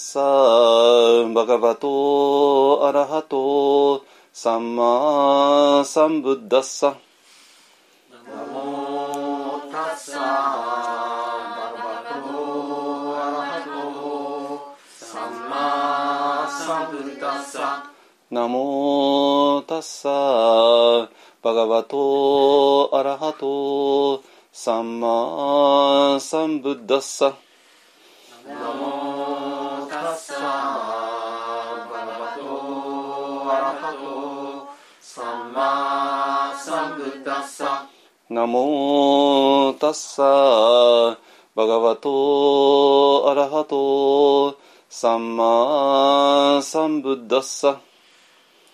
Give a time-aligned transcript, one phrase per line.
[0.00, 6.96] サーバガバトアラハトサンマサンブッダッサ
[8.24, 17.92] ナモタッサーバガバトアラハトサンマサンブッダッサ
[18.30, 21.08] ナモタッサー
[21.42, 24.22] バガバトアラハト
[24.52, 27.34] サンマサンブッダッサ
[38.30, 41.16] ナモタッサー
[41.54, 44.58] バガバトアラハト
[44.90, 47.80] サンマサンブッダッサ。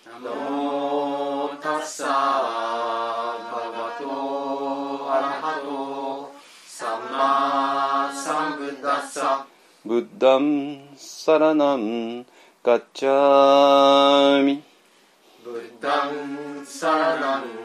[0.05, 2.19] ナモタッサーバ
[3.63, 6.33] ガバトアラハト
[6.67, 9.47] サンマサンブッダッサ。
[9.85, 12.25] ブッダンサラナン
[12.61, 14.61] ガッチャーミ。
[15.45, 17.64] ブッダンサラナン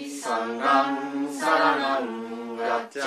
[0.23, 3.03] サンガンサラナンガッチャ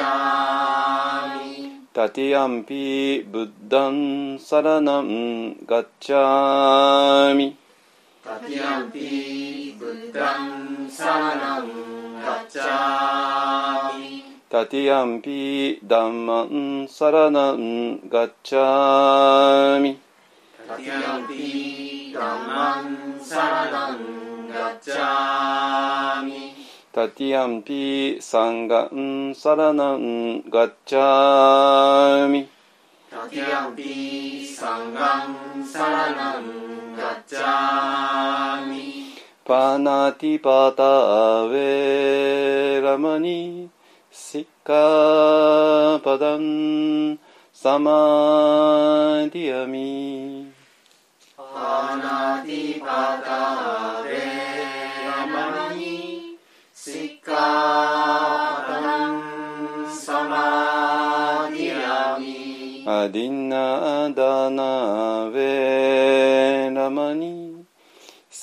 [1.39, 7.57] ーミタティアンピブッダンサラナンガッチャーミ
[8.25, 20.01] タティアンピブッダンサラナンガッチャーミタティアンピダンマンサラナンガッチャーミ
[20.67, 26.54] タティアンピダンマンサラナンガッチャーミ
[26.95, 32.49] タティアンピサンガンサラナンガッチャーミ
[33.11, 43.71] タティアンピサンガンサラナンガッチャーミパナティパタウェラマニ。
[44.13, 47.19] シッカパダン
[47.53, 50.53] サマディアミ。
[51.37, 54.34] パナティパタレラ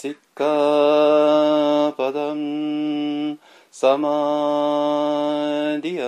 [0.01, 3.37] シッカパタン
[3.69, 6.01] サマディ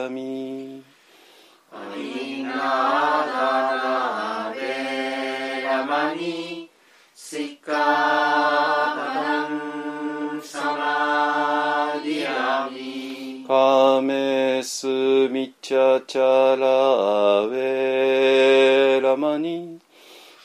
[13.54, 19.80] カメスミチャチャラウェラマニ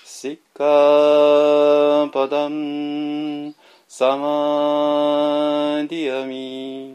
[0.05, 3.55] シカパダン
[3.89, 6.88] サマディアミ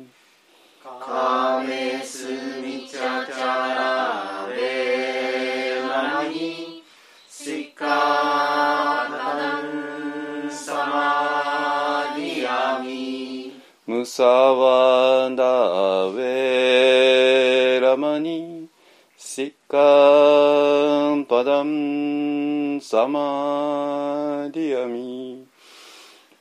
[14.04, 18.68] ムサワンダーウェラマニ
[19.16, 25.48] シッカパダンサマディアミ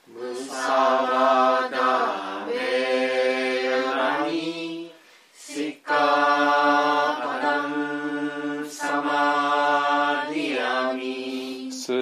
[0.08, 2.21] ムサワダベ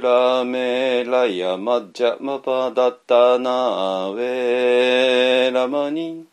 [0.00, 6.24] ラメラヤマジャマパダタナウェラマニ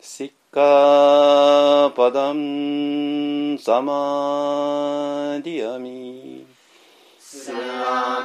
[0.00, 6.46] シッカパダンサマディアミ
[7.18, 7.58] スラ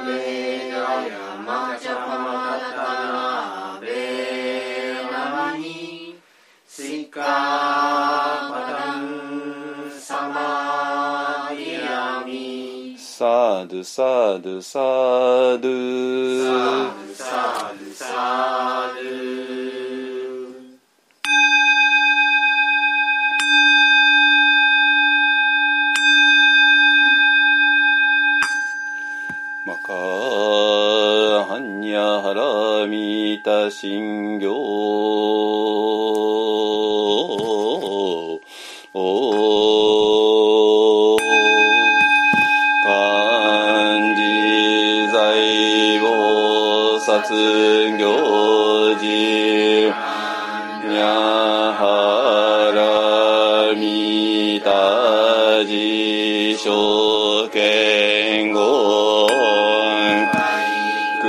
[0.06, 2.76] メラヤマチャパマタ
[3.76, 6.18] ナベラニ
[6.66, 7.26] シカパ
[8.70, 8.87] ダン
[13.18, 14.78] サマディアミスサドサドサ
[15.58, 15.66] ド
[16.36, 19.02] サドサドサド
[29.66, 29.92] マカ
[31.44, 35.67] ハンニャハラミタシンギョ
[47.28, 49.04] 菩薩行事。
[50.88, 51.04] にゃ
[51.76, 59.28] はらみたじしょけんごん
[61.20, 61.26] く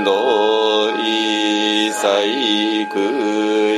[0.00, 2.98] んどいさいく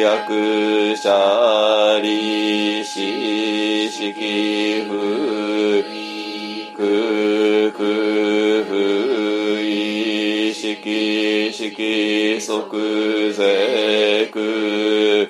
[0.01, 5.85] やくしゃりししきふ
[6.75, 11.26] くくふいしき
[11.57, 15.27] しき即税く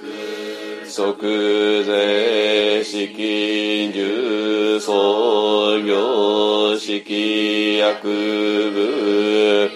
[0.84, 8.08] 即税式重創業式薬
[8.72, 9.70] 部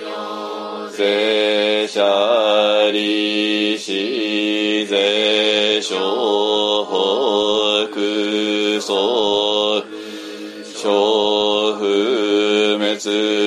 [0.97, 6.85] 税者利子税所
[7.94, 9.85] 北総
[10.75, 13.40] 小不滅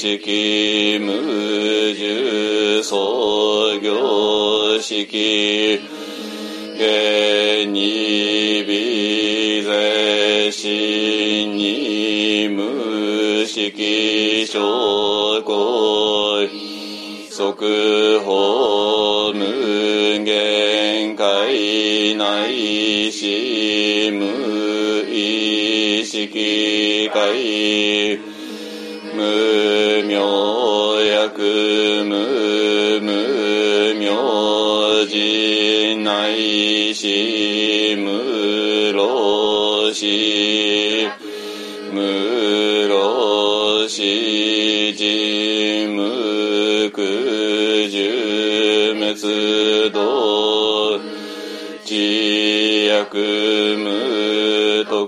[0.00, 1.12] 式無
[1.92, 5.78] 重創業式。
[6.78, 16.48] 下に微税心に無式証拠
[17.28, 28.29] 即法無限界内し無意識界。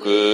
[0.05, 0.32] 無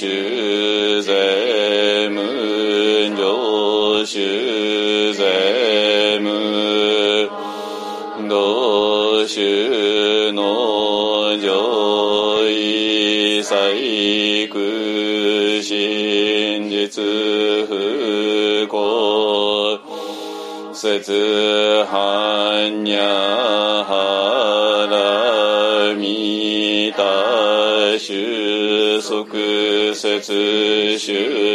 [0.00, 7.28] 名衆税無上衆税無
[8.26, 14.58] 道衆の上位細工
[15.62, 17.02] 真実
[17.68, 19.80] 不幸
[20.72, 21.12] 節
[21.84, 28.39] 般若はらみた収
[30.30, 31.49] 束節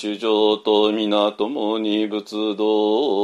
[0.00, 3.19] 主上と皆共に仏道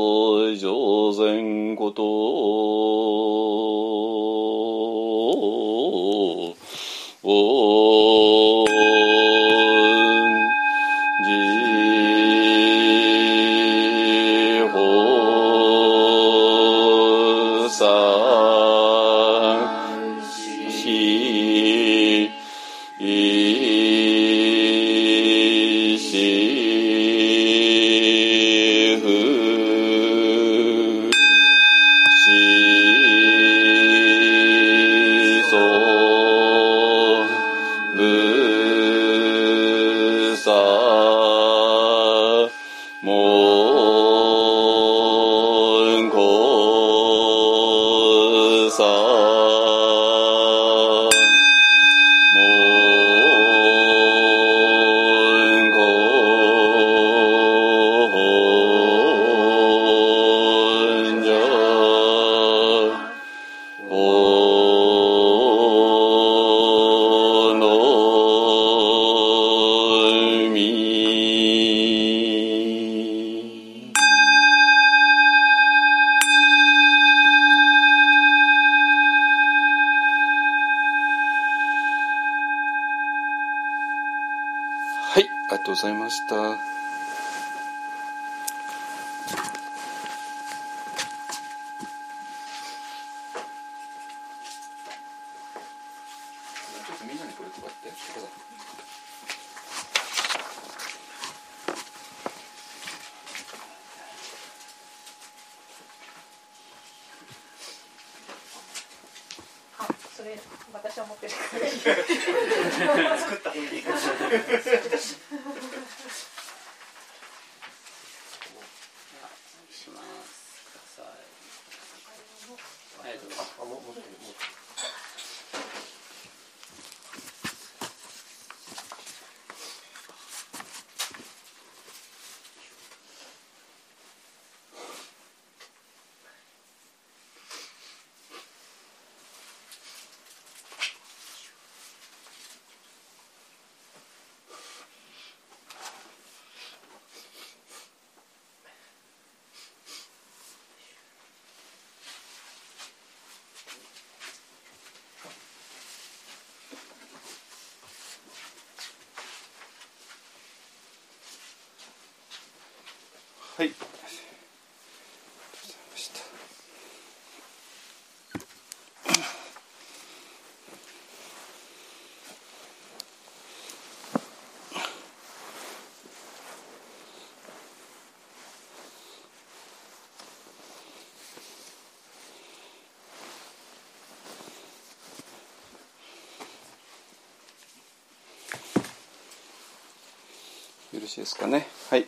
[190.96, 191.66] よろしいですかね。
[191.90, 192.06] はい。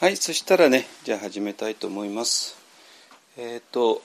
[0.00, 2.56] はい、そしたらね、じゃあ始めたいと思います。
[3.36, 4.00] えっ、と、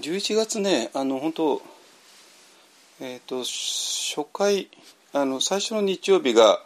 [0.00, 1.62] 11月ね、あの、本当
[3.00, 4.68] えっ、と、初回、
[5.14, 6.62] あの、最初の日曜日が、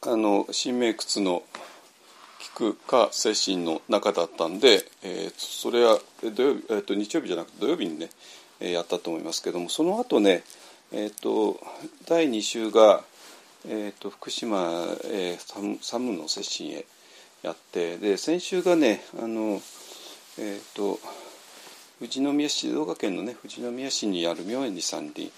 [0.00, 1.44] あの、新名窟の
[2.62, 8.08] 聞くか精神の中だったんで、えーそれはえ土曜日、えー、と日曜日じゃなくて土曜日にね、
[8.60, 10.44] えーやったと思いますけどもその後ね、
[10.92, 11.58] えー、と
[12.08, 13.02] 第2週が、
[13.66, 14.58] えー、と福島、
[15.06, 16.84] えーサムサムの接心へ
[17.42, 19.60] やってで先週がねあの、
[20.38, 21.00] えー、と
[21.98, 25.32] 富士宮市静岡県のね富士宮市にある明園寺山林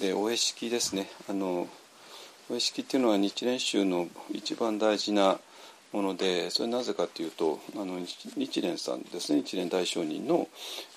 [0.00, 1.08] でお会式ですね。
[1.28, 1.68] あの
[2.50, 5.38] お会式っていうのは日蓮宗の一番大事な
[5.92, 10.48] ものでそれなぜかというとあの日蓮さんですね日蓮大聖人の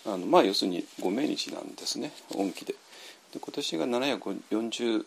[0.06, 2.74] あの、まあ、要するにご命日なんですね恩期で
[3.34, 5.06] で今年が740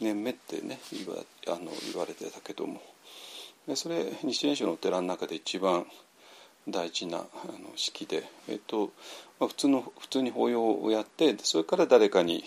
[0.00, 2.82] 年目ってね言わあの言われてたけども
[3.68, 5.86] でそれ日蓮宗のお寺の中で一番
[6.68, 8.90] 大事なあの式で、えっと
[9.38, 12.44] まあ、普通の普通に法要をやってそれから誰かに、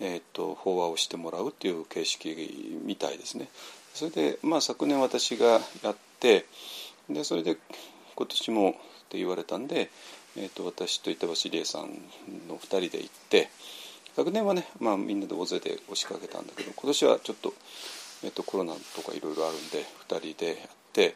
[0.00, 3.48] えっと法話をしてもらうっていう形式みたいですね。
[3.94, 6.46] それで、まあ、昨年私がやって
[7.10, 7.56] でそれで
[8.14, 8.72] 今年もっ
[9.08, 9.90] て言われたんで
[10.36, 11.82] えー、と私と板橋理恵さん
[12.48, 13.50] の2人で行って
[14.16, 17.52] 昨年はね、まあ、みんなで大勢で押しかけたんだけど今年はちょっと,、
[18.24, 21.14] えー、とコロナとかいろいろあるんで2人でやって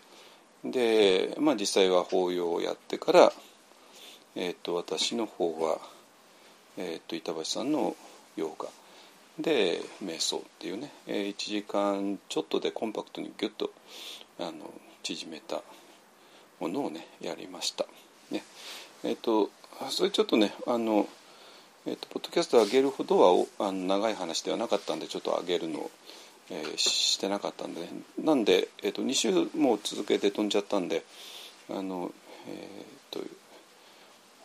[0.64, 3.32] で、まあ、実際は法要をやってから、
[4.34, 5.78] えー、と私の方は、
[6.76, 7.96] えー、と板橋さんの
[8.36, 8.68] ヨガ
[9.38, 13.70] で瞑想っていうね、えー、1時間ちょっとでコンパクトにギュッと
[14.38, 15.62] あの縮めた
[16.58, 17.86] ものをねやりました。
[18.30, 18.42] ね
[19.04, 19.50] え、ー、と
[19.90, 21.06] それちょっとねあの、
[21.86, 25.90] えーと、ポッドキャスト上げるほどはあの長い話ではなかったんでちょっと上げるのを、
[26.50, 27.88] えー、してなかったんで、ね、
[28.22, 31.04] なんで、えーと、2週も続けて飛んじゃったんで
[31.70, 32.10] あの
[32.48, 33.30] えっ、ー、と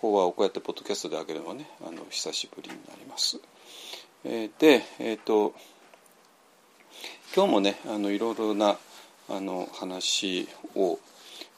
[0.02, 3.40] 法話をこうやってポッドキャストで上げるのはねあの久しぶりになります。
[4.24, 5.56] えー、でえ、ー、と
[7.36, 8.78] 今日もねあのいろいろな
[9.30, 11.00] あの話を、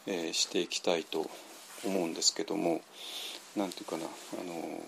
[0.08, 1.30] えー、していきたいと
[1.86, 2.80] 思うんですけども
[3.58, 4.80] 何て言うかなあの、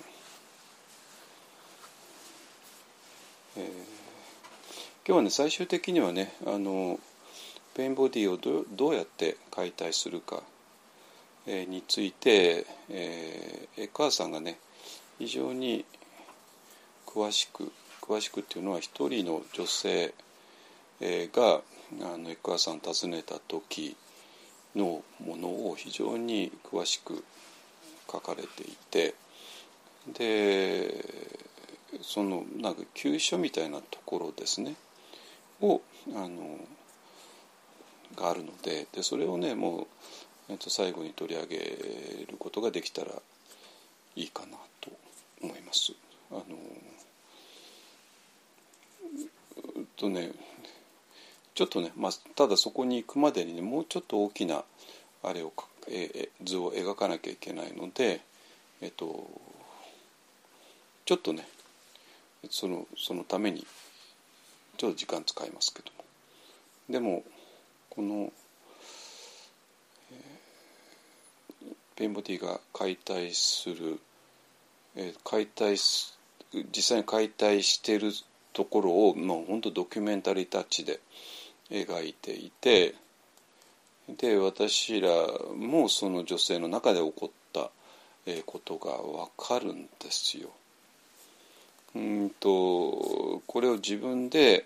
[3.58, 3.74] えー、今
[5.06, 6.98] 日はね最終的にはねあの
[7.76, 10.44] ペインボディをどどうやって解体するか、
[11.46, 14.60] えー、について、えー、エカーさんがね
[15.20, 15.84] 非常に
[17.16, 20.14] 詳しく詳しくっていうのは一人の女性
[21.02, 21.62] が
[22.14, 23.96] あのエクアさん訪ねた時
[24.76, 27.24] のものを非常に詳しく
[28.12, 29.16] 書かれていて
[30.14, 31.06] で
[32.02, 34.76] そのなんか急所みたいなところですね
[35.62, 35.82] を
[36.14, 36.60] あの
[38.16, 39.88] があるのででそれをねも
[40.50, 41.58] う、えっと、最後に取り上げ
[42.30, 43.12] ることができたら
[44.18, 44.92] いいかなと
[45.42, 45.94] 思います。
[46.32, 46.42] あの
[49.98, 50.32] とね
[51.54, 54.64] ちょっとね、まあ、ただそこに行くまでにねもうちょっと大きな
[55.24, 55.54] あれを
[55.88, 58.22] え図を描かなきゃいけないので、
[58.82, 59.28] えっと、
[61.06, 61.48] ちょっとね
[62.50, 63.66] そのそのために
[64.78, 66.04] ちょっと時間使いますけども。
[66.90, 67.24] でも
[67.90, 68.32] この、
[70.12, 74.00] えー、ペンボディが解体する、
[74.96, 75.78] えー、解体
[76.72, 78.12] 実際に解体してる
[78.56, 81.02] ところをもう本当ドキュメンタリータッチで
[81.70, 82.96] 描いていて
[84.08, 85.10] で私ら
[85.56, 87.70] もその女性の中で起こった
[88.46, 90.50] ことが分かるんですよ。
[91.96, 94.66] うんとこれを自分で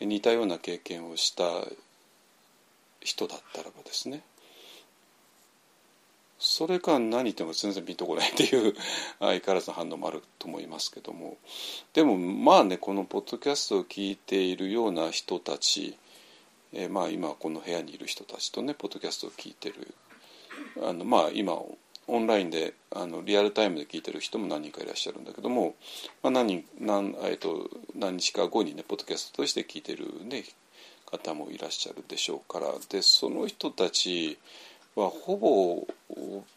[0.00, 1.44] 似たような経験をした
[3.00, 4.22] 人だったらばですね
[6.38, 8.74] それか何言っても全然ピンとこないっていう
[9.20, 11.38] 相変わらずの反応もあると思いますけども。
[11.92, 15.96] でもまあねこのポッドキャストを聞いているような人たち
[16.72, 19.94] えー、まあ今この部屋にいる人たちとねポッドキャストを聞いてる
[20.82, 21.58] あのまあ今
[22.08, 25.74] オンラインであのリアルタイムで聞いてる人も何人かいらっしゃるんだけども、
[26.22, 30.44] まあ、何何,、えーと、何日か後にねポッドキャストとして聞いてる、ね、
[31.06, 32.68] 方もいらっしゃるでしょうから。
[32.90, 34.38] でその人たち
[34.96, 35.86] はほぼ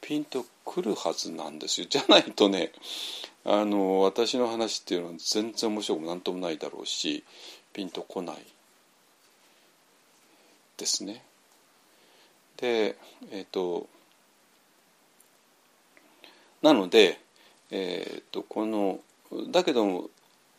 [0.02, 2.71] ピンとくるはずなんですよ じゃないとね
[3.43, 7.23] あの私の話っていうのは全然面白くも何ともないだろうし
[7.73, 8.45] ピンとこない
[10.78, 11.23] ですね。
[12.58, 12.97] で
[13.32, 13.88] えっ、ー、と
[16.62, 17.19] なので、
[17.71, 18.99] えーと、この
[19.49, 20.10] だけども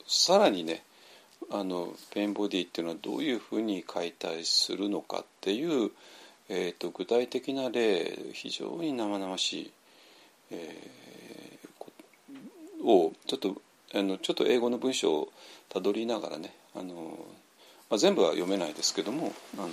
[0.07, 0.83] さらにね
[1.51, 5.91] あのペインボディっていうのはどういうふうに解体するのかっていう、
[6.53, 9.71] えーと、具体的な例非常に生々しい、
[10.51, 13.57] えー、をちょっと
[13.95, 15.33] あのちょっと英語の文章を
[15.69, 17.17] たどりながらねあの
[17.89, 19.69] まあ、全部は読めないですけどもあの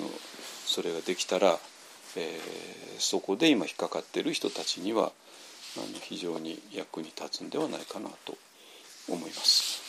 [0.65, 1.59] それができたら、
[2.15, 5.11] えー、そこで今引っかかっている人たちには
[5.77, 8.35] あの非常に役に立つんではないかなと
[9.07, 9.83] 思います。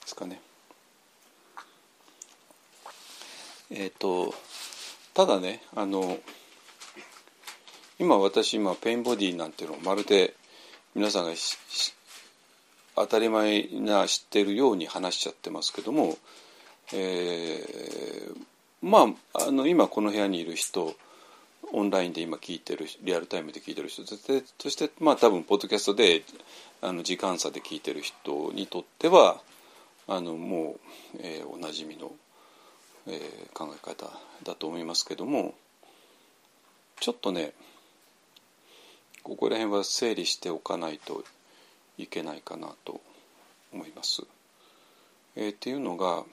[0.00, 0.40] ですかね。
[3.70, 4.34] えっ、ー、と
[5.14, 6.18] ただねあの
[7.98, 10.34] 今私今ペインボディなんていうのをまるで
[10.94, 11.32] 皆さんが
[12.96, 16.16] 当たり前な知ってるように話しちゃってますけども
[16.92, 18.36] えー、
[18.82, 20.94] まああの今この部屋にいる人
[21.72, 26.22] オンラインで今聞いてるリアルタイムで聞いてる人そしてまあ多分ポッドキャストで
[26.80, 29.40] あの時間差で聞いてる人にとっては
[30.06, 30.76] あのも
[31.14, 32.10] う、えー、おなじみの、
[33.08, 34.10] えー、考え方
[34.44, 35.54] だと思いますけども
[37.00, 37.52] ちょっとね
[39.22, 41.24] ここら辺は整理しておかないと
[41.96, 43.00] いけないかなと
[43.72, 44.22] 思います。
[45.36, 46.24] えー、っていうのが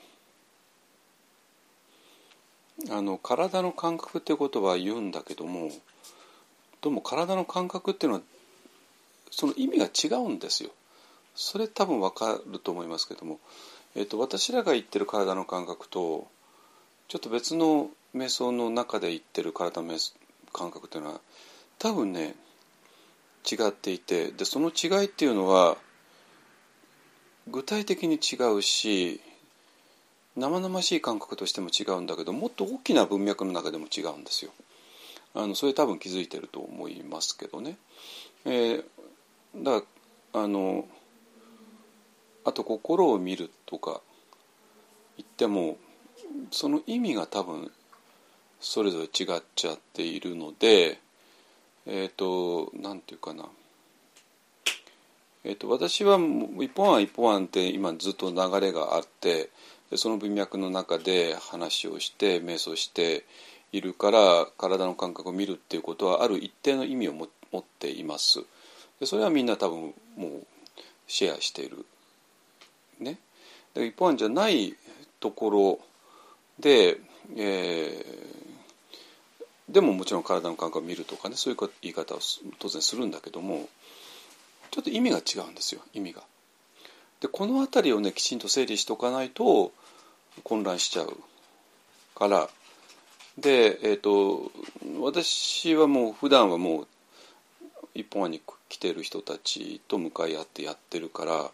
[2.90, 5.72] あの体の感覚っていうことは言うんだけども
[6.82, 8.24] どうも体の感覚っていうのは
[9.32, 10.70] その意味が違うんですよ。
[11.36, 13.40] それ多分わかると思いますけども、
[13.96, 16.28] えーと、私らが言ってる体の感覚と
[17.08, 19.94] ちょっと別の瞑想の中で言ってる体の
[20.54, 21.20] 感覚というのは
[21.78, 22.36] 多分ね
[23.50, 25.78] 違っていてでその違いっていうのは
[27.48, 29.22] 具体的に違うし
[30.36, 34.52] 生々しい感覚としても違うんだけどもっと大きな文脈の中でも違うんですよ。
[35.34, 37.78] あのそれ多分気づいてると思いますけどね。
[38.46, 38.84] えー、
[39.56, 39.88] だか
[40.34, 40.88] らあの
[42.46, 44.02] あと心を見るとか
[45.18, 45.78] 言っても
[46.52, 47.72] その意味が多分
[48.60, 51.00] それぞれ違っちゃっているので
[51.86, 53.50] えっ、ー、と何て言うかな。
[55.48, 56.18] えーと、私は
[56.60, 59.52] 一本案一本案って今ずっと流れがあって
[59.96, 63.26] その文脈の中で話をして瞑想して
[63.72, 67.28] いるから体の感覚を見るっていうことはある一定の意味を持
[67.60, 68.44] っています。
[69.00, 70.48] でそれはみんな多分もう
[71.06, 71.86] シェアしている。
[73.00, 73.20] ね。
[73.76, 74.76] 一本案じゃない
[75.20, 75.80] ところ
[76.60, 76.98] で、
[77.36, 82.20] えー、でももちろん体の感覚を見るとかねそういう言い方を
[82.60, 83.68] 当然するんだけども
[84.72, 86.22] ちょっと意味が違うんですよ意味が。
[87.22, 89.72] でこの辺りをねきちんと整理しておかないと
[90.44, 91.18] 混乱しちゃう
[92.14, 92.50] から
[93.38, 94.52] で、えーと、
[95.02, 96.88] 私はもう普段はもう
[97.94, 101.52] 一本案に来てる人たちと向かい合ってやってるから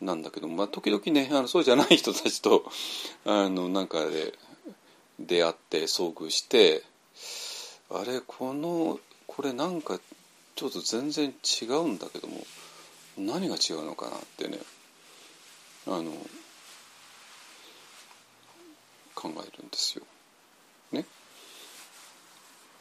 [0.00, 2.64] なんだけど、まあ、時々ねあのそうじゃない人たちと
[3.24, 4.34] あのなんかで
[5.18, 6.82] 出会って遭遇して
[7.90, 10.00] あれこのこれなんか
[10.56, 12.46] ちょっと全然違うんだけども
[13.18, 14.58] 何が違うのかなってね
[15.86, 16.12] あの
[19.14, 20.04] 考えるんですよ。
[20.92, 21.00] ね。
[21.00, 21.04] っ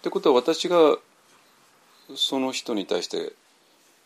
[0.02, 0.98] てことは私が
[2.16, 3.34] その人に対して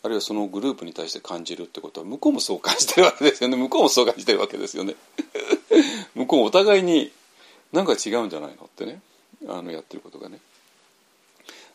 [0.04, 3.56] あるいはそのグループに対して感じるってことは向こうもそう感じてるわけですよね。
[3.56, 4.96] 向こうもそう感じてるわけですよね。
[6.14, 7.10] 向こうお互いに
[7.72, 9.00] 何か違うんじゃないのってね。
[9.48, 10.40] あのやってることがね。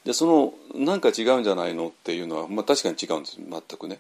[0.05, 3.37] でそのなんか違うんじゃないのっていうのは、まあ、確かに違うんです。
[3.37, 3.99] 全くね。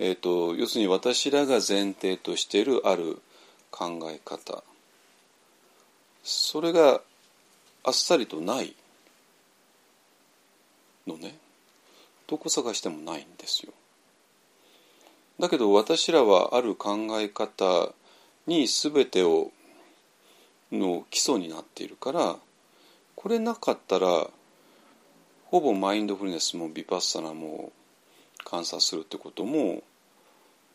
[0.00, 3.22] えーと、要するに私らが前提としているある
[3.70, 4.64] 考え方。
[6.24, 7.00] それが
[7.84, 8.74] あっさりとない
[11.06, 11.36] のね。
[12.32, 13.74] どこ探してもないんですよ。
[15.38, 17.92] だけど私らはある考え方
[18.46, 19.50] に全てを
[20.72, 22.36] の基礎になっているから
[23.16, 24.28] これなかったら
[25.44, 27.70] ほぼマインドフルネスもビパッサナも
[28.46, 29.82] 観察するってことも、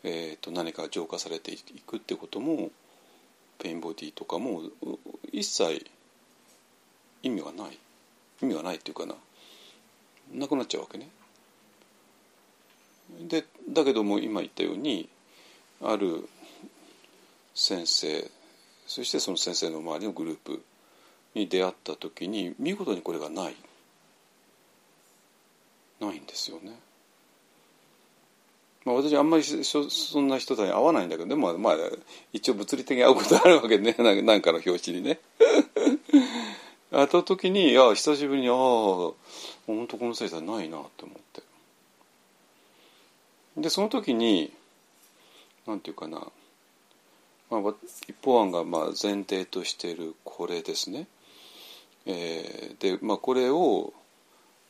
[0.04, 2.70] えー、と何か浄化されていくってことも
[3.58, 4.62] ペインボディとかも
[5.32, 5.84] 一切
[7.24, 7.76] 意味がない
[8.42, 9.16] 意味がないっていうかな
[10.32, 11.08] なくなっちゃうわけね。
[13.28, 15.08] でだけども今言ったように
[15.82, 16.28] ある
[17.54, 18.30] 先生
[18.86, 20.62] そしてその先生の周りのグループ
[21.34, 23.56] に出会った時に見事にこれがない
[26.00, 26.78] ないんですよね。
[28.84, 31.74] まあ、私あんまりそんな人たちに会わないんだけどでもまあ
[32.32, 35.18] 一応物理的に会うことあるわけね 何かの表紙にね。
[36.90, 41.42] 会った時にいや久しぶりにああ本当この先生ないなって思って。
[43.58, 44.52] でその時に
[45.66, 46.26] 何て言うかな、
[47.50, 47.74] まあ、
[48.06, 51.06] 一方案がまあ前提としているこれですね。
[52.06, 53.92] えー、でまあこれを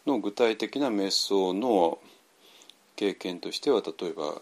[0.06, 1.98] の具体的な瞑想の
[2.96, 4.40] 経験としては例えば、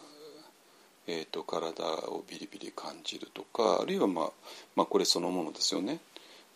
[1.08, 4.30] えーと、体をビリビリ感じるとかあるいは、まあ、
[4.76, 5.98] まあこれそのものですよね。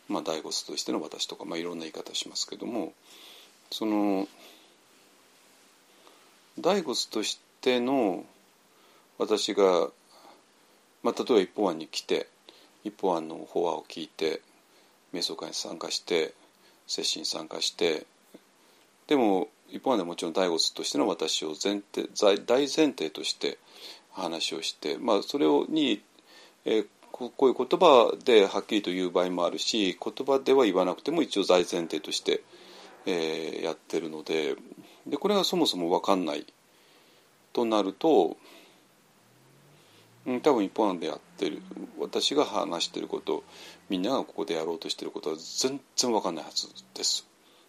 [0.09, 2.93] まあ、大悟としての私とか、まあ、いろんな言い方しますけども
[3.71, 4.27] その
[6.59, 8.25] 大悟としての
[9.19, 9.89] 私が、
[11.03, 12.27] まあ、例えば一方案に来て
[12.85, 14.41] 一方案の法話を聞いて
[15.13, 16.35] 瞑想会に参加して
[16.87, 18.07] 接心に参加して
[19.07, 23.59] でも一方案でもちろん大仏としての私を前提大前提として
[24.13, 26.03] 話をして、まあ、それをに、
[26.65, 32.43] えー、こういう言葉ではっきりと言う場合もあるし言葉では言わなくても一応大前提として、
[33.07, 34.57] えー、やってるので
[35.07, 36.47] でこれがそもそも分かんない
[37.53, 38.37] となると、
[40.27, 41.63] うん、多分一方でやってる
[41.99, 43.43] 私が話してること
[43.89, 47.27] みんながここでやろうとしてることは全然分かんないはずです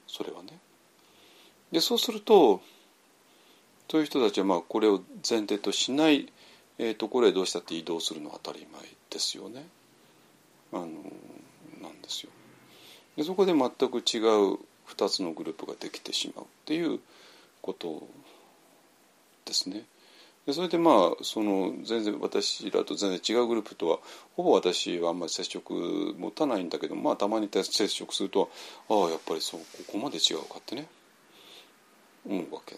[0.07, 0.59] それはね。
[1.71, 2.61] でそうすると
[3.89, 6.31] そういう人たちはまあこれを前提としない、
[6.77, 9.65] え、ところへどうしたって移動するのは当たり前ですよね。
[10.71, 10.87] あの
[11.81, 12.29] なんですよ。
[13.17, 16.99] でそこで全く違う2つのグループができてしまうっていう
[17.61, 18.07] こと
[19.51, 19.83] ですね。
[20.45, 23.99] でそれでまあその全然私らと全然違うグループとは
[24.35, 28.49] ほぼ私はあんまり接触持たないんだけどまあたまに接触すると
[28.89, 30.87] ああやっぱりそうここまで違うかってね
[32.25, 32.77] 思うわけ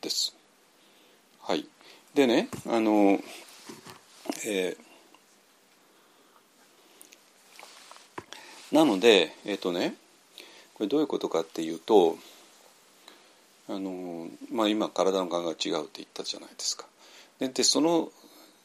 [0.00, 0.34] です。
[1.42, 1.66] はい、
[2.14, 3.18] でねあの、
[4.46, 9.94] えー、なのでえっ、とね
[10.74, 12.16] これどういうことかっていうと
[13.68, 16.86] あの、まあ、今体の感が違うって言ったじゃないですか。
[17.38, 18.10] ででその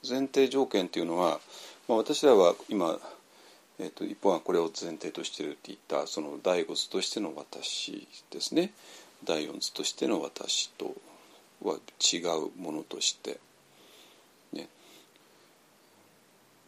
[0.08, 1.40] 前提条件っていうのは、
[1.88, 3.00] まあ、私らは今、
[3.80, 8.72] えーと、一方はこれを前提としてるって言ったその第五図としての私ですね
[9.24, 10.96] 第四図としての私と
[11.64, 12.18] は違
[12.58, 13.40] うものとして。
[14.52, 14.68] ね、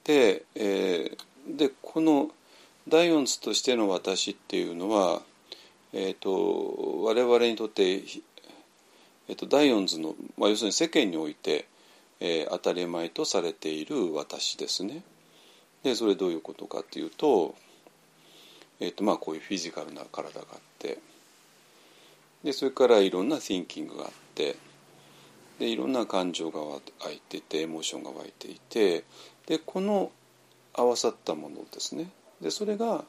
[0.04, 2.30] で,、えー、でこの
[2.88, 5.22] 第四図としての私っていうのは
[5.98, 11.68] えーと、我々にとって、えーと、第四図の、まあ、要するに世間において、
[12.20, 15.04] えー、当たり前とされている私ですね。
[15.84, 17.56] でそれどういうことかっていうと,、
[18.82, 20.98] えーとまあ、こういうフィジカルな体があって
[22.44, 24.56] でそれからいろんな thinking があって
[25.60, 26.82] でいろんな感情が湧
[27.12, 29.04] いててエモーションが湧いていて
[29.46, 30.12] でこの
[30.74, 32.10] 合わさったものですね
[32.42, 33.06] でそれが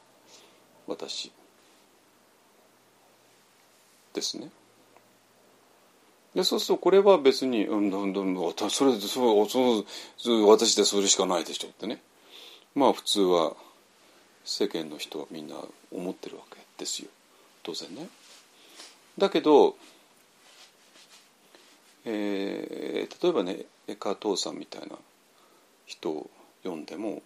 [0.85, 1.31] 私
[4.13, 4.49] ですね。
[6.35, 9.85] でそうするとこれは別に「うんうんうんそれそうそ
[10.37, 12.01] う私でそれしかないでしょ」ってね
[12.75, 13.55] まあ普通は
[14.45, 15.55] 世間の人はみんな
[15.91, 17.09] 思ってるわけですよ
[17.63, 18.07] 当然ね。
[19.17, 19.75] だけど、
[22.05, 24.95] えー、例えばねエカトーさんみたいな
[25.85, 26.29] 人を
[26.63, 27.23] 読んでも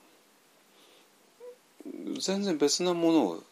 [2.20, 3.44] 全然別なものを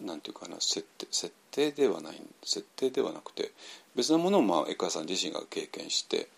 [0.00, 3.52] なんていうかな設定設定ではない設定ではなくて
[3.94, 6.28] 別なものをまあ江川さん自身が経験して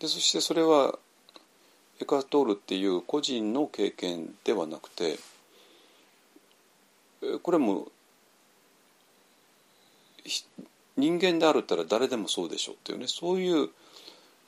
[0.00, 0.98] でそしてそれは
[2.00, 5.18] エカトールっていう個人の経験ではなくて
[7.42, 7.88] これも
[10.96, 13.70] 人間であるったら誰でもそうでしょうっていうねそういう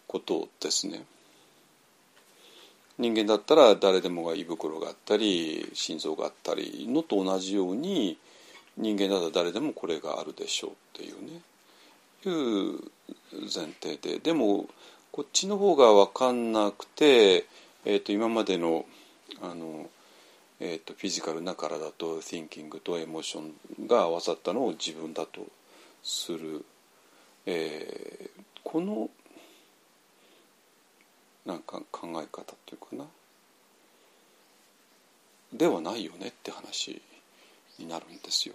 [0.07, 1.05] ことですね。
[3.01, 8.19] 人間だったら誰でもが胃袋があったり心臓があったりのと同じように
[8.77, 11.41] 人間だったら誰でもこれがあるでしょうっていうね。
[12.27, 12.79] いう
[13.33, 14.19] 前提で。
[14.19, 14.67] でも
[15.13, 17.47] こっちの方が分かんなくて、
[17.87, 18.85] えー、と今までの
[19.41, 19.89] あの、
[20.61, 25.47] えー、とフィジカルな体と thinking とエモーションが合わさったのを自分だと
[26.03, 26.67] する、
[27.47, 29.09] えー、この
[31.51, 33.05] なんか考え方っていうかな。
[35.53, 37.03] ではないよねって話
[37.77, 38.55] になるんですよ。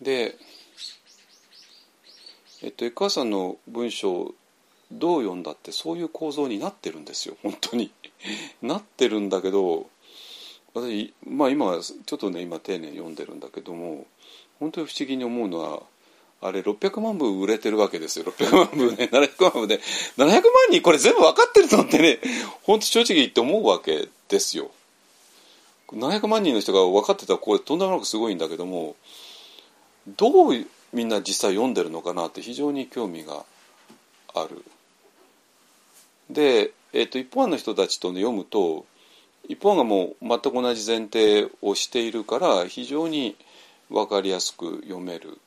[0.00, 0.36] で、
[2.62, 4.34] えっと、江川さんの文章を
[4.92, 7.36] どう読んだってそういう構造になってるんですよ。
[7.42, 7.90] 本当に。
[8.62, 9.90] なってるんだけど
[10.74, 14.06] 私まあ今ちょっとね今丁寧に読んでるんだけども
[14.60, 15.82] 本当に不思議に思うのは
[16.42, 18.24] あれ600万部売れてるわけですよ。
[18.26, 19.80] 600万部ね700万部で。
[20.16, 22.18] 700万人これ全部分かってるのってね
[22.62, 24.70] 本当正直言って思うわけですよ。
[25.88, 28.96] 700万人の人が分かってたらこれとんでもなくすごいんだけども
[30.16, 33.44] どうみんな実際読んでるのかなって非常に興味が
[34.34, 34.64] ある。
[36.30, 38.84] で、えーと、一般の人たちと、ね、読むと
[39.48, 43.36] 一般がもう全く同じ前提をしているから非常に
[43.90, 45.38] 分かりやすく読める。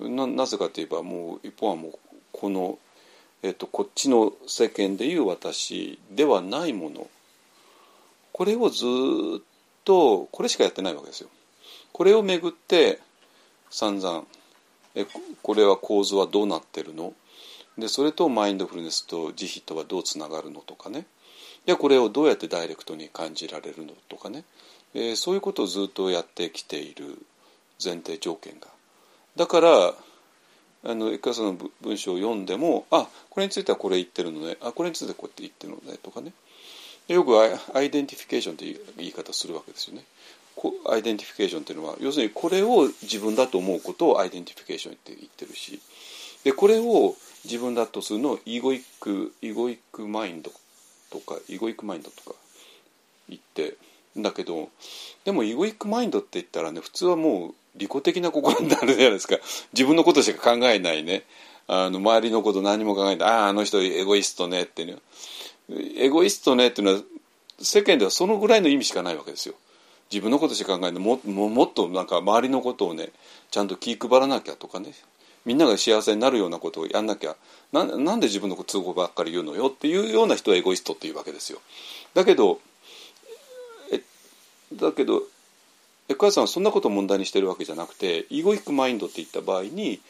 [0.00, 1.98] ななぜかといえばもう一方はもう
[2.32, 2.78] この、
[3.42, 7.08] えっと、こっちの世間でいう私ではないもの。
[8.32, 8.84] これをず
[9.38, 9.42] っ
[9.84, 11.28] とこれしかやってないわけですよ。
[11.92, 13.00] これをめぐって
[13.70, 14.24] 散々
[14.94, 15.06] え
[15.42, 17.14] これは構図はどうなってるの？
[17.78, 21.06] でそれとマインドフルネスと慈悲とはどうつながるのとかね。
[21.66, 24.44] いやこれをどうやってダイレクトに感じられるのとかね、
[24.94, 27.18] えー、そういうことをずっとやってきている
[27.82, 28.68] 前提条件が
[29.36, 29.94] だから
[30.84, 36.32] あのエクさんの文章を読んでもあこれについてはこれ言ってるのねあこれについてはこうやって言ってるのねとかね
[37.08, 37.32] よく
[37.74, 40.02] identification という言い方するわけですよね。
[40.88, 45.80] identification というのは要するにこれを自分だと思うことを identification って言ってるし
[46.44, 50.50] でこれを自分だとするのを egoic egoic mind
[51.10, 52.36] とか egoic mind とか
[53.28, 53.76] 言って
[54.16, 54.70] だけど
[55.24, 59.36] でも egoic mind って言ったらね普通はもう利己的な心になるじゃないですか。
[59.72, 61.24] 自分のことしか考えないね。
[61.68, 63.28] あの周りのこと何も考えない。
[63.28, 64.96] あああの人エゴイストねってね。
[65.98, 67.00] エゴイストねっていうのは
[67.60, 69.54] 世間ではそのぐらいの意味しかないわけですよ。
[70.10, 71.02] 自分のことしか考えない。
[71.02, 73.10] もももっとなんか周りのことをね
[73.50, 74.92] ちゃんと気配らなきゃとかね。
[75.44, 77.36] みんなが幸せになるようなことをやんなきゃ。
[77.72, 81.58] なんで自分の都合ばっかり言うのよっていうような人はエゴイストっていうわけですよ。
[82.14, 82.60] だけど
[84.72, 85.22] だけど
[86.08, 90.00] エクアさんはそんなことを問題にしてるわけじゃなくてイゴイックマインドって言った場合に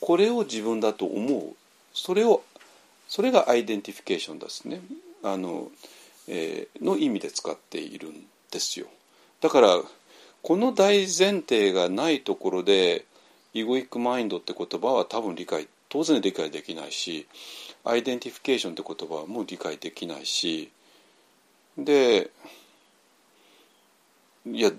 [0.00, 1.54] これを自分だと思う
[1.92, 2.42] それを
[3.08, 4.80] それが identification ですね
[5.22, 5.68] あの、
[6.28, 8.14] えー、の意味で使っているん
[8.50, 8.86] ですよ。
[9.40, 9.80] だから
[10.42, 13.04] この大前提がないところで
[13.52, 17.26] egoic mind って言葉は多分理解当然理解できないし
[17.84, 20.70] identification って言葉はもう理解できないし
[21.78, 22.30] で
[24.52, 24.70] いや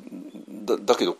[0.65, 1.17] だだけど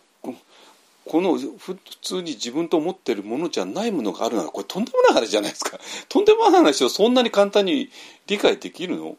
[1.08, 5.78] この普通に自分と思ってるものじゃないものがあるならこれとんでもない話じゃないですか。
[6.08, 7.90] とんでもない話をそんなに簡単に
[8.26, 9.16] 理解できるの？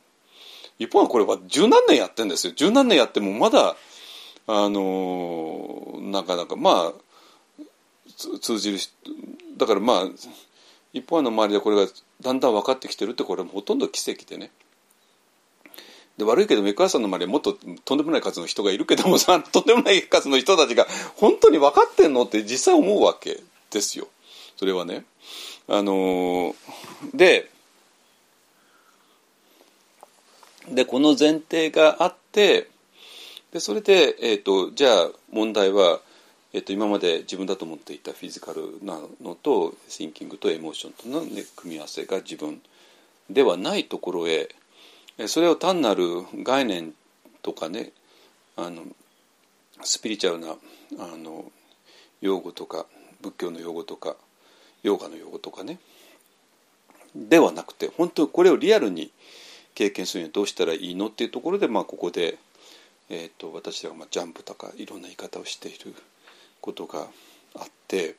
[0.77, 2.53] 一方はこれは十何年やってんですよ。
[2.55, 3.75] 十何年やってもまだ
[4.45, 7.63] あのなかなかまあ
[8.39, 8.79] 通じる
[9.57, 10.09] だからまあ
[10.93, 14.51] 一方の周りでこれがだんだん分かってきてるってこれはほとんど奇跡でね。
[16.19, 23.39] で悪いけどメクアさんの周りはもっととんでもない数の人がいるけどもさ とんでもない数の人たちが本当に分かってんのって実際思うわけ
[23.71, 24.07] ですよ
[24.57, 25.05] それはね。
[25.69, 26.55] あの
[27.13, 27.49] で
[30.67, 32.67] でこの前提があって
[33.53, 36.01] でそれで、えーと、じゃあ問題は、
[36.53, 42.61] えーと、今まで自分だと思っていたフィジカルなのとシンキングとエモーションとの、ね、組み合わせが自分
[43.29, 44.49] ではないところへ
[45.27, 46.05] それを単なる
[46.43, 46.93] 概念
[47.41, 47.91] とかね
[48.55, 48.83] あの
[49.83, 50.55] スピリチュアルな
[50.99, 51.51] あの
[52.21, 52.85] 用語とか
[53.21, 54.15] 仏教の用語とか
[54.83, 55.79] ヨガの用語とかね
[57.15, 59.11] ではなくて本当これをリアルに
[59.75, 62.37] 経験するにはどうしたらいいのっていうところで、まあ、ここで、
[63.09, 65.95] えーと、私はまあジャンプとかいろんな言い方をしている
[66.61, 67.07] ことが
[67.55, 68.15] あって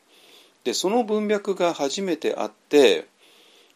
[0.65, 3.07] でその文脈が初めてあって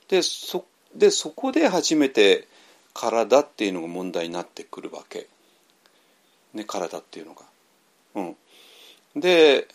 [0.08, 2.46] でそでそこで初めて
[2.94, 5.26] 体っていうのが問題になってくるわけ、
[6.54, 7.42] ね、体っていうのが。
[8.14, 8.20] う
[9.18, 9.66] ん、で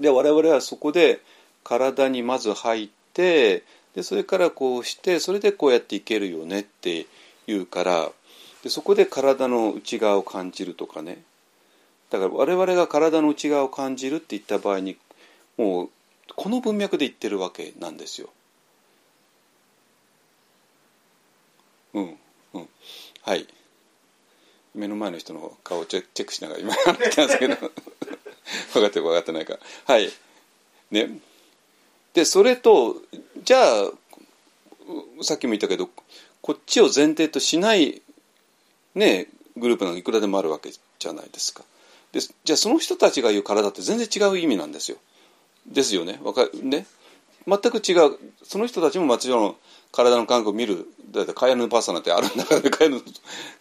[0.00, 1.20] で我々はそこで
[1.64, 3.62] 体にまず入って
[3.94, 7.06] でそれからこうしてそれでこうやっていけるよねって
[7.46, 8.10] いうから
[8.62, 11.22] でそこで体の内側を感じるとかね
[12.10, 14.96] だから我々が体の内側を感じるって言った場合に
[15.56, 15.88] もう
[16.34, 18.28] この文脈で言ってるわけなんですよ。
[21.94, 22.18] うん
[22.54, 22.68] うん。
[23.22, 23.46] はい。
[24.74, 27.56] 目の前の人の顔をチェックしながら今やってますけど。
[28.72, 29.58] 分かってる分かってないか。
[29.86, 30.10] はい。
[30.90, 31.20] ね。
[32.14, 32.96] でそれと
[33.44, 33.92] じゃあ
[35.22, 35.88] さっきも言ったけど
[36.40, 38.02] こっちを前提としない
[38.94, 41.62] ねグループなんいくらでもあるわけじゃないですか。
[42.12, 44.98] でじゃあその人たちが言う体って全然違う意味なんですよ。
[45.66, 46.18] ですよね。
[46.22, 46.86] わかね
[47.46, 48.18] 全く違う。
[48.42, 49.56] その人たちももちろん
[49.92, 50.86] 体の感覚を見る。
[51.10, 53.02] だってカヤヌパッサナってあるんだからねカヤヌ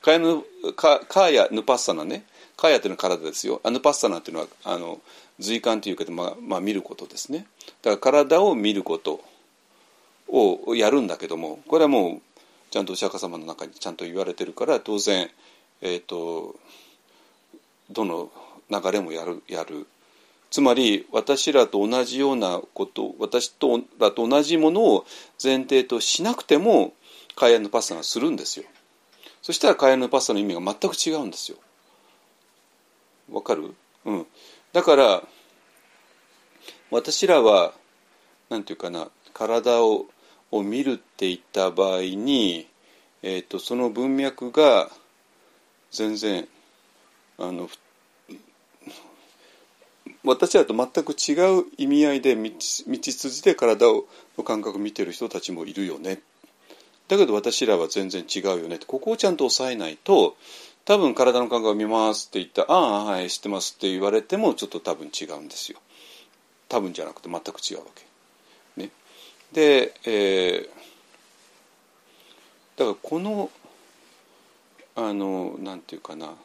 [0.02, 0.44] カヤヌ
[0.76, 2.26] カカヤヌパッサナね。
[2.58, 5.00] カヤっていうのは体ですよアヌパッサナっていうのはあの
[5.40, 7.46] 随感というけど、まあ、まあ見ることですね。
[7.84, 9.22] だから体を見ること
[10.28, 12.22] をやるんだけどもこれはもう
[12.72, 15.30] ちゃんとお釈迦様の中にちゃんと言われてるから当然、
[15.82, 16.56] えーと、
[17.90, 18.30] どの
[18.70, 19.88] 流れもやるやる。
[20.50, 25.06] つまり私らと同じようなこと私とらと同じものを
[25.44, 26.94] 前提としなくても
[27.36, 28.66] カエのパスタがするんですよ。
[29.42, 31.58] そしたらカエのパスタの意味が全く違うんですよ。
[33.32, 33.76] わかる？
[34.06, 34.26] うん。
[34.74, 35.24] だから
[36.92, 37.74] 私らは
[38.50, 40.06] 何て言うかな体を
[40.50, 42.68] を見るって言った場合に、
[43.22, 44.90] えーと、その文脈が
[45.92, 46.48] 全然
[47.38, 47.70] あの
[50.28, 54.06] 私らと全く違う意味合いで道筋で体を
[54.38, 56.22] の感覚を見てる人たちもいるよね。
[57.08, 58.76] だけど私らは全然違うよね。
[58.76, 60.36] ってここをちゃんと押さえないと
[60.86, 65.80] 多分体の感覚を見ますって言ったら「ああはい知ってます」って言われてもちょっと多分違うんですよ。
[66.70, 68.06] 多分じゃなくて全く違うわけ。
[68.82, 68.92] ね、
[69.54, 73.50] で、えー、だからこの
[74.96, 76.36] あのなんていうかな。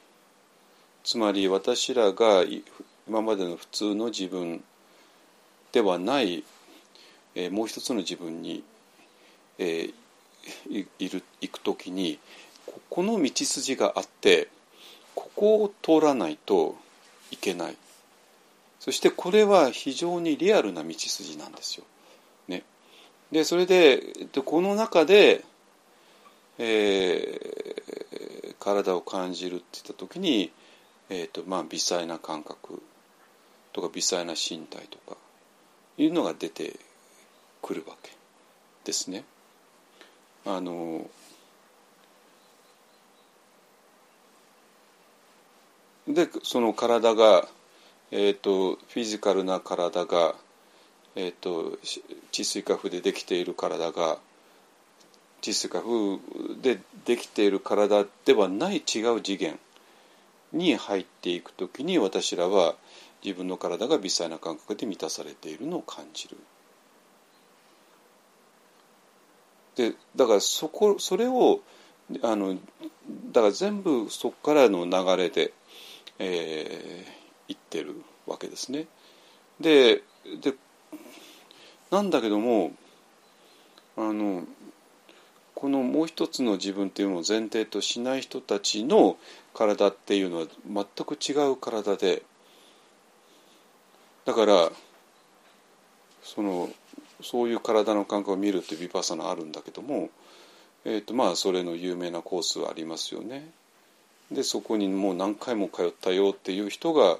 [1.04, 2.44] つまり私らが
[3.08, 4.62] 今までの普通の自分
[5.72, 6.44] ではない、
[7.34, 8.62] えー、もう一つの自分に、
[9.58, 12.18] えー、いる行く時に
[12.66, 14.48] ここの道筋があって
[15.14, 16.76] ここを通らないと
[17.30, 17.76] いけない。
[18.80, 21.84] そしてこれは非常にリアルな道筋なんですよ。
[22.48, 22.64] ね、
[23.30, 24.02] でそれで
[24.44, 25.44] この中で、
[26.58, 30.50] えー、体を感じるって言った時に、
[31.10, 32.82] えーとまあ、微細な感覚。
[33.72, 35.16] とか微細な身体とか
[35.98, 36.78] いうのが出て
[37.60, 38.10] くるわけ
[38.84, 39.24] ですね。
[40.44, 41.08] あの
[46.08, 47.46] でその体が、
[48.10, 50.34] えーと、フィジカルな体が、
[51.14, 51.78] えーと、
[52.32, 54.18] 地水化風でできている体が
[55.40, 56.18] 地水化風
[56.60, 59.58] でできている体ではない違う次元
[60.52, 62.74] に入っていく時に私らは
[63.24, 66.36] 自分の体が微細な感覚で満たされているのを感じる。
[69.76, 71.60] でだからそこそれを
[72.22, 72.58] あの
[73.32, 75.54] だから全部そこからの流れで
[76.18, 78.86] えー、ってるわけですね。
[79.60, 80.02] で
[80.40, 80.54] で
[81.90, 82.72] なんだけども
[83.96, 84.44] あの
[85.54, 89.16] このもう一つの自分っていうのを前提としない人たちの
[89.54, 92.22] 体っていうのは全く違う体で
[94.24, 94.70] だから
[96.22, 96.70] その
[97.22, 100.10] そういう体の感覚を見るっていうビパッサナあるんだけども、
[100.84, 103.48] えーとまあ、それの有名なコースはありますよね。
[104.30, 107.18] でそこにもう何回も通ったよっていう人が、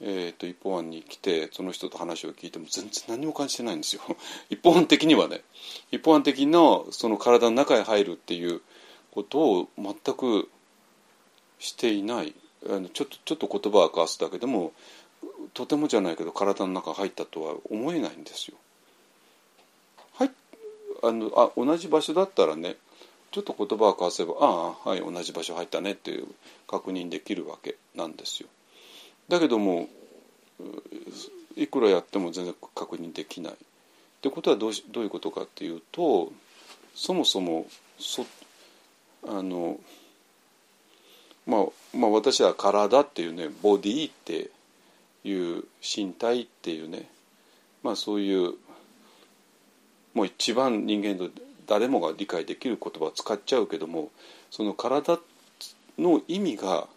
[0.00, 4.02] えーと、一方案に来てその人と話を聞いても全然何も感じてないんですよ。
[4.50, 5.42] 一方案的にはね。
[5.90, 8.60] 一方案的なその体の中へ入るっていう
[9.12, 10.48] ことを全く
[11.58, 12.34] していない。
[12.68, 14.72] あのちょっとちょっと言葉を交わすだけでも
[15.54, 18.56] とてもじゃないけど体の中入ったとは思えないんですよ。
[20.14, 20.30] はい
[21.02, 22.76] あのあ同じ場所だったらね
[23.30, 26.26] ちょっと言葉を交わせばああはい同じ場所入ったねっていう
[26.66, 28.48] 確認できるわけなんですよ。
[29.28, 29.88] だけども
[31.56, 33.52] いくらやっても全然確認できない。
[33.52, 33.56] っ
[34.22, 36.32] てことはどうしどういうことかっていうと
[36.94, 37.66] そもそも
[37.98, 38.24] そ
[39.26, 39.78] あの、
[41.46, 44.50] まあ、まあ私は体っていうねボディって
[45.24, 47.08] いう身体っていうね
[47.82, 48.54] まあそういう
[50.14, 51.30] もう一番人間の
[51.66, 54.10] 誰もが理解できる言葉を使っちゃうけども
[54.50, 55.18] その体
[55.98, 56.88] の意味が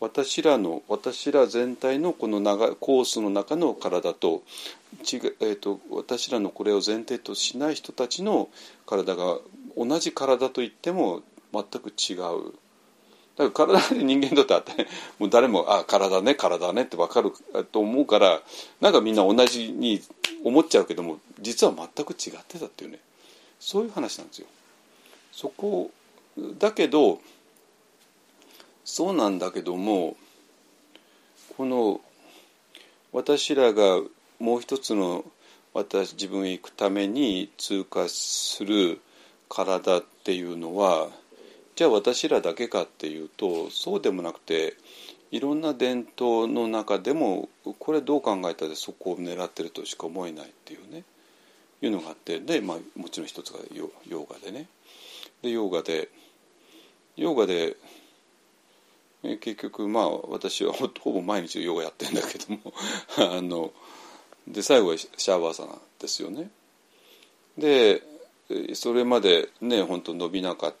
[0.00, 4.42] 私らの私ら全体のこの長コースの中の体と
[5.04, 8.48] ち、えーと、私らのこれを前提としない人たちの
[8.84, 9.38] 体が
[9.76, 11.22] 同じ体といっても
[11.52, 12.52] 全く違う。
[13.36, 14.86] だから体で人間にとってあって
[15.18, 17.32] もう誰も「あ体ね体ね」って分かる
[17.72, 18.42] と思うから
[18.80, 20.00] なんかみんな同じに
[20.44, 22.98] 思っちゃうけども実は全く違ってたっていうね。
[23.58, 24.48] そういう話なんですよ。
[25.30, 25.90] そこ
[26.58, 27.20] だけど
[28.84, 30.16] そうなんだけども
[31.56, 32.00] この
[33.12, 34.00] 私らが
[34.40, 35.24] もう一つの
[35.74, 39.00] 私自分へ行くために通過する
[39.48, 41.08] 体っていうのは
[41.82, 44.76] じゃあ私らだけかっていうとそうでもなくて
[45.32, 47.48] いろんな伝統の中でも
[47.80, 51.02] これどう考えたらそこを狙ってるとしか思えないっていうね
[51.80, 54.68] いうのがあってで、まあ、もちろん一つがヨヨガでね
[55.42, 56.08] でヨガで
[57.16, 57.76] ヨガで
[59.40, 62.72] 結局まあ私はほぼ毎日ヨガやってんだけども
[63.18, 63.72] あの
[64.46, 66.48] で最後はシャワーサナですよね。
[67.58, 68.04] で
[68.74, 70.74] それまでね本当伸びなかっ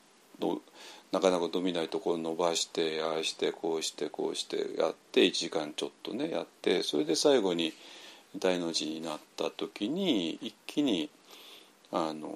[1.12, 7.72] なかなか伸びないところ伸ばしてああしてこうしてこうしてやって1時間ちょっとねやってそれで最後に
[8.38, 11.10] 大の字になった時に一気に
[11.90, 12.28] あの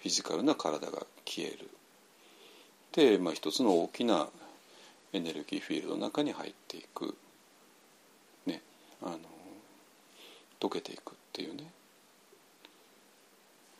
[0.00, 1.68] フィジカルな体が消える。
[2.92, 4.28] で、まあ、一つの大きな
[5.12, 7.14] エネルギーフィールドの中に入っていく、
[8.46, 8.62] ね、
[9.02, 9.18] あの
[10.58, 11.70] 溶けていくっていうね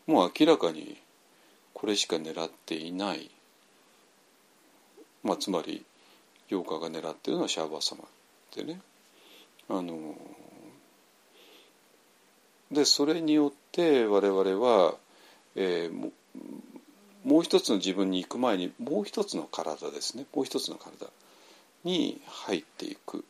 [0.07, 0.97] もう明らかに
[1.81, 3.31] これしか狙っていない、
[5.25, 5.83] まあ、つまり
[6.51, 8.05] ヨーカが狙ってるのはシャーバー様
[8.55, 8.83] でね。
[9.71, 10.15] あの
[12.71, 14.95] でそれによって我々は、
[15.57, 16.13] えー、も
[17.25, 20.27] もう一つの自分に行く前にもう一つの体ですね。
[20.35, 21.07] もう一つの体
[21.85, 23.25] に入っていく。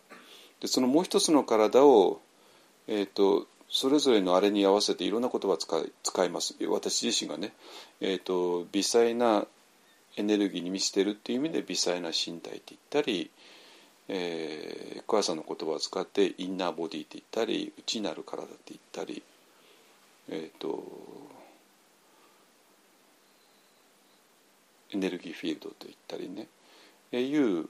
[0.60, 2.20] でそのもう一つの体を、
[2.88, 6.56] えーと、それぞれのあれに合わせていろんな言葉を使い使います。
[6.68, 7.52] 私自身がね、
[8.00, 9.46] えーと、微細な
[10.16, 13.30] エネルギーに満ちてるっていう意味で微細な身体って言ったり、
[14.08, 19.22] えー、小屋さんの言葉を使ってインナーボディって言ったり内なる体って言ったり
[20.28, 20.82] えっ、ー、と
[24.92, 26.48] エネルギーフィールドと言ったりね、
[27.12, 27.68] えー、いう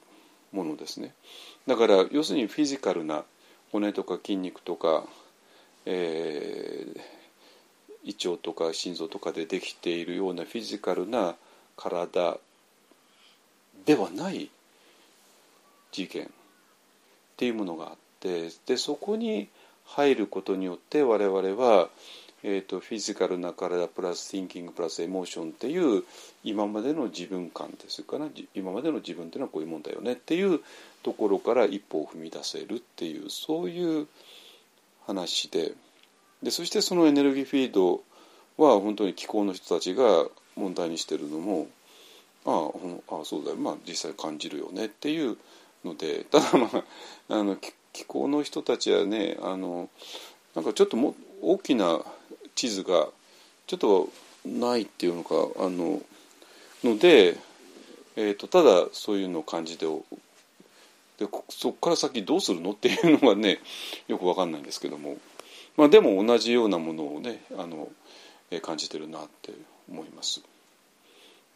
[0.53, 1.15] ものですね。
[1.67, 3.25] だから要するにフィジカルな
[3.73, 5.05] 骨とか筋肉とか、
[5.87, 7.01] えー、
[8.05, 11.37] 胃腸とか心臓とかでできているようなフィジカルな
[11.77, 12.39] 体
[13.87, 14.51] ではない
[15.93, 16.29] 次元っ
[17.37, 19.49] ていうものがあってでそこに
[19.87, 21.89] 入ることによって我々は、
[22.43, 26.05] えーと、フィジカルな体プラス thinking プラスエモーションっていう
[26.45, 30.61] 今までの自分観ですかね今までの自分っていうのはこういうもんだよねっていう
[31.03, 34.07] ところから一歩を踏み出せるっていうそういう
[35.07, 35.73] 話で。
[36.43, 38.03] でそしてそのエネルギーフィード
[38.57, 40.27] は本当に気候の人たちが
[40.57, 41.67] 問題にしてるのも
[42.47, 42.71] あ
[43.11, 43.57] ああそうだよ。
[43.57, 44.87] まあ実際感じるよね。
[44.87, 45.37] っていう
[45.85, 46.25] ので。
[46.25, 46.85] ただまあ
[47.41, 47.57] あの
[47.93, 49.89] 気候の人たちはねあの
[50.55, 52.01] なんかちょっとも大きな
[52.55, 53.09] 地図が
[53.67, 54.09] ちょっと
[54.45, 56.03] ないっていうのかあの
[56.83, 57.37] ので、
[58.17, 59.87] えーと、ただそういうのを感じて
[61.21, 62.73] でそこから先どうするの？
[62.73, 63.61] っていうのがね
[64.09, 65.19] よく分かんないんですけども、
[65.77, 67.89] まあ、でも同じようなものをねあの、
[68.51, 69.53] えー、感じてるなって
[69.89, 70.41] 思います。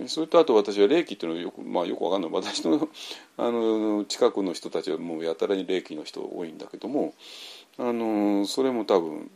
[0.08, 2.88] それとあと私は霊気っていうのはよく,、まあ、よくわかんない私の
[3.38, 7.14] あの近くの人たちはもうやたらに霊気の人多いんだけども
[7.78, 9.30] あのそれも多分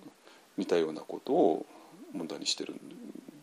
[0.56, 1.66] 似たようなことを
[2.12, 2.80] 問題にしてるん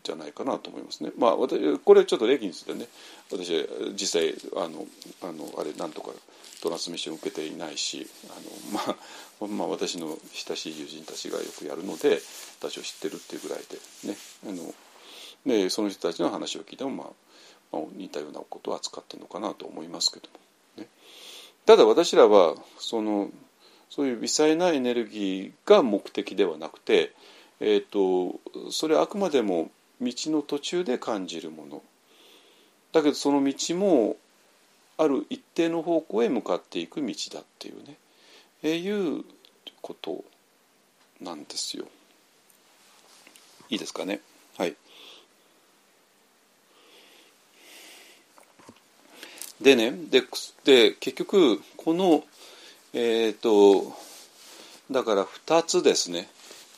[0.04, 1.12] じゃないかなと思いますね。
[1.18, 2.86] まあ私これちょっと霊気についてね
[3.32, 4.86] 私は実際あの
[5.24, 6.12] あのあれなんとか
[6.62, 8.96] トランスミッション受けていないしあの、ま
[9.42, 12.20] あ、まあ私の親しい友人たちがよくやるので
[12.60, 14.74] 私を知ってるっていうぐらいでねあの
[15.46, 17.08] でその人たちの話を聞いても、まあ、
[17.74, 20.28] まあ、似たようなことを扱ってるのかなと思いますけど
[20.78, 20.90] も、ね、
[21.66, 23.30] ただ私らはその
[23.90, 27.14] そういう微細なエネルギーが目的ではなくて、
[27.60, 28.40] えーと、
[28.72, 29.70] それはあくまでも
[30.02, 31.82] 道の途中で感じるもの。
[32.92, 34.18] だけどその道も
[34.98, 37.98] ある一定の方向へ向かっていく道だっていうね、
[38.64, 39.24] え、いう
[39.82, 40.24] こと
[41.22, 41.86] なんですよ。
[43.70, 44.22] いいですかね？
[44.58, 44.76] はい。
[49.62, 50.22] でねで
[50.66, 52.24] で結局この
[52.94, 53.94] えっ、ー、と
[54.92, 56.28] だから2つですね、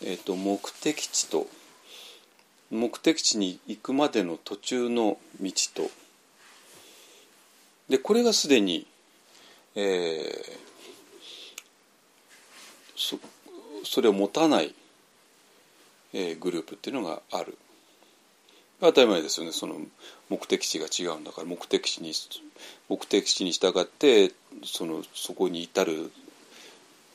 [0.01, 1.47] えーと、目的地と
[2.71, 5.89] 目的地に行くまでの途中の道と
[7.89, 8.85] でこれがすでに、
[9.75, 10.57] えー、
[12.95, 13.17] そ
[13.83, 14.73] それを持たない、
[16.13, 17.57] えー、グループっていうのがある
[18.79, 19.75] 当たり前ですよねその
[20.29, 22.11] 目的地が違うんだから目的地に
[22.89, 24.31] 目的地に従って
[24.63, 26.11] そのそこに至る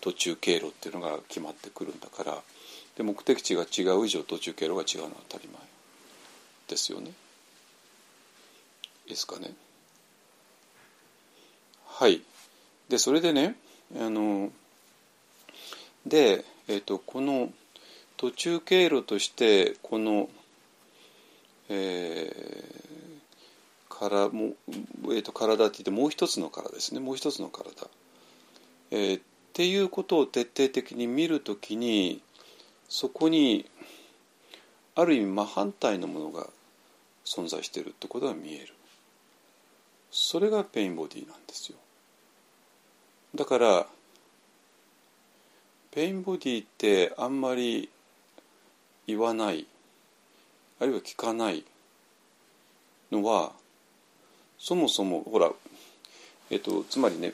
[0.00, 2.38] 途中経路っていうのが決まってくるんだから
[2.96, 5.60] で目的地が違う以上途中経路が違うのは当たり前
[6.68, 7.12] ですよね。
[9.08, 9.52] ですかね。
[12.02, 12.20] はい。
[12.88, 13.54] でそれでね
[13.96, 14.50] あの
[16.04, 17.52] で、えーとこの
[18.16, 20.28] 途中経路としてこの
[21.68, 24.54] えー、からも、
[25.04, 26.98] えーと、体って言ってもう一つの体ですね。
[26.98, 27.70] もう一つの体、
[28.90, 29.22] えー、っ
[29.52, 32.20] ていうことを徹底的に見るときに
[32.88, 33.64] そこに
[34.96, 36.48] ある意味真反対のものが
[37.24, 38.74] 存在しているってことが見える。
[40.10, 41.78] それが pain body なんですよ。
[43.34, 43.86] だから
[45.90, 47.88] pain body ってあんまり
[49.06, 49.66] 言わない
[50.80, 51.64] あるいは聞かない
[53.10, 53.52] のは
[54.58, 55.50] そもそもほら、
[56.50, 57.32] えっと、つまりね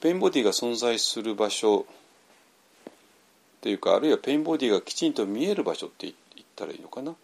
[0.00, 1.84] pain body が存在する場所っ
[3.60, 7.14] ていうかあるいは pain body がきちんと見える場所って言ったらいいのかな。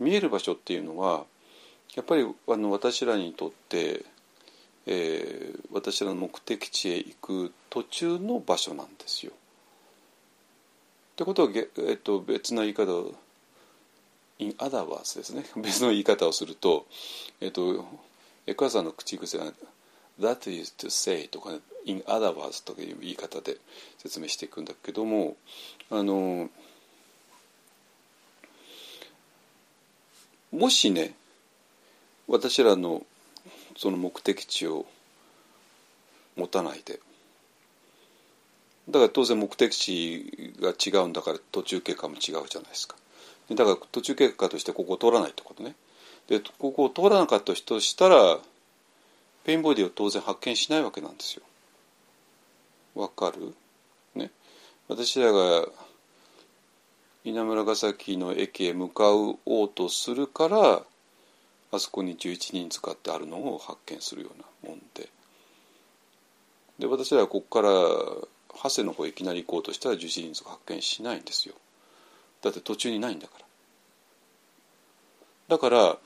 [0.00, 1.24] 見える場所っていうのは
[1.94, 4.04] やっぱりあの私らにとって、
[4.86, 9.32] えー、私らの目的地へ行く途中の場所なんですよ。
[9.32, 11.48] ってことは、
[11.88, 13.14] えっと、別な言い方を
[14.38, 16.86] in other words ですね 別の言い方をすると、
[17.40, 17.84] えっと、
[18.46, 19.52] エクアさんの口癖が
[20.18, 23.58] that is to say とか、ね、in other words という言い方で
[23.98, 25.36] 説明していくんだけども
[25.90, 26.50] あの
[30.50, 31.14] もしね
[32.26, 33.04] 私らの
[33.76, 34.86] その目的地を
[36.36, 37.00] 持たないで。
[38.88, 42.96] だから当然目的地が違うんだから途中経過も違うじゃないですか。
[43.50, 45.74] だから途中経過としてここを通らないってことね。
[46.28, 48.38] でここを通らなかったとしたら
[49.44, 51.42] ペインボディを当然発見しないわけなんですよ。
[52.94, 53.54] わかる？
[54.14, 54.30] ね。
[54.88, 55.66] 私らが
[57.24, 60.82] 稲村ヶ崎の駅へ向かおうとするから
[61.74, 65.08] あそこに11人使ってあるのを発見するようなもんで。
[66.78, 67.70] で私らはここから
[68.62, 71.54] 長谷の方へいきなり行こうとしたら11人使発見しないんですよ。
[72.42, 73.44] だって途中にないんだから。
[75.48, 75.98] だから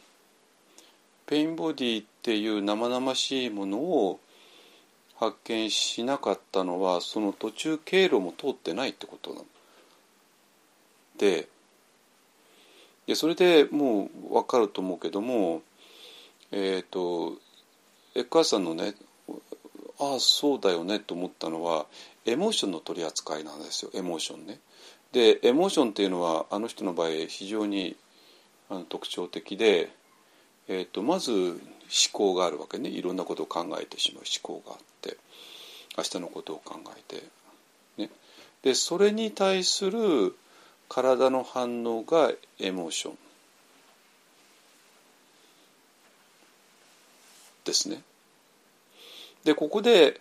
[1.27, 4.21] ペインボディっていう生々しいものを
[5.17, 9.45] 発見しなかったのはその途中経路も通ってないってこと
[11.19, 11.49] て
[13.09, 15.63] でそれでもう分かると思うけども
[16.53, 17.33] えっ、と
[18.15, 18.95] エッカーさんのね
[19.99, 21.87] ああそうだよねと思ったのは
[22.27, 24.61] エモーションの取り扱いなんですよエモーションね。
[25.13, 27.97] でエモーションっていうのはあの人の場合非常に
[28.69, 29.91] あの特徴的で、
[30.69, 31.59] えー、とまず思
[32.13, 35.17] 考があるわけねいろんなことを考えてしまう思考があって
[35.97, 37.23] 明日のことを考えて、
[37.97, 38.11] ね、
[38.63, 40.37] でそれに対する
[40.89, 43.19] 体の反応がエモーション
[47.65, 48.03] ですね。
[49.45, 50.21] でここで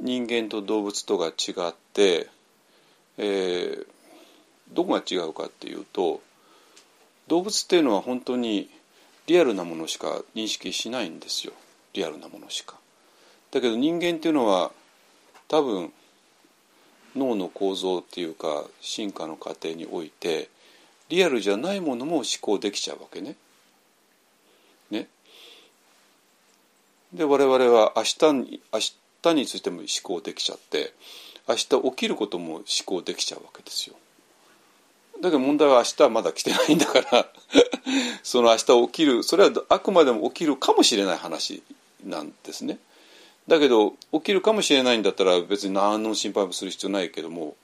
[0.00, 2.28] 人間と動物とが違って、
[3.18, 3.86] えー、
[4.72, 6.20] どこが違うかっていうと
[7.28, 8.68] 動物っていうのは本当に
[9.26, 11.52] リアルなものしか認識しないんですよ
[11.94, 12.76] リアルなものしか。
[13.50, 14.72] だけど人間っていうのは
[15.48, 15.92] 多分
[17.16, 20.48] 脳の構造っていうか進化の過程において
[21.08, 23.36] リアルじゃないものも思考できちゃうわけね。
[24.90, 25.08] ね。
[27.12, 28.80] で我々は明日に明
[29.22, 30.92] 日についても思考できちゃって
[31.48, 33.96] 明日起きることも思考できちゃうわけですよ。
[35.20, 37.32] だけど問題は明日はまだ来てないんだから
[38.22, 41.62] その明日起きるそれはあくまでも起きるかもしれない話
[42.04, 42.78] なんですね。
[43.48, 47.56] だけど起きるかもしれないんだったら別に何の心配もする必要ないけども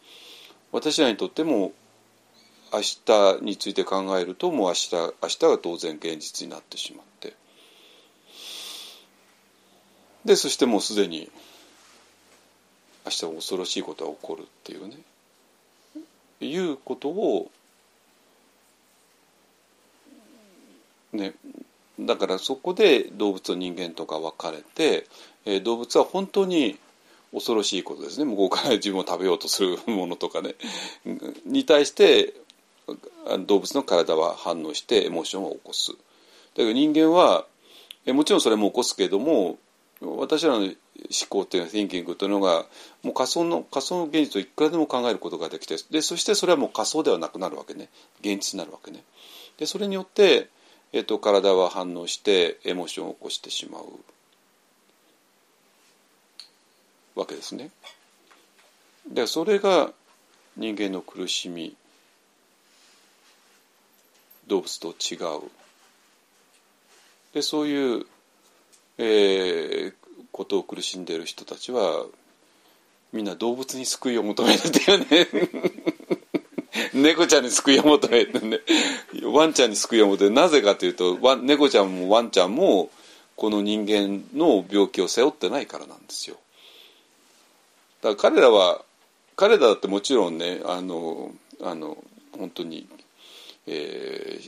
[0.73, 1.73] 私らにとっても
[2.73, 7.35] 明日について考えるともう明日明日は当然現実になってしまって。
[10.25, 11.31] でそしてもうすでに
[13.07, 14.99] 明日恐ろしいことが起こるっていうね。
[16.43, 17.51] いうことを
[21.13, 21.35] ね
[21.99, 25.07] だからそこで動物と人間とか分かれて、
[25.45, 26.79] えー、動物は本当に
[27.33, 30.55] 恐ろしいことですね向こうから自分を食べようとするものとかね
[31.47, 32.35] に対して
[33.47, 35.93] 動物の体は反応してエモーションを起こす。
[35.93, 35.97] だ
[36.57, 37.47] けど人間は
[38.07, 39.59] もちろんそれも起こすけれども
[40.01, 40.75] 私らの思
[41.29, 42.65] 考っていうのは thinking というのが
[43.03, 49.05] もう仮想の仮想の現実をいくらでも考えることができてでそしてそれはもう仮想ではなくなるわけね現実になるわけね。
[49.59, 50.49] でそれによって、
[50.93, 53.85] えーと、体は反応してエモーションを起こしてしまう
[57.15, 57.71] わけですね。
[59.09, 59.93] でそれが
[60.57, 61.75] 人間の苦しみ
[64.47, 65.51] 動物と違う
[67.33, 68.07] でそういう
[69.03, 69.95] えー、
[70.31, 72.05] ことを苦しんでいる人たちは
[73.15, 75.51] みんな動物に救いを求めるっていうね
[76.93, 78.61] 猫ちゃんに救いを求めてね
[79.23, 82.91] ワンちゃんに救いを求めてなぜかというとワ猫ちゃんもワンちゃんも
[83.37, 86.37] この人間の病気を背負ってないからなんですよ。
[88.03, 88.83] だから彼らは
[89.37, 91.33] 彼らだってもちろんねあの
[91.63, 91.97] あの
[92.37, 92.89] 本当に、
[93.67, 94.41] え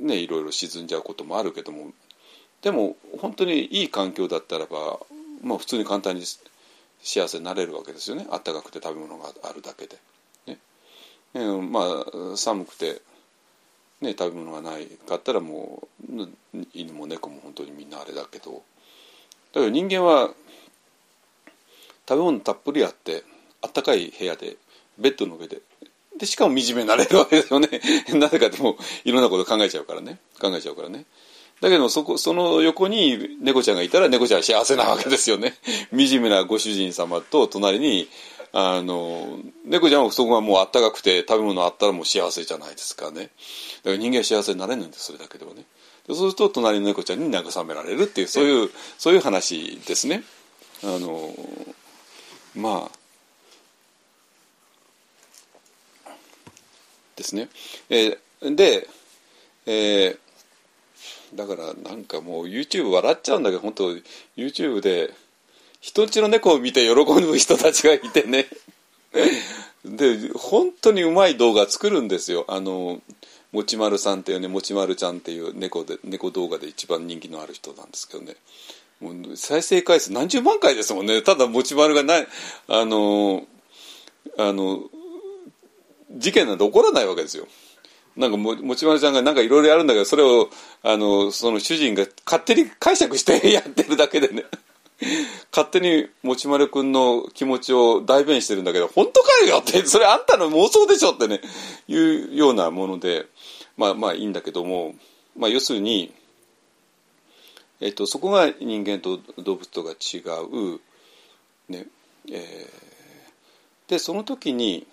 [0.00, 1.92] ー、ねいろいろ沈んじゃうこともあるけども
[2.64, 4.98] でも本当にいい環境だったらば、
[5.42, 6.22] まあ、普通に簡単に
[7.02, 8.26] 幸せになれるわけですよね。
[8.30, 9.98] あったかくて食べ物があるだけで。
[10.46, 10.58] ね。
[11.34, 13.02] えー、まあ寒くて、
[14.00, 16.26] ね、食べ物がないかったらもう
[16.72, 18.62] 犬も猫も本当にみんなあれだけど。
[19.52, 20.30] だけど人間は
[22.08, 23.24] 食べ物たっぷりあって
[23.62, 24.56] あったかい部屋で
[24.98, 25.60] ベッドの上で。
[26.18, 27.68] でしかも惨めになれるわけですよね。
[28.14, 30.18] なぜかでもいろんなこと考えちゃうからね。
[30.40, 31.06] 考えちゃうからね。
[31.60, 35.56] だけどそこその横に猫ちゃんがいたら猫ちゃんは幸せなわけですよね。
[35.90, 38.08] 惨めなご主人様と隣に
[38.52, 43.30] あの猫ちゃんはそこがもうあったかくて食べ物あったらもう幸せじゃないですかね。
[43.82, 45.64] だから人間は幸せになれるんですそれだけではね。
[46.06, 50.22] そうすると隣の猫ちゃんに慰められるっていうそういうそういう話ですね。
[50.82, 51.34] あの
[52.54, 53.04] まあ
[57.16, 57.48] ですね、
[57.90, 58.88] えー、で、
[59.66, 60.18] えー、
[61.34, 63.94] だからなんかもう YouTube 笑っちゃうんだけど本当
[64.36, 65.10] YouTube で
[65.80, 68.46] 人んちの猫を見て喜ぶ人たちがいてね。
[69.84, 72.46] で本当にうまい動画作るんですよ。
[72.48, 73.02] あの
[73.52, 78.34] もちまるさんっていうねもちまるちゃんっていう猫で猫動画で一番人気のある人なんですけどね。
[79.36, 81.22] 再生回数何十万回ですもんね。
[81.22, 82.26] ただもちまるがない。
[82.68, 83.46] あの
[84.38, 84.84] あの
[86.12, 87.46] 事件なんて起こらないわけですよ。
[88.16, 90.48] なんかももちまるちゃんがなんかいろいろやるんだけどそれを
[90.82, 94.44] あのその主人が勝手に解釈してやってるだけでね。
[95.50, 101.40] 勝手にもちまるくんの気持ちを代弁してるんだけど本当かよってそれあんたの妄想でしょってね
[101.88, 103.26] いうようなもので
[103.76, 104.94] まあまあいいんだけども、
[105.36, 106.12] まあ、要するに、
[107.80, 110.18] えっと、そこが人間と動物とが違
[110.50, 110.80] う、
[111.68, 111.86] ね
[112.30, 114.86] えー、でその時に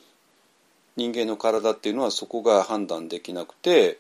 [0.98, 3.98] 人間の体っていうのはそこが判断できなくて、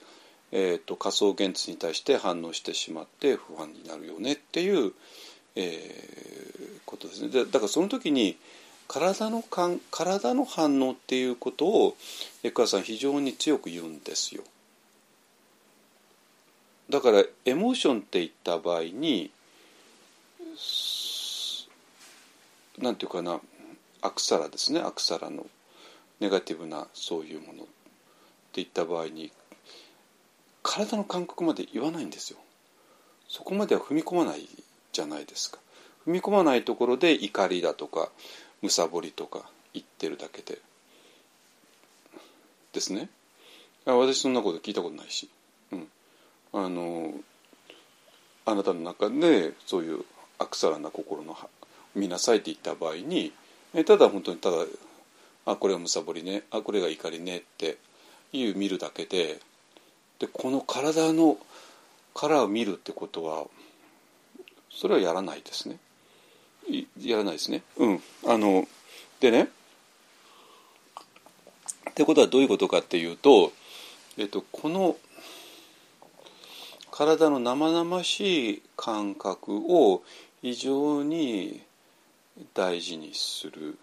[0.51, 4.93] えー、と仮想現実に対して反応してしまって不安になるよねっていう、
[5.55, 6.41] えー
[6.91, 8.37] ことですねでだからその時に
[8.87, 11.95] 体の感体の反応っていうことを
[12.43, 14.43] エクカさん非常に強く言うんですよ。
[16.89, 19.31] だからエモーションって言った場合に
[22.79, 23.39] なんていうかな
[24.01, 25.45] アクサラですねアクサラの
[26.19, 27.65] ネガティブなそういうものっ
[28.51, 29.31] ていった場合に
[30.63, 32.37] 体の感覚まで言わないんですよ。
[33.27, 34.47] そこまでは踏み込まない
[34.91, 35.57] じゃないですか。
[36.05, 38.09] 踏み込まないところで怒りだとか
[38.61, 40.59] むさぼりとか言ってるだけで。
[42.73, 43.09] ですね。
[43.85, 45.29] 私そんなこと聞いたことないし、
[46.53, 47.13] あの
[48.45, 50.03] あなたの中でそういう
[50.39, 51.37] アクサラな心の
[51.95, 53.31] 見なさいって言った場合に
[53.85, 54.57] ただ本当にただ
[55.45, 57.77] あこれはむさぼりねあこれが怒りねって
[58.33, 59.39] いう見るだけで
[60.19, 61.37] でこの体の
[62.13, 63.45] 殻を見るってことは
[64.69, 65.77] それはやらないですね。
[66.99, 67.63] やらないですね。
[67.77, 68.01] うん。
[68.27, 68.67] あの
[69.19, 69.49] でね
[71.89, 73.51] ってことはどういうことかっていうと、
[74.17, 74.95] えっと、この
[76.91, 80.03] 体の生々しい感覚を
[80.41, 81.61] 非常に
[82.53, 83.77] 大事にする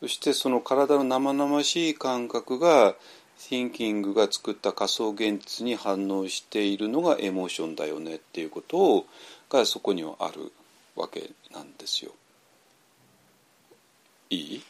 [0.00, 2.94] そしてその体の生々しい感覚が
[3.38, 9.06] Thinking が作った仮想現実に反応しているのがエモーションだよねっていうことを
[9.50, 10.52] がそこにはある
[10.94, 12.12] わけなんですよ。
[14.30, 14.62] いい？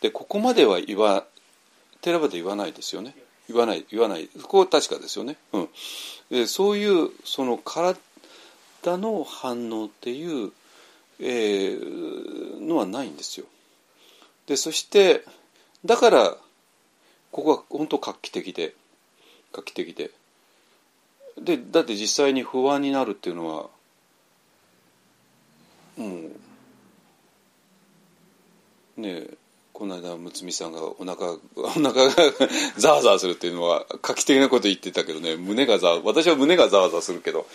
[0.00, 1.24] でここまでは言わ
[2.00, 3.14] テラバで言わないですよね。
[3.48, 5.36] 言わない言わないここは確かですよね。
[5.52, 5.68] うん、
[6.30, 7.98] でそういうその体
[8.84, 10.52] の反応っていう、
[11.20, 13.46] えー、のはないんですよ。
[14.46, 15.24] でそして
[15.84, 16.36] だから
[17.32, 18.74] ここは本当画期的で
[19.52, 20.10] 画期的で
[21.40, 23.68] でだって実際に不安になるっていうのは
[25.96, 26.06] も
[28.96, 29.36] うねえ
[29.78, 32.10] この間睦美さんがお腹 お腹が
[32.78, 35.36] ざわざわするっていうのは画期的なこと言ってたけどね。
[35.36, 37.46] 胸がざ私は胸がざわざわするけど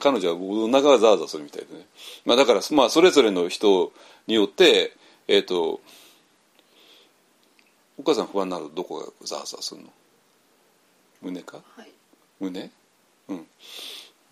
[0.00, 1.86] 彼女はお腹がざわざわするみたいでね、
[2.24, 3.92] まあ、だからまあそれぞれの人
[4.26, 4.92] によって
[5.28, 5.80] えっ、ー、と
[7.96, 9.88] お母さん不安になるとどこがざわざわするの？
[11.22, 11.92] 胸か、はい、
[12.40, 12.72] 胸？
[13.28, 13.46] うん。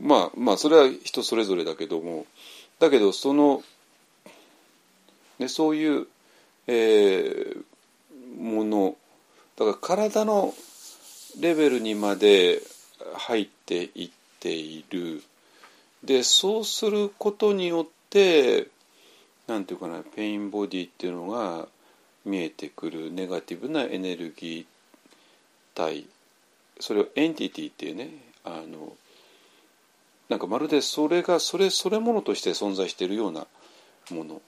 [0.01, 2.27] まあまあそれは人それぞれだけども。
[2.81, 3.63] だけどその、
[5.39, 6.09] ね、そういう、
[6.67, 8.97] えー、もの。
[9.57, 10.55] だから体の
[11.41, 12.61] レベルにまで
[13.15, 14.11] 入っていっ
[14.41, 15.23] ている。
[16.05, 18.69] でそうすることによって
[19.47, 21.67] なんていうかな pain body っていうのが
[22.25, 23.13] 見えてくる。
[23.13, 24.67] ネガティブなエネルギー
[25.75, 26.07] 体。
[26.81, 28.11] それを entity っていうね。
[28.45, 28.93] あの
[30.29, 33.47] なんかまるでそれがそれそれものとして存在しているような
[34.11, 34.41] もの。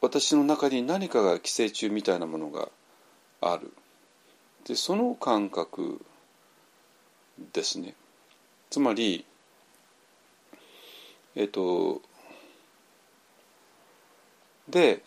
[0.00, 2.68] 私の中に何かが寄生虫みたいなものが
[3.40, 3.72] ある。
[4.66, 6.04] でその感覚
[7.52, 7.94] ですね。
[8.70, 9.24] つまり
[11.34, 12.02] えっ、と
[14.68, 15.02] で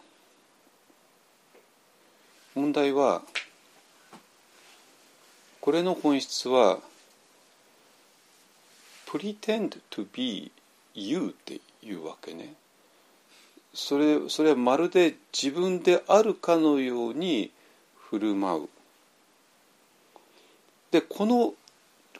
[2.56, 3.24] 問題は
[5.60, 6.80] これの本質は
[9.06, 10.52] pretend to be
[10.94, 12.54] you っていうわけね。
[13.74, 17.52] それそれはまるで自分であるかのように
[17.96, 18.70] 振る舞う
[20.92, 21.54] でこの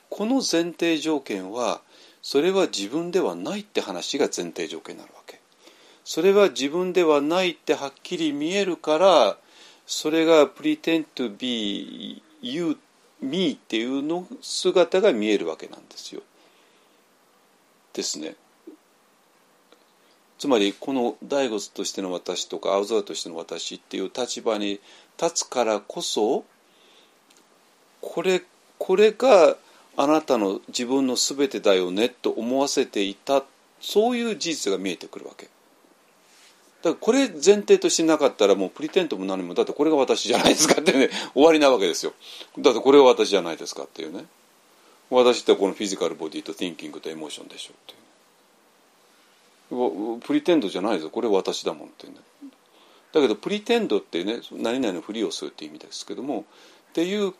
[0.08, 1.80] この前提条件は
[2.22, 5.40] それは自分ではないって話が前提条件になるわけ
[6.04, 9.36] それは自分ではないってはっきり見えるから
[9.86, 12.78] それが pretend to be you
[13.20, 16.22] me っていうの姿が見えるわけなんですよ。
[17.92, 18.34] ですね。
[20.40, 24.80] つまりこの大仏としての私とか青空としての私っていう立場に
[25.20, 26.46] 立つからこそ
[28.00, 28.42] これ
[28.78, 29.58] これが
[29.98, 33.44] あなたの自分の全てだよねと思わせていた
[33.82, 35.44] そういう事実が見えてくるわけ。
[35.44, 42.14] だからこれ前提としてなかったらもうプリテントも何もだってこれが私じゃないですかってね 終わりなわけですよ。
[42.58, 44.24] だってこれが私じゃないですかっていうね。
[45.10, 48.09] 私ってこのフィジカルボディとティンキングとエモーションでしょっていう。
[49.70, 52.14] プリテンドじゃないですよこれ私だもんってね。
[53.12, 56.44] だけど pretend ってね何々のふりをするって意味ですけども
[56.90, 57.34] っていう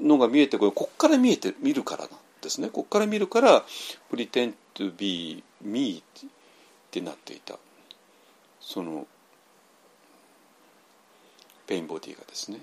[0.00, 2.10] のが見えてこれこっから見えて見るからなん
[2.42, 2.68] ですね。
[2.68, 3.64] こっから見るから
[4.10, 6.30] pretend to be me っ
[6.90, 7.58] てなっていた。
[8.60, 9.06] その
[11.66, 12.58] pain body がですね。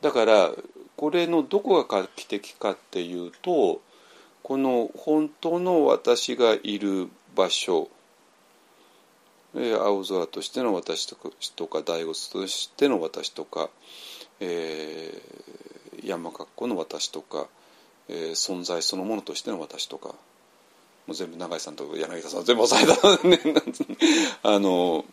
[0.00, 0.50] だから
[0.96, 3.80] これのどこが画期的かっていうと
[4.42, 7.88] この本当の私がいる場所
[9.56, 13.70] 青空としての私とか大仏としての私とか、
[14.40, 17.46] えー、山格好の私とか、
[18.08, 20.08] えー、存在そのものとしての私とか
[21.06, 23.40] もう全部永井さんと柳田さん全部抑えたね。
[24.42, 25.04] あの、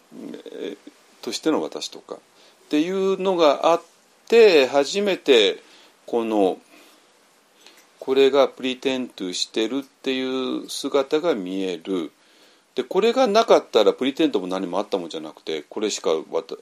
[0.46, 0.78] えー、
[1.22, 2.16] としての私とか。
[2.16, 2.18] っ
[2.70, 3.82] ていうのがあっ
[4.30, 5.62] て初めて
[6.06, 6.58] この
[8.00, 12.12] これがプリテントしてるっていう姿が見える。
[12.76, 16.56] でこれがなかったらプリテントも何もあったもんじゃなくてこれしかわた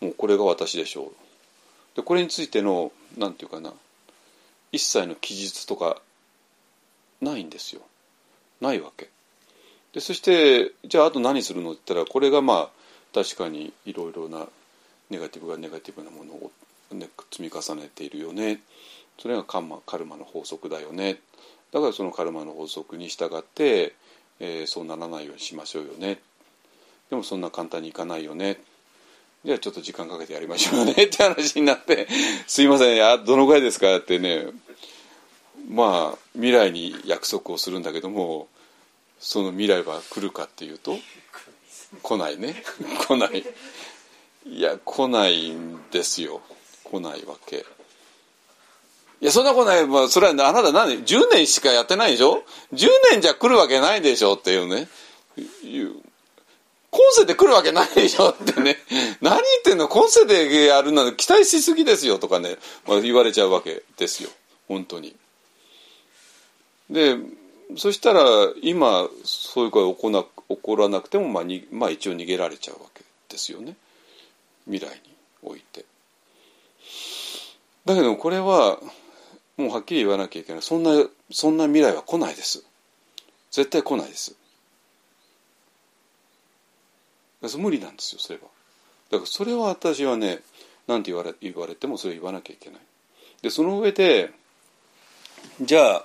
[0.00, 1.12] もうこれが私でしょう。
[1.96, 3.74] でこれについての何て言うかな
[4.70, 6.00] 一切の記述とか
[7.20, 7.82] ないんですよ。
[8.60, 9.08] ないわけ。
[9.92, 12.68] でそしてじゃああと何するのって言ったらこれがまあ
[13.12, 14.46] 確かにいろいろな
[15.10, 16.52] ネガティブがネガティブなものを、
[16.92, 18.60] ね、積み重ねているよね。
[19.18, 21.18] それがカンマカルマの法則だよね。
[21.72, 23.94] だからそのカルマの法則に従って
[24.40, 26.20] えー、そうならないようにしましょうよね。
[27.10, 28.60] でもそんな簡単にいかないよね。
[29.44, 30.92] じゃあちょっと時間かけてやりましょうよね。
[31.04, 32.08] って話になって
[32.46, 32.96] 「すいません。
[32.96, 34.46] やどのぐらいですか?」ってね。
[35.68, 38.48] まあ未来に約束をするんだけども
[39.20, 40.98] その未来は来るかっていうと
[42.02, 42.62] 来ないね。
[43.06, 43.44] 来ない。
[44.46, 46.40] いや来ないんですよ。
[46.84, 47.64] 来ないわけ。
[49.20, 49.86] いや、そんなことない。
[49.86, 54.88] まあ、それはあなた何、10年しかやってないでしょ ?10 年じゃ来るわけないでしょっていうね。
[55.64, 55.94] いう
[56.90, 58.78] 今世で来るわけないでしょってね。
[59.20, 59.88] 何言ってんの？
[59.88, 62.56] 今世でやるの期待しすぎですよとかね、
[62.86, 64.30] まあ、言われちゃうわけですよ。
[64.68, 65.14] 本当に。
[66.88, 67.18] で、
[67.76, 68.22] そしたら
[68.62, 73.76] 今そういうことが起こな起こらなくても、まあに、まあ一応逃げられちゃうわけですよね。
[74.64, 75.84] 未来において。
[77.84, 78.80] だけどこれは
[79.58, 80.62] もうはっきり言わなきゃいけない。
[80.62, 80.90] そんな
[81.30, 82.64] そんな未来は来ないです。
[83.50, 84.34] 絶対来ないです。
[87.58, 88.46] 無理なんですよそれは。
[89.10, 90.40] だからそれは私はね
[90.86, 92.80] 何て言われ言われてもそれ言わなきゃいけない。
[93.42, 94.30] でその上で
[95.60, 96.04] じゃあ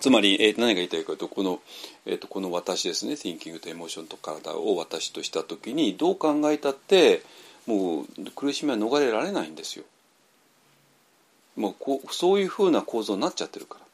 [0.00, 1.60] つまり、えー、何が言いたいかというとこの,、
[2.04, 3.12] えーと、この私ですね。
[3.14, 7.22] Thinking とエモーションと体を私とした時にどう考えたって
[7.68, 9.84] もう苦しみは逃れられないんですよ。
[11.54, 13.84] もうこうそういうふうな構造になっちゃってるから。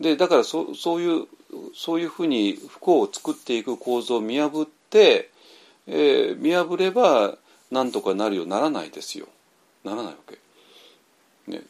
[0.00, 1.26] でだからそそういう
[1.74, 5.30] そういうふうに不幸を作っていく構造を見破って、
[5.86, 7.36] えー、見破れば
[7.70, 9.26] なんとかなるようならないですよ。
[9.84, 10.38] ならないわけ。
[11.52, 11.60] ね、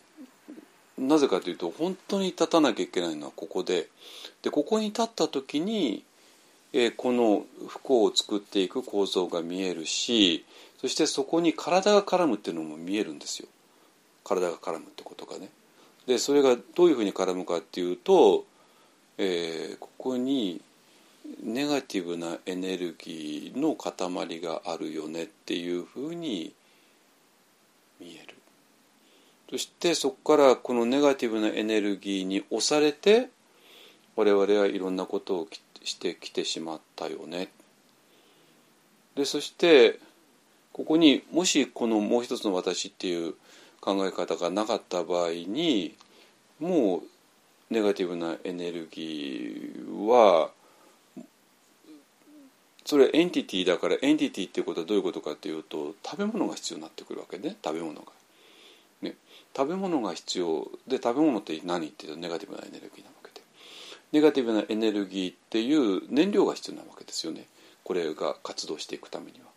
[0.99, 3.89] なぜかというと本当に立たなきゃいけないのはここで
[4.43, 6.05] でここに立った時に、
[6.73, 10.45] えー、この不幸を作っていく構造が見えるし
[10.83, 13.49] そしてそこに体が絡むっていうのも見えるんですよ
[14.25, 15.49] 体が絡むってことがね。
[16.07, 18.45] でそれがどういうふうに絡むかっていうと、
[19.19, 20.61] えー、ここに
[21.43, 26.53] ネガティブなエネルギーの塊があるよねっていうふうに
[28.01, 28.35] 見える。
[29.51, 33.29] そしてそこからこのネガティブなエネルギーに押されて
[34.17, 35.49] 我々はいろんなことを
[35.85, 37.49] してきてしまったよね。
[39.15, 40.01] でそして
[40.73, 43.35] ここにもしこのもう一つの私っていう
[43.81, 45.95] 考え方がなかった場合に
[46.61, 47.03] もう
[47.73, 50.51] ネガティブなエネルギーは
[52.85, 58.13] それエンティティだからエンティティっていうことはどういうことかっていうと食べ物が必要になってくるわけね食べ物が。
[59.03, 59.17] ね、
[59.57, 63.45] 食べ物が必要で食べ物って何っていうとネガティブなエネルギーなわけで
[64.13, 67.47] ネガティブなエネルギーっていう燃料が必要なわけですよね
[67.83, 69.52] これが活動していくためには。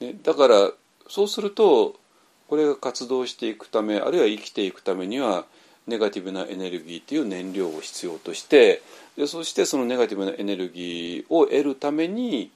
[0.00, 0.70] ね、だから
[1.08, 1.96] そうすると
[2.48, 5.46] これが活動していくためあるいは生きていくためには
[5.86, 8.82] ネガティブなエネルギーという燃料を必要として
[9.16, 12.50] でそしてそのネガティブなエネルギーを得るために、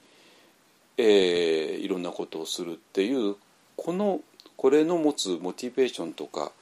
[0.96, 3.36] えー、いろんなことをするっていう
[3.76, 4.20] この
[4.56, 6.52] これの持つモチベーションとか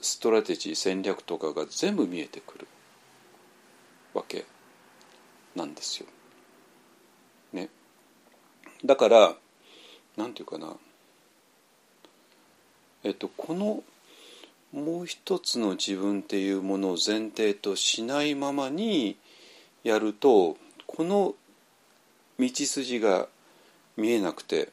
[0.00, 2.66] ストラテジー戦略とかが全部見えてくる
[4.14, 4.44] わけ
[5.54, 6.06] なんですよ。
[7.52, 7.68] ね、
[8.84, 9.34] だから
[10.16, 10.76] なんていうかな。
[13.04, 13.82] えっとこの
[14.72, 19.16] もう一つの自分っていうものを前提としないままに
[19.84, 20.56] やると
[20.86, 21.34] この
[22.38, 23.28] 道筋が
[23.96, 24.70] 見えなくて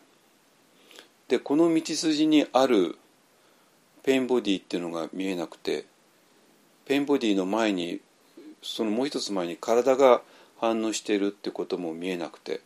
[1.28, 2.98] でこの道筋にある
[4.04, 5.86] pain body っていうのが見えなくて
[6.86, 8.00] pain body の前に
[8.62, 10.22] そのもう一つ前に体が
[10.60, 12.62] 反応しているってことも見えなくて。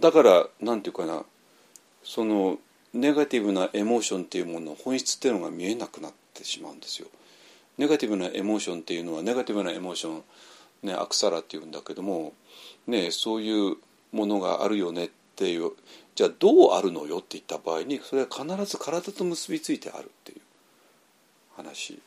[0.00, 1.24] だからなんていうかな
[2.04, 2.58] その
[2.94, 7.08] ネガティブなエモーションっていうものの本質っていうのが見えなくなってしまうんですよ。
[7.78, 10.22] ネガティブなエモーションっていうのはネガティブなエモーション、
[10.82, 12.34] ね、アクサラっていうんだけども、
[12.86, 13.76] ね、そういう
[14.12, 15.70] ものがあるよねっていう
[16.14, 20.40] じゃあどうあるのよって言った場合にそれは必ず体と結びついてあるっていう
[21.56, 21.98] 話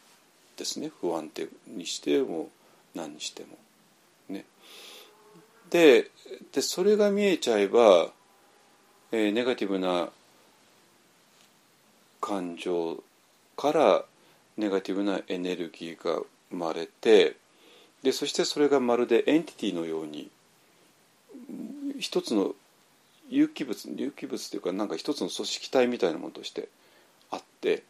[0.58, 2.50] ですね不安定にしても
[2.94, 3.58] 何にしても。
[5.76, 6.06] ね、
[6.54, 8.08] でそれが見えちゃえば、
[9.12, 10.08] えー、ネガティブな
[12.22, 13.04] 感情
[13.58, 14.06] から
[14.56, 17.36] ネガティブなエネルギーが生まれて
[18.04, 20.30] でそしてそれがまるでエンティティのように
[22.00, 22.56] 一つの
[23.30, 26.70] 有機物有機物というかなんか一つの組織体みたいなものとして
[27.32, 27.84] あって、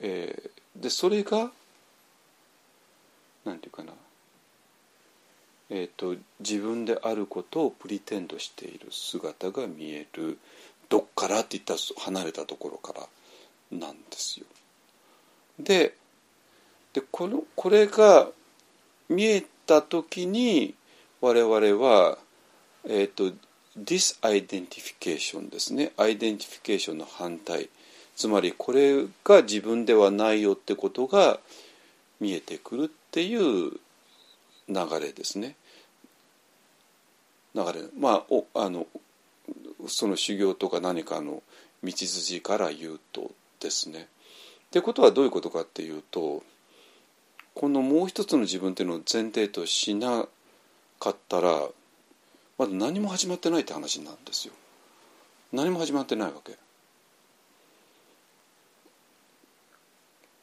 [0.00, 1.50] えー、でそれが
[3.46, 3.92] なんていうかな
[5.70, 10.38] えーと、自分であることをプリテンドしている姿が見える。
[10.88, 12.94] どっからっていった離れたところか
[13.70, 14.46] らなんですよ。
[15.58, 15.94] で
[16.94, 18.28] でこのこれが
[19.08, 20.74] 見えた時に
[21.20, 21.54] 我々
[21.84, 22.18] は、
[22.84, 23.32] えーと、
[23.76, 25.92] disidentification ですね。
[25.96, 27.68] identification の反対。
[28.16, 31.38] つまりこれが自分ではないよってことが
[32.20, 33.72] 見えてくるっていう
[34.68, 35.56] 流れですね。
[37.54, 38.86] 流れまあおあの
[39.86, 41.42] その修行とか何かの
[41.82, 44.08] 道筋から言うとですね。
[44.66, 46.42] ってことはどういうことかっていうと
[47.54, 50.26] このもう一つの自分っていうのを前提としな
[51.00, 51.68] かったら
[52.58, 54.54] まだ何も始まってないって話なんですよ。
[55.52, 56.58] 何も始まってないわけ。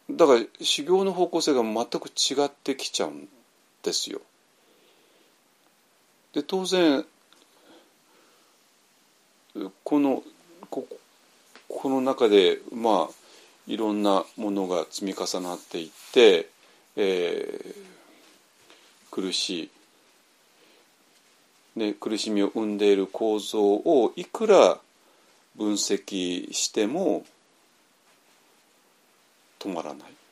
[0.10, 3.28] だから修行の方向性が全く違ってきちゃうん
[3.86, 4.20] ですよ。
[6.34, 7.06] で当然
[9.84, 10.24] この
[10.70, 10.86] こ
[11.70, 13.14] この中でまあ
[13.68, 16.50] いろんなものが積み重なっていって、
[16.98, 17.76] えー、
[19.12, 19.72] 苦し
[21.76, 24.80] い、ね、苦しみを生んでいる構造をいくら
[25.56, 27.26] 分析しても
[29.60, 30.25] 止まらない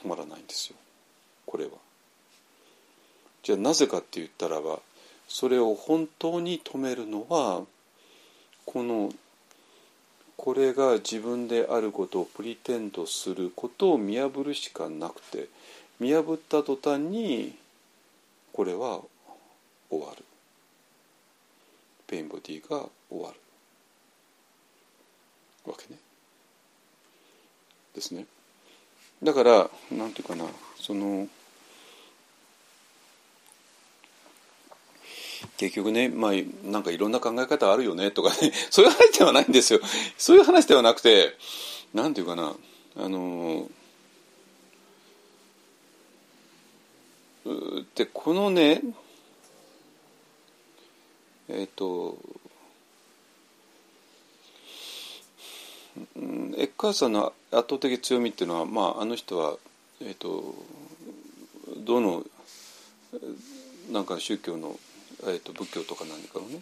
[0.00, 0.76] 止まらないんですよ。
[1.46, 1.72] これは。
[3.42, 4.80] じゃあなぜかって言ったらば
[5.26, 7.62] それを本当に止めるのは
[8.66, 9.12] この
[10.36, 15.48] これが自分であることをプリテンドすることを見破るしかなくて
[15.98, 17.56] 見破った途端に
[18.52, 19.00] これは
[19.90, 20.24] 終わる。
[22.06, 23.36] ペインボディが終わる。
[25.70, 25.98] わけね。
[27.94, 28.26] ですね。
[29.22, 30.44] だからなんていうかな
[30.80, 31.28] その
[35.56, 36.32] 結局ね、まあ、
[36.64, 39.80] なんかいろんな考え方あるよねとかね、 そういう話ではないんですよ。
[40.16, 41.36] そういう話ではなくて、
[41.94, 42.54] なんていうかな、
[42.96, 43.68] あの、
[47.94, 48.82] で、このね、
[51.48, 52.18] えっ、ー、と、
[56.56, 59.56] エッカーさんの圧倒的強みっていうのは、まあ、あの人は、
[60.00, 60.54] え、ー、と、
[61.84, 62.24] どの
[63.90, 64.78] なんか宗教の
[65.24, 66.60] えーと、仏教とか何かのね、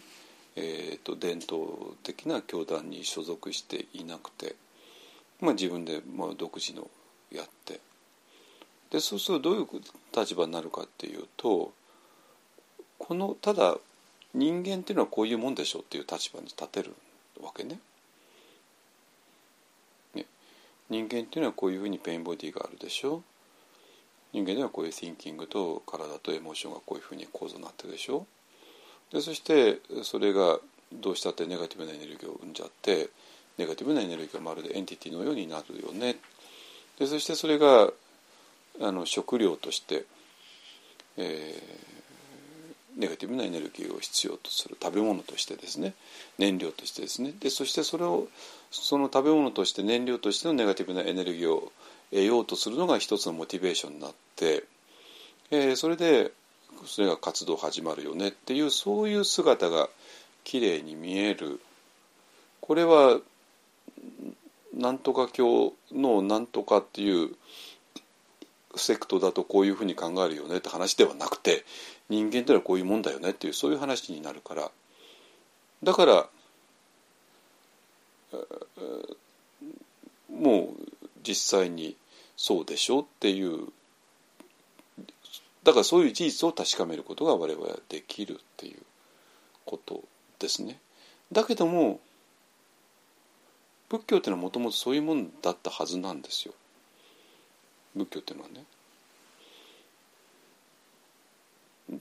[0.55, 4.55] えーと、伝統的な教団に所属していなくて、
[5.41, 6.89] まあ、自分でまあ独自の
[7.31, 7.79] やって
[8.89, 9.67] でそうするとどういう
[10.15, 11.71] 立場になるかっていうと
[12.97, 13.75] このただ
[14.33, 16.93] 人間っていうのはこういうもんでしょっていう立場に立てる
[17.41, 17.63] わけ。
[17.63, 17.79] ね
[20.89, 23.23] 人間っていうのはこういうふうに pain body があるでしょ。
[24.33, 28.25] 人間ではこういう thinking と体と emotion がこういうふうに構造になってるでしょ。
[29.11, 30.59] でそしてそれが
[30.93, 33.09] どうしたってネガティブなエネルギーを生んじゃって
[33.57, 36.17] ネガティブなエネルギーがまるで entity のようになるよね。
[36.99, 37.91] でそしてそれが
[38.81, 40.05] あの食料として、
[41.17, 41.96] えー、
[42.97, 45.93] ネガティブなエネルギーを必要とする食べ物としてですね
[46.39, 47.31] 燃料としてですね。
[47.39, 48.27] でそしてそれを
[48.71, 51.71] その食べ物として燃料としてのネガティブなエネルギーを
[52.11, 54.63] 得ようとするのが一つのモチベーションになって、
[55.51, 56.31] えー、それで
[56.85, 59.89] それが活動始まるよねっていうそういう姿が
[60.43, 61.59] きれいに見える。
[62.61, 63.19] これは
[64.73, 67.35] なんとか教のなんとかっていう
[68.75, 71.65] セクトだとこういうふうに考えるよねって話ではなくて
[72.09, 74.71] 人間ってのはこういうもんだよねっていうそういう話になるから
[75.83, 76.29] だから
[80.31, 80.67] もう
[81.23, 81.95] 実際に
[82.35, 83.67] そうでしょうっていう
[85.63, 88.77] だからそういう事実を確かめることが我々はできるっていう
[89.65, 90.01] こと
[90.39, 90.79] ですね。
[91.31, 91.99] だけども
[93.89, 96.53] 仏教っていうのはもともとそういうもんだったはずなんですよ。
[97.95, 98.63] 仏教っていうのはね。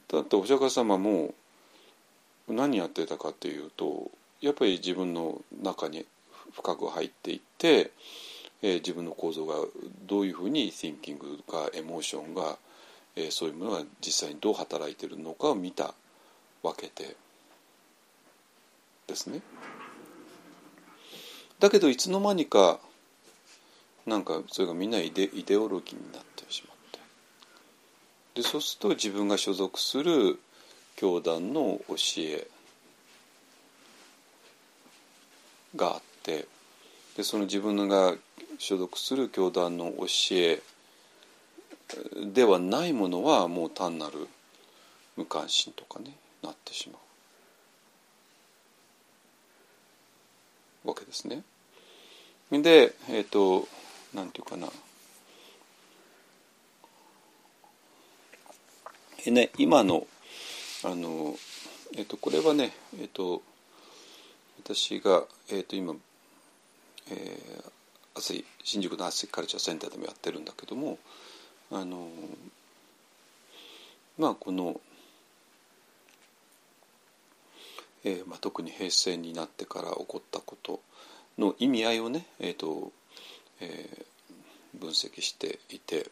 [0.08, 1.34] だってお釈迦様も
[2.48, 4.10] 何やってたかっていうと
[4.40, 6.04] やっぱり自分の中に
[6.52, 7.90] 深く入っていって、
[8.62, 9.54] えー、自分の構造が
[10.06, 11.18] どういうふうに thinking
[11.50, 12.56] がエモーションが、
[13.16, 15.94] えー、そういうものが実際にどう働いてるのかを見た
[16.62, 17.16] わけで
[19.06, 19.40] ですね。
[21.58, 22.78] だけどいつの間にか
[24.04, 26.75] なんかそれがみんなイデイデオロギーになってしまって
[28.36, 30.38] でそうすると自分が所属する
[30.94, 32.46] 教団の教え
[35.74, 36.46] があって
[37.16, 38.14] でその自分が
[38.58, 40.62] 所属する教団の教え
[42.34, 44.28] ではないものはもう単なる
[45.16, 46.12] 無関心とかね
[46.42, 46.98] なってしま
[50.84, 51.42] うわけですね。
[52.50, 53.66] でえっ、ー、と
[54.14, 54.68] なんていうかな
[59.15, 60.06] えね今の
[60.84, 61.34] あの
[61.96, 63.42] えっ、とこれはねえっ、と
[64.62, 65.94] 私が、えー、と今、
[67.10, 67.70] えー、
[68.16, 70.98] 朝日新宿の朝日カルチャーセンターでもやってるんだけども
[71.70, 72.08] あの
[74.18, 74.80] まあこの、
[78.04, 80.80] えーまあ、特に平成になってから起こったこと
[81.38, 82.92] の意味合いをね、えーと
[83.60, 86.10] えー、分析していて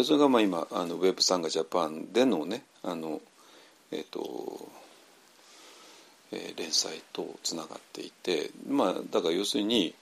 [0.00, 3.20] でそれがまあ今あのウェブサンガジャパンでのねあの、
[3.92, 4.66] えーと
[6.32, 9.94] えー、連載とつながっていてまあだから要するに、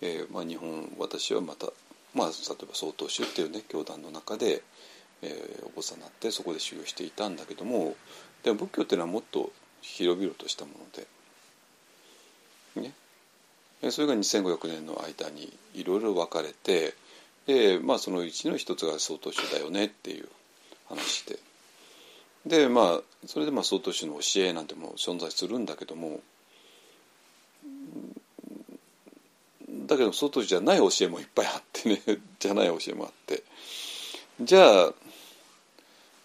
[0.00, 1.66] えーまあ、日本私はまた、
[2.14, 4.62] まあ、例えば曹洞宗っていうね教団の中で、
[5.20, 7.96] えー、お坊さんになってそこで修行していたんだけども
[8.44, 9.52] でも仏教っていうのはもっと
[9.82, 11.06] 広々としたもので。
[13.82, 16.94] ね、それが2500年の間にいろいろ分かれて
[17.48, 20.28] で、まあ、そのうちの一つが曹洞宗だよねっていう
[20.86, 21.38] 話で
[22.46, 26.20] でまあそれでまあ曹洞宗の教えなんても存在するんだけども
[29.86, 32.02] だけど曹洞宗じゃない教えもいっぱいあってね
[32.38, 33.42] じゃない教えもあって
[34.42, 34.94] じゃあ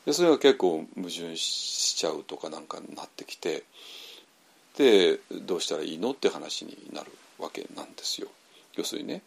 [0.06, 3.64] でそれが結構矛盾しちゃうとかなんかになってきて
[4.78, 8.28] でどうしたらいいのって話になるわけなんですよ。
[8.76, 9.22] 要するにね、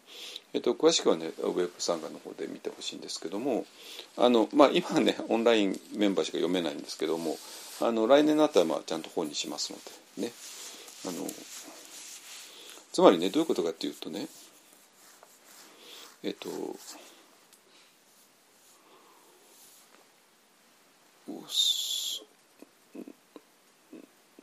[0.53, 3.65] えっと、詳しくはねウェブサンガの方で見てほしいんですけども
[4.17, 7.37] あの、まあ、今ねオンラインメンバーしか読めないんですけども
[7.81, 9.79] あの来年になったらまあちゃんと本にしますの
[10.17, 10.33] でね。
[11.05, 11.25] あの
[12.91, 14.27] つまりねどういうことかっていうとね
[16.23, 16.49] えっと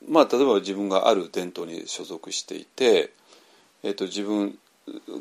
[0.09, 3.11] まあ例えば自分がある伝統に所属していて、
[3.83, 4.57] えっと、自分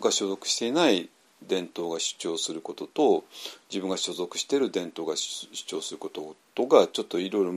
[0.02, 1.10] が所属していない
[1.48, 3.23] 伝統が主張することと
[3.69, 7.53] 自分が所属している伝統が主張することとがちょっといろいろ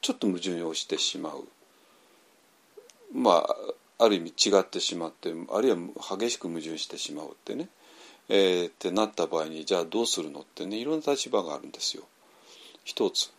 [0.00, 1.44] ちょっと矛盾をしてしまう。
[3.12, 3.56] まあ
[4.04, 5.76] ある意味違ってしまってあるいは
[6.16, 7.68] 激しく矛盾してしまうってね、
[8.28, 12.04] えー、ってなった場合にじゃあどうするのってねいろんな立場があるんですよ。
[12.84, 13.30] 一つ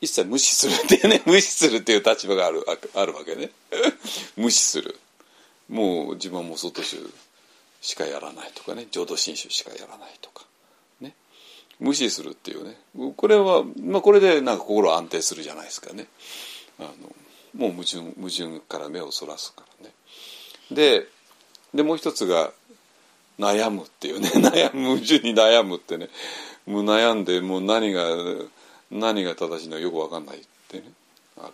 [0.00, 3.50] 一切無視するっていうね 無視するっていう立場があるあるわけね。
[4.36, 4.98] 無視する。
[5.68, 6.98] もう自分はもう外州
[7.82, 10.46] しかやらないとかね浄土真宗しかやらないとか
[11.00, 11.14] ね。
[11.80, 12.78] 無視するっていうね。
[13.16, 16.06] これは、まあ、これでなんか心安定するじゃないですかね。
[16.78, 16.88] あの
[17.54, 19.92] もう矛盾矛盾から目をそらすからね。
[20.70, 21.06] で
[21.74, 22.52] でもう一つが
[23.38, 24.30] 悩むっていうね。
[24.36, 26.08] 悩む矛盾に悩むってね。
[26.66, 28.06] もう悩んでもう何が
[28.92, 30.84] 何が正しいのかよく分かんないってね。
[31.36, 31.52] ある。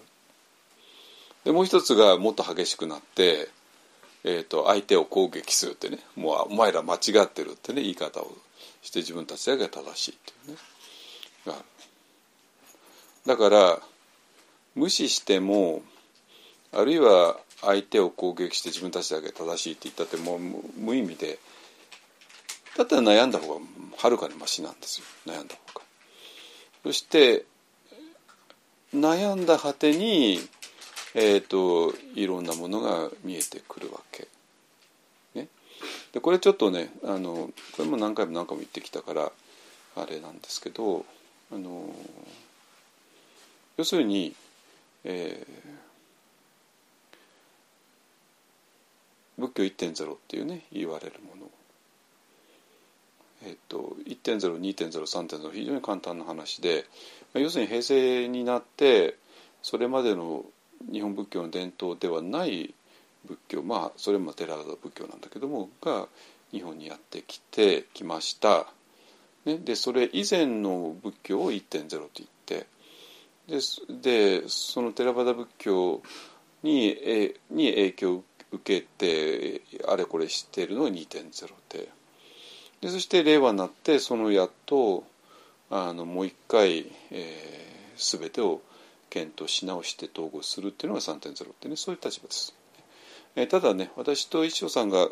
[1.45, 3.49] でもう一つがもっと激しくなって
[4.24, 8.36] えーと、相手を攻撃するってねもうお前ら間違ってるってね言い方を
[8.82, 10.59] して自分たちだけが正しいっていうね
[11.47, 11.55] が
[13.27, 13.78] だから
[14.74, 15.82] 無視しても
[16.73, 20.39] あるいは相手を攻撃して自分たちだけ正しいって言ったってもう
[20.78, 21.39] 無意味で
[22.77, 23.61] だったら悩んだ方が
[23.97, 25.86] はるかにマシなんですよ悩んだ方が。
[26.85, 27.45] そして
[28.95, 30.40] 悩んだ果てに
[31.15, 34.29] えーと、いろんなものが見えてくるわけ。
[35.35, 35.49] ね、
[36.13, 39.33] でこれちょっとねあのこれも何回も何回も言ってきたから
[39.97, 41.05] あれなんですけど
[41.53, 41.95] あの
[43.77, 44.35] 要するに、
[45.05, 51.51] えー、仏教1.0っていうね言われるもの、
[53.45, 56.85] えっと、1.02.03.0非常に簡単な話で
[57.35, 59.17] 要するに平成になって
[59.63, 60.45] それまでの
[60.93, 62.75] 日本仏教の伝統ではない
[63.27, 66.09] 仏教まあそれも寺田仏教なんだけどもが
[66.53, 68.67] 日本にやってきてきました。
[69.45, 72.67] ね、でそれ以前の仏教を1.0と言って
[73.47, 73.59] で
[74.41, 76.03] でそのテラバダ仏教
[76.63, 81.89] にえに影響を受けてあれこれしているのが2.0で
[82.81, 85.05] でそして令和になってそのやっと
[85.71, 88.63] あのもう一回、えー、全てを
[89.11, 92.55] 検討し直して統合するっていうのが3.0ってねそういう立場です。
[93.37, 95.09] えー、ただね私と一生さんが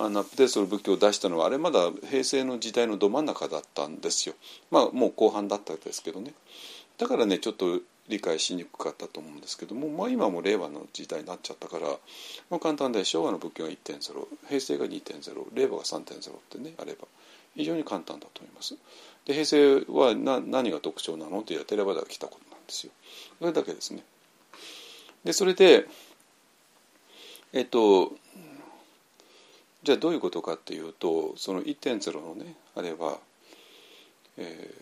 [0.00, 4.34] あのアップデートする仏教を出したのはあれまだ平成の時代のど真ん中だったんですよ。
[4.70, 6.34] まあもう後半だったんですけどね。
[6.98, 11.88] だからねちょっと理解しにくかったと思うんですけども、まあ、今も令和の時代になっちゃったから、
[12.50, 17.06] まあ、簡単で昭和の仏教が1.0平成が2.0令和が3.0ってねあれば
[17.54, 18.76] 非常に簡単だと思います。
[19.26, 22.92] で平成はな何が特徴なのって言ったらテレバダが来たことですよ。
[23.40, 24.04] それだけですね。
[25.24, 25.86] でそれで
[27.52, 28.12] えっと
[29.82, 33.18] じゃあどういうことかっていうとその1.0のねあれは、
[34.36, 34.74] えー、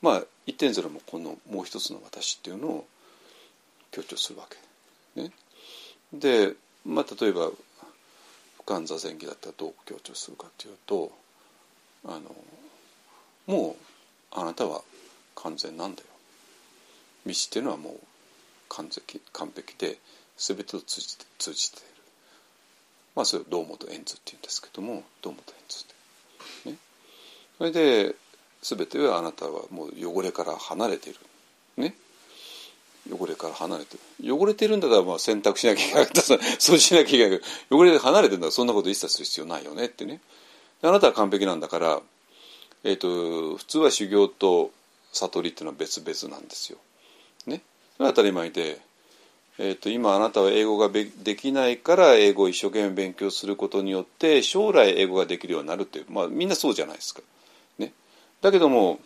[0.00, 2.86] まあ1.0もこのもう一つの私っていうのを
[3.90, 4.46] 強調するわ
[5.14, 5.20] け。
[5.22, 5.30] ね、
[6.12, 7.50] で、まあ、例えば
[8.58, 11.12] 不完座禅儀だったらどう強調するかっていうと
[12.04, 12.34] あの
[13.46, 13.76] もう
[14.32, 14.82] あなたは
[15.44, 16.08] 完全なんだよ。
[17.26, 17.94] 道っていうのはもう
[18.68, 19.98] 完璧完璧で
[20.36, 21.86] 全てを通じて通じている。
[23.14, 25.84] まあそれを堂本円図っていうんですけども堂本円図
[26.64, 26.72] で。
[26.72, 26.78] ね、
[27.58, 28.14] それで
[28.62, 31.20] 全てはあなたはもう汚れから離れている。
[31.76, 31.94] ね。
[33.10, 34.34] 汚れから離れてる。
[34.34, 36.08] 汚れてるんだったらまあ洗濯しなきゃいけない。
[36.58, 40.20] そうしなきゃいけないけど、汚れで離れてるんだからそんなこと一切する必要ないよねってね。
[40.82, 42.00] あなたは完璧なんだから、
[42.82, 44.70] えっ、ー、と、普通は修行と
[45.14, 46.78] 悟りっていうのは別々なんですよ。
[47.46, 47.62] ね。
[47.96, 48.80] それは当たり前で、
[49.58, 57.22] えーと、今あなたは英語ができないから英語を一生懸命勉強することによって将来英語ができるようになるっていうまあみんなそうじゃないですか。
[57.78, 57.92] ね
[58.40, 58.98] だけども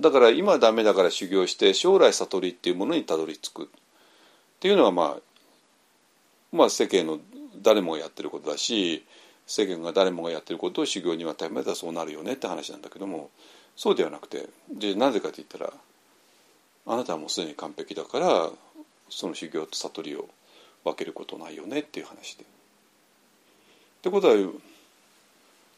[0.00, 3.66] だから今はダメだから修行して将来悟りっていうものにたどり着くっ
[4.60, 5.22] ていうのはまあ
[6.52, 7.18] まあ世間の
[7.60, 9.04] 誰もがやってることだし
[9.46, 13.30] 世間が誰もがやってることを修行にはためたらそうなるよねって話なんだけども
[13.78, 15.72] そうではなくてじゃなぜかと言ったら
[16.86, 18.50] あなたはもうすでに完璧だから
[19.08, 20.28] その修行と悟りを
[20.84, 22.42] 分けることないよねっていう話で。
[22.42, 22.46] っ
[24.02, 24.44] てことはどう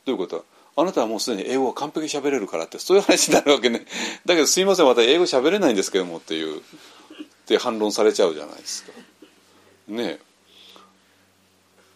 [0.07, 0.37] いうこと？
[0.37, 0.43] は
[0.77, 3.85] あなたはもうすでに英語を完璧に喋れるからってそういう話になるわけね。
[4.25, 6.63] だけどすいませんまた英語喋れないんですけどもっていうっ
[7.47, 8.93] て反論されちゃうじゃないですか。
[9.89, 10.21] ね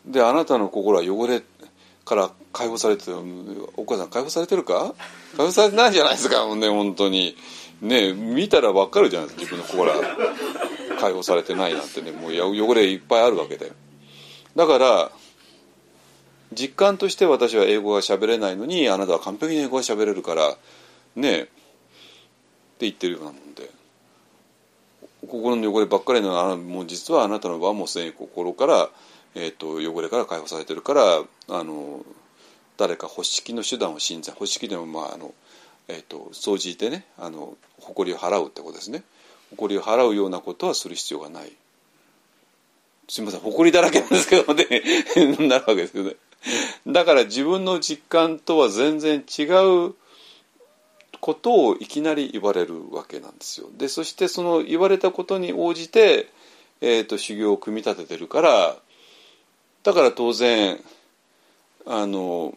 [0.05, 1.43] であなたの心は汚れ
[2.05, 4.95] から解放されてお母さん解放されてるか？
[5.37, 7.37] 解放されてないじゃないですかね本当に。
[7.81, 10.17] ね見たら分かるじゃないですか自分の心は
[11.01, 12.13] 解放されてないなんてね。
[12.13, 13.73] もう汚れいっぱいあるわけで。
[14.55, 15.11] だから
[16.53, 20.57] 実感として私は英語が喋れないのにあなたは完璧に英語が喋れるから
[21.17, 21.43] ね。
[21.43, 21.51] って
[22.81, 23.71] 言ってるようなもんで。
[25.27, 28.91] 心の汚ればっかりのあもう実はあなたの場はもうすでに心から、
[29.35, 31.03] えーと、汚れから解放されてるから
[31.49, 32.05] あの
[32.77, 35.35] 誰か保湿の手段を信じ保湿でもまああの、
[35.89, 39.03] えーと、掃除でねあの誇りを払うってことですね。
[39.51, 41.53] 誇りを払うようなことはする必要がない。
[43.09, 44.67] すみません誇りだらけなんですけどね。
[45.47, 46.17] なるわけですけどね。
[46.87, 49.45] だから自分の実感とは全然違
[49.89, 49.95] う
[51.21, 53.69] ことをいきなり言われるわけなんですよ。
[53.77, 56.29] でそしてその言われたことに応じて、
[56.81, 58.77] えーと、修行を組み立ててるから
[59.85, 60.81] だから当然
[61.87, 62.57] あの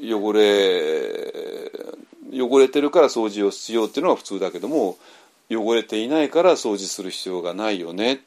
[0.00, 1.72] 汚れ
[2.32, 4.96] 汚れてるから掃除をしようっていうのは普通だけども
[5.50, 8.20] 汚れていないから掃除する必要がないよね。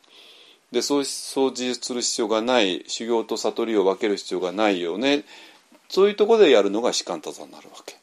[0.72, 1.04] で掃
[1.54, 5.24] 除する必要がない修行と悟りを分ける必要がないよね。
[5.90, 7.98] そういうところでやるのが士官多座になるわけ。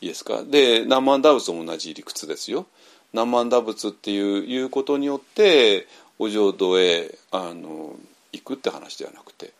[0.00, 0.42] いいですか？
[0.44, 2.66] で南蛮打仏も同じ理屈ですよ。
[3.12, 5.86] 南蛮打仏っていういうことによって
[6.22, 7.96] お浄土へあの
[8.30, 9.52] 行くって話ではなくて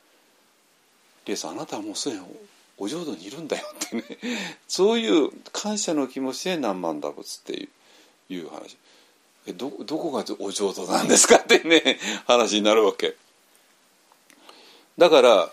[1.24, 2.22] 「リエさんあなたはもうすでに
[2.76, 4.04] お浄土にいるんだよ」ってね。
[4.68, 7.68] そういう感謝の気持ちで南蛮打仏って
[8.28, 8.76] いう話。
[9.46, 13.16] えどどこがお浄土なんですかってね 話になるわけ。
[14.98, 15.50] だから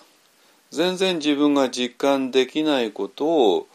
[0.71, 3.67] 全然自分が実感できないことを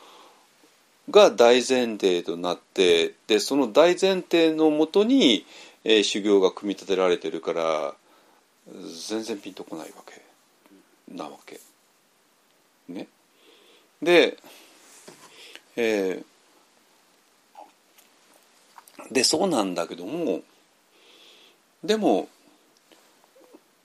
[1.08, 5.46] が大前提となってでその大前提のもとに、
[5.84, 7.94] えー、修行が組み立てられてるから
[9.08, 10.22] 全然ピンとこないわけ
[11.12, 11.60] なわけ。
[12.88, 13.08] ね。
[14.00, 14.38] で、
[15.76, 20.42] えー、でそうなんだけども
[21.84, 22.28] でも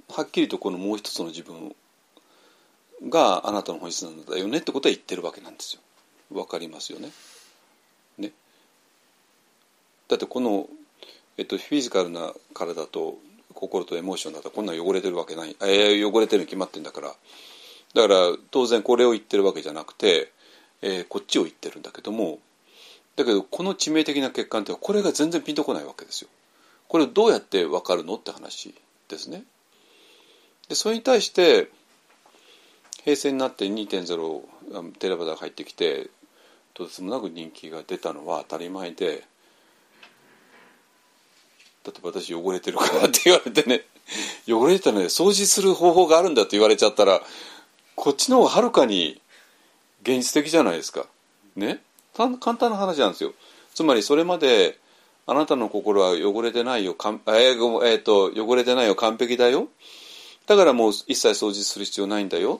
[0.09, 1.75] はっきりとこのもう一つの自分
[3.09, 5.81] があなたの本質なんだよねってことは言ってるわけなんですよ。
[6.37, 7.09] わかりますよね。
[8.17, 8.31] ね。
[10.07, 10.67] だってこの、
[11.37, 13.17] えっと、フィジカルな体と
[13.53, 17.07] 心とエモーションだったらこんな汚れてるわけない、えー、汚れてるに決まってんだから
[17.93, 20.31] だから当然これを言ってるわけじゃなくて、
[20.81, 22.39] えー、こっちを言ってるんだけども
[23.15, 26.29] だけどこの致命的な欠陥ってこれが全然ピンとこないわけですよ。
[26.87, 28.75] これをどうやって分かるのって話
[29.09, 29.43] ですね。
[30.69, 31.69] でそれに対して
[33.03, 36.11] 平成になって2.0テレバダが入ってきて
[36.75, 39.23] とてつもなく人気が出たのは当たり前で
[41.87, 43.85] だって私汚れてるからって言われてね。
[44.45, 47.21] 汚れてたので掃除する方法があるんだって言われちゃったら
[47.95, 49.21] こっちの方がはるかに
[50.01, 51.05] 現実的じゃないですか。
[51.55, 51.79] ね？
[52.13, 53.33] 簡単な話なんですよ。
[53.73, 54.77] つまりそれまで
[55.25, 59.69] あなたの心は汚れてないよ、かんえーえーと汚れてないよ完璧だよ。
[60.45, 62.59] だからもう一切掃除する必要ないんだよ。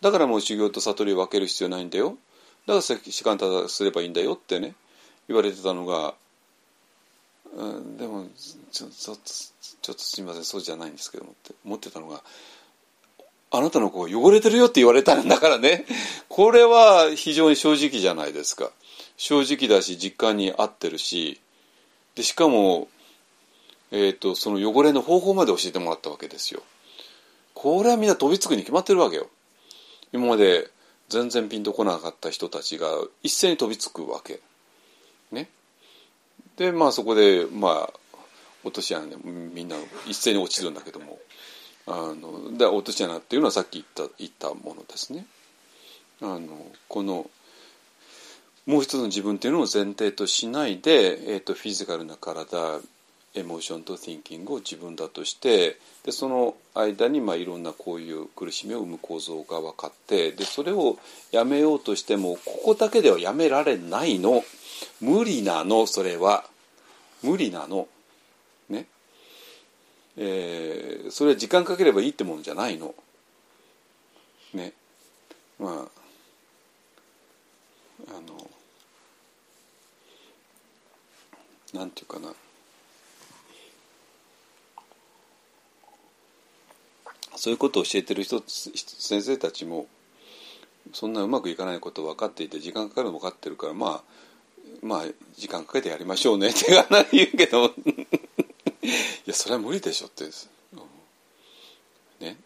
[0.00, 2.16] だからもう修行と悟りを分ける必要ないんだよ。
[2.66, 4.74] だから時間ただすればいいんだよってね
[5.28, 6.14] 言われてたのが、
[7.56, 8.26] うん、でも
[8.72, 12.22] ちょちょっとちょっとすみませんそうじゃないんですけどもって思ってたのが
[13.52, 15.84] あなたの子汚れてるよって言われたんだからね。
[16.28, 18.72] これは非常に正直じゃないですか。
[19.16, 21.40] 正直だし実感に合ってるし
[22.16, 22.88] でしかも、
[23.92, 26.62] えーと、その汚れの方法まで教えてもらったわけですよ。
[27.54, 29.28] これはみんな飛びつくに決まってるわけよ。
[30.12, 30.68] 今まで
[31.08, 32.88] 全然ピンとこなかった人たちが
[33.22, 34.40] 一斉に飛びつくわけ。
[36.56, 37.92] でまあそこでまあ
[38.62, 39.76] 落とし穴でみんな
[40.06, 41.18] 一斉に落ちるんだけども。
[41.86, 45.26] あので落とし穴っていうのはさっき言った言ったものですね。
[46.22, 47.30] あのこの
[48.66, 52.80] もう一つの自分っていうのを前提としないで、えーと、フィジカルな体
[53.36, 60.98] エモーションと thinking を自分だとしてでその間にまあいろんなこういう苦しみを生む構造が分かってでそれを
[61.32, 64.44] やめようとしてもここだけではやめられないの。
[65.00, 66.44] 無理なのそれは。
[67.22, 67.88] 無理なの。
[68.68, 68.86] ね。
[70.16, 72.94] えー、それは時間かければいいってもんじゃないの。
[74.52, 74.72] ね。
[75.58, 76.04] まあ
[78.08, 78.50] あの
[81.72, 82.32] なんていうかな。
[87.36, 89.86] そういうことを教えてる人先生たちも
[90.92, 94.02] そんなうまくいかないこと分かっていて時間かかるの分かってるからまあ
[94.82, 95.04] まあ
[95.36, 96.66] 時間かけてやりましょうねって
[97.12, 97.70] 言うけどい
[99.26, 100.24] やそれは無理でしょって、
[102.24, 102.36] ね。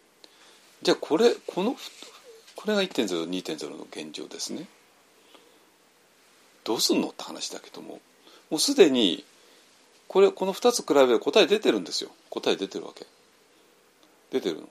[0.81, 1.75] じゃあこれこの
[2.55, 4.67] これが1.02.0の現状ですね。
[6.63, 7.99] どうすんのって話だけども
[8.49, 9.23] もうすでに
[10.07, 12.09] これこの2つ比べ答え出てるんですよ。
[12.29, 13.05] 答え出てるわけ。
[14.31, 14.69] 出てるの。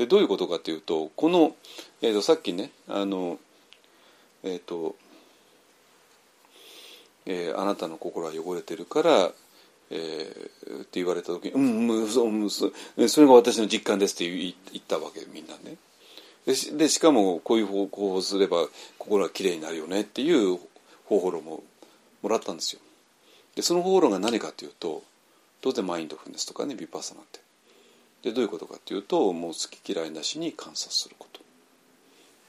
[0.00, 1.54] でどういうことかっていうとこの、
[2.00, 3.38] えーと、さっきねあの
[4.42, 4.96] えっ、ー、と、
[7.26, 9.30] えー、あなたの心は汚れてるから
[9.92, 12.70] えー、って言われた時に「うんうんそうんそ
[13.08, 15.76] それが私の実感です」って言ったわけみんなね。
[16.46, 18.68] でしかもこういう方法をすれば
[18.98, 20.60] 心がきれいになるよねっていう
[21.06, 21.64] 方法論も
[22.22, 22.80] もらったんですよ。
[23.56, 25.02] でその方法論が何かというと
[25.60, 27.40] 当然マインドフルネスとかねビパーサナって
[28.22, 31.42] でどういうことかっていうともう好き嫌いなしに観察することっ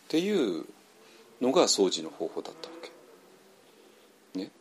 [0.10, 0.66] ていう
[1.42, 2.76] のが掃除の方法だったわ
[4.34, 4.40] け。
[4.40, 4.52] ね。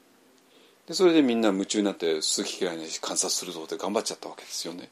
[0.86, 4.88] でそれでみんな夢中になって好き嫌いなし観察するぞって頑張っちゃったわけですよね。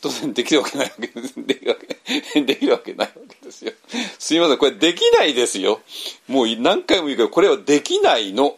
[0.00, 1.34] 当然できるわけないわけです。
[1.46, 3.72] できるわけ、できるわけないわけですよ。
[4.18, 5.80] すいません、これできないですよ。
[6.26, 8.56] もう何回も言うけど、これはできないの。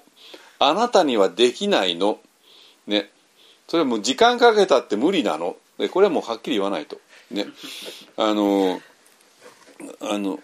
[0.59, 2.21] あなたにはできないの。
[2.87, 3.11] ね。
[3.69, 5.57] それはもう時間かけたって無理なの。
[5.79, 7.01] でこれはもうはっきり言わないと。
[7.31, 7.47] ね。
[8.17, 8.81] あの、
[10.01, 10.41] あの、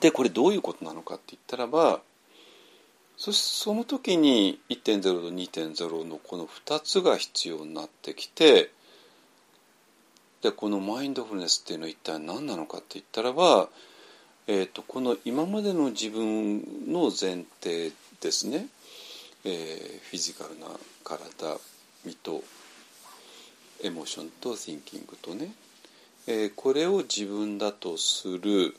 [0.00, 2.00] で、これどういうことなのかって言ったらば、
[3.18, 8.72] そその時に1.0と2.0のこの2つが必要になってきて
[10.40, 13.68] でこのマインドフルネスっていうのは一体何なのかって言ったらば
[14.48, 18.66] えーと、この今までの自分の前提ですね、
[19.44, 20.66] えー、フィジカルな
[21.04, 21.58] 体
[22.04, 22.42] 身と
[23.82, 25.52] エモーションと thinking とね、
[26.26, 28.76] えー、これを自分だとする、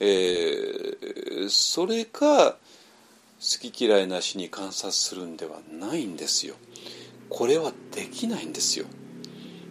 [0.00, 6.54] えー、それが好き嫌いなしに観察するんではないんですよ。
[7.28, 8.86] これはできないんですよ。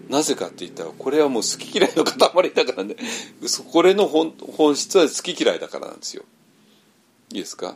[0.09, 2.19] なぜかって言ったらこれはもう好き嫌いの塊
[2.53, 2.95] だからね。
[3.71, 6.23] これの本本質は好き嫌いだからなんですよ。
[7.31, 7.75] いいですか？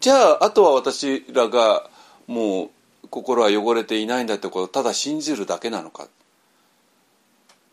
[0.00, 1.90] じゃああとは私らが
[2.26, 2.70] もう
[3.10, 6.08] 心は汚れていないんだってことをただ信じるだけなのか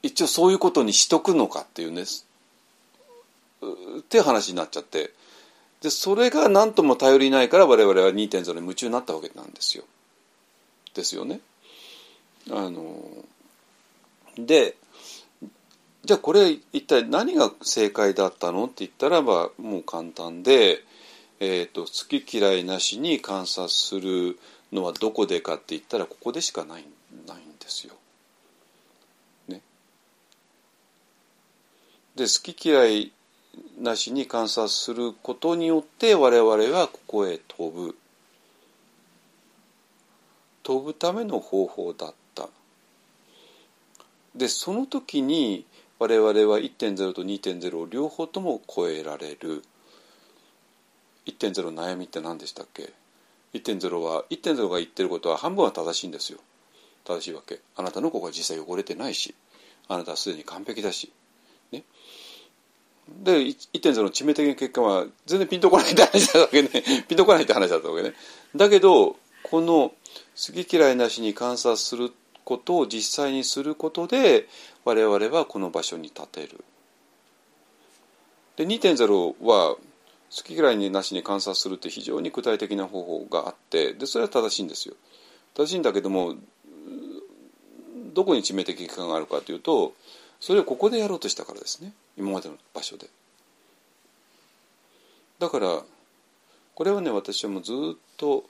[0.04, 5.12] 一応そういうことにしとくのかっていうねって話になっちゃって
[5.82, 9.84] でそれが何とも頼りないから我々は2.0に夢中になったわけなんですよ。
[10.96, 11.40] ですよね。
[12.50, 13.04] あの
[14.38, 14.76] で
[16.06, 20.80] じゃあこれ一体何が正解だったのって言ったらばもう簡単で、
[21.40, 24.40] えーと、好き嫌いなしに観察する
[24.72, 26.86] のはどこでかって言ったらここでしかない
[27.28, 27.94] ないんですよ。
[29.48, 29.62] ね。
[32.16, 33.12] で好き嫌い
[33.80, 37.96] なしに観察することによって我々はここへ飛ぶ
[40.64, 42.50] 飛ぶための方法だった
[44.36, 45.66] でその時に
[46.00, 49.64] 我々は1.0と2.0を両方とも超えられる
[51.26, 52.94] 1.0悩みって何でしたっけ？
[53.54, 56.40] 1.0は1.0が言ってることは半分は正しいんですよ。
[57.06, 57.60] 正しいわけ。
[57.76, 59.34] あなたの子が実際汚れてないし
[59.88, 61.12] あなたはすでに完璧だし。
[61.72, 61.84] ね。
[63.24, 66.70] で1.0の致命的な結果は全然ピンとこないって話だったわけね。
[67.08, 68.14] ピンとこないって話だったわけね。
[68.56, 69.94] だけどこの
[70.36, 72.12] 好き嫌いなしに観察する
[72.44, 74.48] ことを実際にすることで
[74.84, 76.64] 我々はこの場所に立てる。
[78.58, 79.78] で2.0は
[80.36, 84.96] 好き嫌いなしに観察するって非常に具体的な方法があってでそれは正しいんですよ。
[85.56, 86.36] 正しいんだけども
[88.14, 89.94] どこに致命的結果があるかというと
[90.40, 91.94] それをここでやろうとしたからですね。
[92.18, 93.08] 今までの場所で。
[95.40, 95.82] だから
[96.76, 98.44] これはね私はもうずっと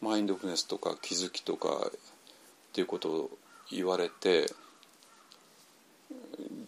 [0.00, 1.90] マインドフルネスとか気づきとかっ
[2.72, 3.30] ていうことを
[3.70, 4.52] 言われて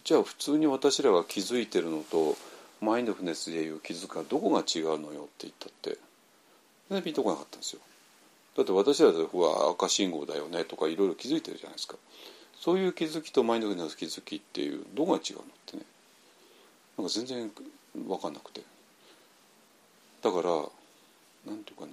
[0.03, 2.35] じゃあ普通に私らが気づいてるのと
[2.81, 5.99] マインドフルネスでいう気づくはどこが違うのよって言ったって。
[6.89, 7.81] 全然ピンとこなかったんですよ。
[8.57, 11.95] だって私らでは赤信号だよねとかいろいろ気づいてるじゃないですか。
[12.59, 15.83] そういう気づきとマインドフルネス気づきっていうどこが違うのってね。
[16.97, 17.51] なんか全然
[17.95, 18.61] 分かんなくて。
[20.21, 20.49] だから
[21.51, 21.91] なんていうかな。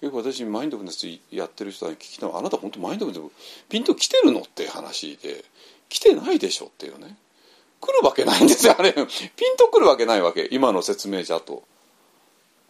[0.00, 3.32] よく私マインドフルネスやってる人に聞きたのあなた本当マインドフルネス
[3.68, 5.44] ピンと来てるのって話で
[5.88, 7.16] 来てないでしょっていうね。
[7.82, 8.92] 来るわけないんですよあれ。
[8.92, 9.06] ピン
[9.58, 10.48] と来るわけないわけ。
[10.52, 11.64] 今の説明じゃと。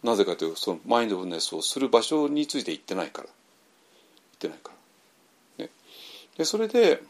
[0.03, 3.27] なぜかというとそのマインドフルネスをする場所について言ってないから。
[3.27, 3.35] 言っ
[4.39, 4.71] てないか
[5.59, 5.65] ら。
[5.65, 5.71] ね。
[6.35, 7.03] でそれで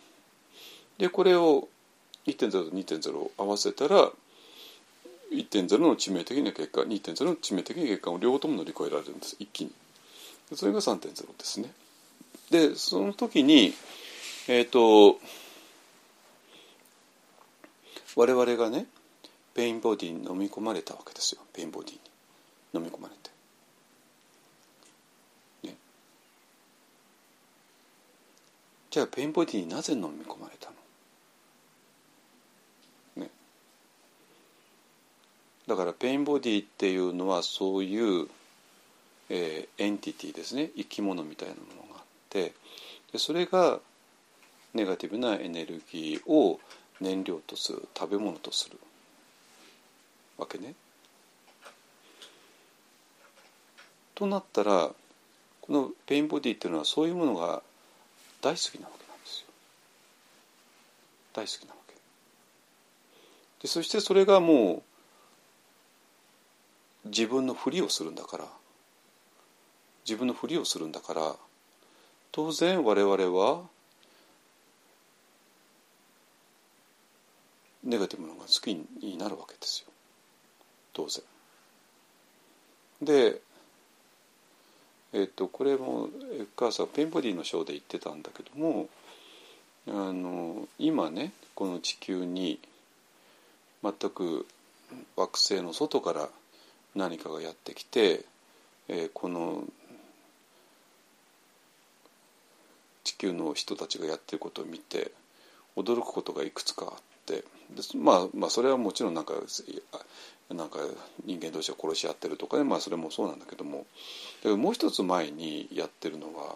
[0.98, 1.70] でこれを
[2.28, 4.12] 1.0と2.0を合わせたら
[5.32, 9.38] 1.0の致命的な結果2.0の致命的な結果を両方とも乗り越えられるんです。
[9.40, 9.72] 一気に。
[10.54, 11.72] それが3.0ですね。
[12.52, 13.74] でその時に
[14.50, 15.20] えっ、ー、と
[18.16, 18.86] 我々がね
[19.54, 21.42] pain body に飲み込まれたわけですよ。
[21.54, 22.00] pain body に
[22.74, 23.30] 飲み込まれて。
[25.68, 25.76] ね、
[28.90, 30.72] じゃあ pain body になぜ飲み込まれた
[33.16, 33.30] の、ね、
[35.68, 38.28] だから pain body っていうのはそういう、
[39.30, 40.72] えー、 entity ですね。
[40.76, 42.54] 生き物みたいなものがあって。
[43.12, 43.80] でそれが
[44.74, 46.60] ネガティブなエネルギーを
[47.04, 48.80] 燃料とする食べ物とする
[50.38, 50.74] わけね。
[54.16, 54.90] となったら
[55.62, 57.62] このペインボディっていうのはそういうものが
[58.42, 59.48] 大好きなわけなんですよ。
[61.34, 61.94] 大好きなわけ。
[63.62, 64.84] でそしてそれがも
[67.06, 68.46] う自分のふりをするんだから
[70.06, 71.36] 自分のふりをするんだから
[72.32, 73.64] 当然我々は
[77.94, 79.92] ネガティブなのが好きになるわけですよ
[80.94, 81.24] 当然。
[83.02, 83.42] で
[85.16, 88.90] えっと、これもエッカーサーペンボディの章で言ってたんだけども
[89.88, 92.60] あの今ねこの地球に
[93.84, 94.48] 全く
[95.16, 96.30] 惑星の外から
[96.96, 98.26] 何かがやってきて、
[98.88, 99.66] えー、この
[103.04, 105.12] 地球の人たちがやってることを見て
[105.76, 106.94] 驚くことがいくつかあっ
[107.28, 107.44] て
[107.96, 109.34] まあまあそれはもちろんなんか
[110.50, 110.80] なんか
[111.26, 113.86] 人間同士が殺し合ってるとかねまあそれもそうなんだけども。
[114.46, 116.56] もう一つ前にやってるのは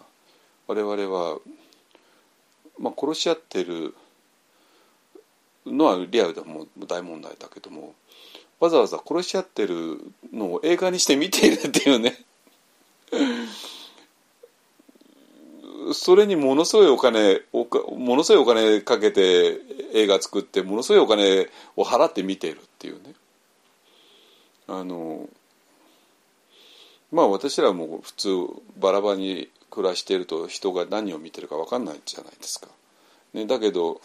[0.66, 1.38] 我々は、
[2.78, 3.94] まあ、殺し合ってる
[5.66, 7.94] のはリアルでも大問題だけども
[8.60, 9.98] わざわざ殺し合ってる
[10.32, 12.18] のを映画にして見ているっていうね。
[15.92, 19.60] それにものすごいお金おかものすごいお金かけて
[19.94, 23.14] 映画作ってものすごいお金を払って見てるっていうね
[24.66, 25.28] あの
[27.10, 28.28] まあ私らも普通
[28.78, 32.68] バラバラに暮らしていると人が何を見てるか分かんないじゃないですか。
[33.34, 34.00] ね、だけど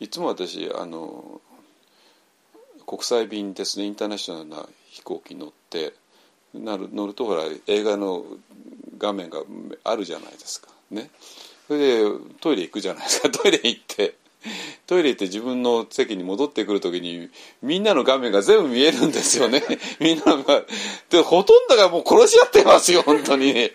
[0.00, 1.40] いつも私あの
[2.86, 5.94] 国際便ですねインターナショナルな飛行機に乗って
[6.54, 8.24] なる乗るとほら映画の
[8.98, 9.42] 画面が
[9.82, 11.10] あるじゃないですかね。
[11.66, 13.30] それでトイレ行くじゃないですか。
[13.32, 14.16] トイレ行って
[14.86, 17.30] トイレ行って自分の席に戻ってくる時に
[17.62, 19.62] みんなの画面が全部見えるんですよね。
[20.00, 20.62] みんなが
[21.08, 23.54] でほとんどがもう殺し合ってますよ本当に。
[23.54, 23.72] ね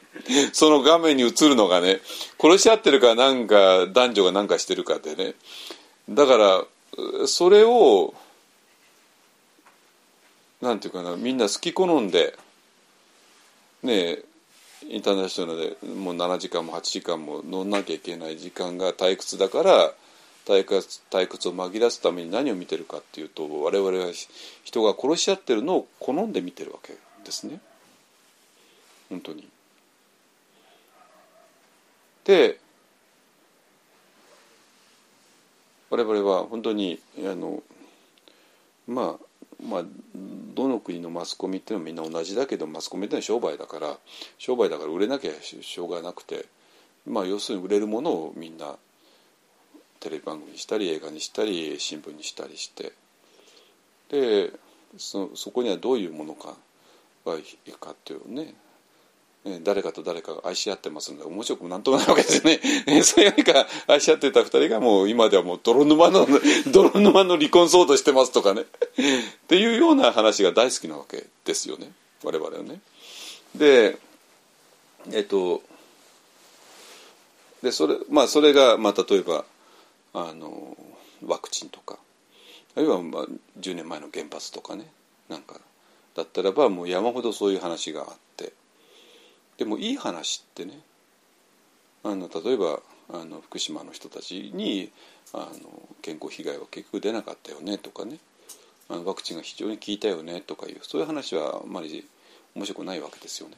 [0.53, 2.01] その画面に映るのがね。
[2.39, 5.33] 殺し合ってるかなんか男女が何かしてるかでね。
[6.09, 6.65] だから
[7.25, 8.13] それを
[10.61, 12.37] なんていうかなみんな好き好んで
[13.83, 14.19] ね
[14.91, 19.93] インターナショナルでもう7時間も8時間も乗んなきゃいけない時間が退屈だから
[20.47, 24.11] 退屈退屈を紛らすために何を見てるかっていうと我々は
[24.63, 26.93] 人が殺し合ってるのを好んで見てるわけ
[27.23, 27.59] ですね
[29.09, 29.47] 本当に。
[32.25, 32.59] で
[35.91, 37.61] 我々は本当にあの
[38.87, 39.28] まあ
[39.61, 39.83] まあ
[40.55, 43.97] どの国のマスコミっていうのはみんな同じだけどマスコミっていうのは商売だから
[44.37, 46.45] 商売だから売れなきゃしょうがなくて
[47.05, 48.75] まあ要するに売れるものをみんな
[49.99, 52.93] テレビ番組にしたり映画にしたり新聞にしたりして
[54.09, 54.51] で
[54.97, 56.55] そそこにはどういうものか
[57.25, 58.53] がいいかっていうね。
[59.63, 62.59] 誰かと誰かが愛し合ってますので面白くなんともないわけですよね。
[63.03, 66.27] そういうか愛し合ってた二人がもう今ではもう泥沼の
[66.67, 68.65] 泥沼の離婚騒動してますとかね っ
[69.47, 71.91] ていうような話が大好きなわけですよね
[72.23, 72.81] 我々はね。
[73.55, 73.97] で
[75.11, 75.63] えっと
[77.63, 79.45] でそれまあそれがまあ例えば
[80.13, 80.77] あの
[81.25, 81.97] ワクチンとか
[82.75, 83.25] あるいはまあ
[83.59, 84.91] 10年前の原発とかね
[85.29, 85.59] なんか
[86.15, 88.51] だったらばもう山ほどそういう話があって
[89.59, 90.79] でもいい話ってね
[92.03, 92.79] あの例えば
[93.11, 94.89] あの福島の人たちに
[95.33, 95.47] あの
[96.01, 98.17] 健康被害は結局出なかったよねとかね
[98.87, 102.07] あのワクチンが非常に効いたよねとかいうそういう話はあんまり
[102.55, 103.55] 面白くないわけですよね。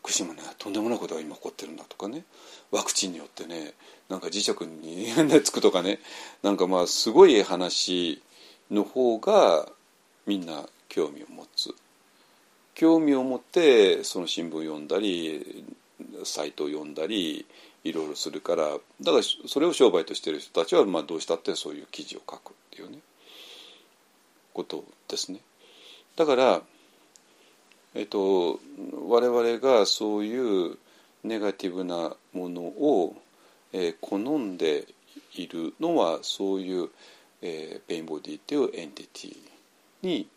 [0.00, 2.24] 福島ねとんでもないことが今起こってるんだとかね。
[2.70, 3.72] ワクチンによってね
[4.08, 5.98] なんか磁石につくとかね。
[6.42, 8.22] なんかまあすごい話
[8.70, 9.68] の方が
[10.26, 11.74] みんな興味を持つ。
[12.74, 15.64] 興味を持ってその新聞読んだり
[16.24, 17.46] サイトを読んだり
[17.84, 18.68] いろいろするから
[19.00, 22.98] だからそれを商売としてる人たちはまあどうしたってそういう記事を書くっていうね
[24.54, 25.40] ことですね。
[26.16, 26.62] だから
[27.94, 28.60] えっと
[29.08, 30.78] 我々がそういう
[31.24, 33.16] ネガティブなものを、
[33.72, 34.86] えー、好んで
[35.34, 36.88] いるのはそういう、
[37.42, 39.36] えー、 pain body っていう entity
[40.02, 40.28] に、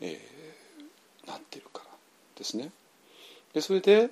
[0.00, 0.18] えー、
[1.26, 1.90] なってるから
[2.36, 2.70] ですね。
[3.52, 4.10] でそれで、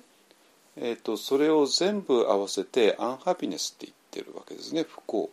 [0.77, 5.29] えーと、それを全部合わせて unhappiness って言ってるわけですね不幸。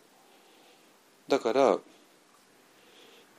[1.29, 1.79] だから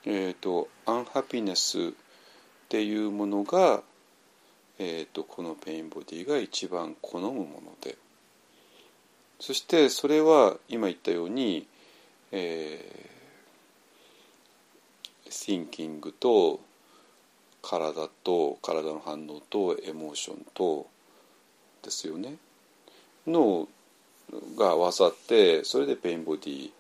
[0.05, 1.91] え、ー、と unhappiness っ
[2.69, 3.83] ていうものが
[4.79, 7.45] えーと、この pain body が一番好むもの
[7.81, 7.95] で
[9.39, 11.67] そしてそれは今言ったように、
[12.31, 15.29] えー、
[15.69, 16.59] thinking と
[17.63, 20.85] 体と体の反応と emotion と
[21.81, 22.35] ですよね
[23.25, 23.67] の
[24.57, 26.71] が合わさってそれで pain body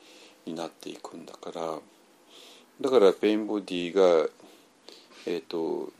[0.45, 1.79] になっていくんだから
[2.81, 4.27] だからペインボディが
[5.25, 5.91] えっ、ー、と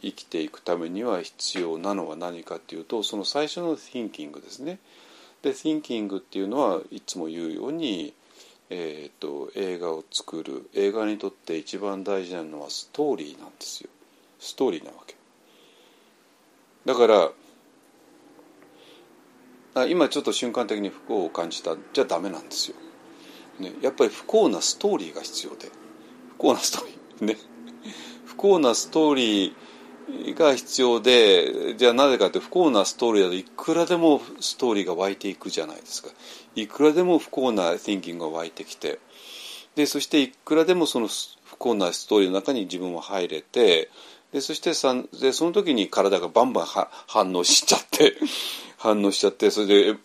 [0.00, 4.78] 生きていくためには必要なのは何かっていうとその最初の thinking ですね。
[5.42, 8.14] で thinking っていうのはいつも言うように、
[8.70, 13.90] えーと、映画を作る映画にとって一番大事なのはストーリーなんですよ。
[14.38, 15.16] ストーリーなわけ。
[16.84, 17.30] だから
[19.74, 22.76] あ今ちょっと瞬間的に不幸を感じたじゃダメなんですよ。
[23.60, 25.70] ね、やっぱり不幸なストーリーが必要で。
[26.30, 27.26] 不幸なストーリー。
[27.26, 27.36] ね。
[28.24, 36.10] 不幸なストーリーが必要でじゃあなぜかって不幸なストーリーだといくらでもストーリーが湧いていくじゃないですか。
[36.54, 39.00] いくらでも不幸な thinking が湧いてきて。
[39.74, 41.08] でそしていくらでもその
[41.44, 43.90] 不幸なストーリーの中に自分も入れて
[44.32, 48.16] でそしてさでその時に体がバンバン反応しちゃって
[48.76, 49.98] 反応しちゃってそれで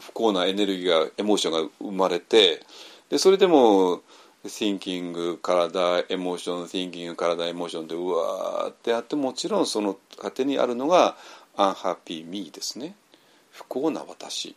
[0.00, 2.64] 不幸なエネルギーがエモーションが生まれて
[3.08, 4.02] でそれでも
[4.44, 11.16] thinking 体エモーション thinking 体エモーションでうわーってあってもちろんその果てにあるのが
[11.56, 12.96] unhappy me ですね。
[13.50, 14.54] 不幸な私。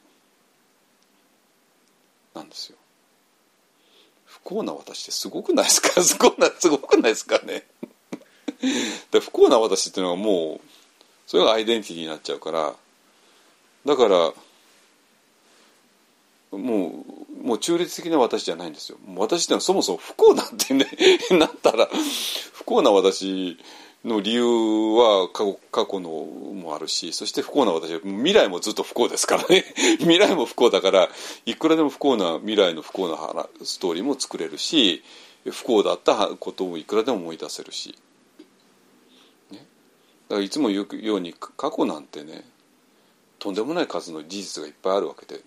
[2.34, 2.78] なんですよ。
[4.26, 5.90] 不幸な私ってすごくないですか？
[6.02, 7.68] すごくなすごくないですかね？
[9.12, 10.68] で不幸な私っていうのはもう
[11.28, 12.76] それがアイデンティティになっちゃうから
[13.86, 14.34] だから
[16.58, 17.06] も
[17.42, 18.98] うもう中立的な私じゃないんですよ。
[19.18, 20.88] 私ってのはそもそも不幸なんてね
[21.32, 21.90] なったら
[22.54, 23.58] 不幸な私
[24.06, 29.66] の理由は過去過去のもあるしそして不幸な私は未来もずっと不幸ですからね。
[30.00, 31.10] 未来も不幸だから
[31.46, 35.04] いくらでも不幸な未来の不幸なストーリーも作れるし
[35.52, 37.96] 不幸だったこともいくらでも思い出せるし、
[40.30, 42.44] だからいつも言うように過去なんてね
[43.40, 45.42] とんでもない数の事実がいっぱいあるわけで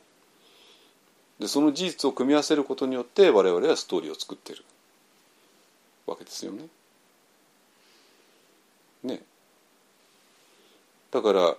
[1.40, 4.64] でその事実を組み合わせることによって我々はストーリーを作ってる
[6.06, 6.64] わけですよね。
[9.02, 9.22] ね
[11.10, 11.56] だから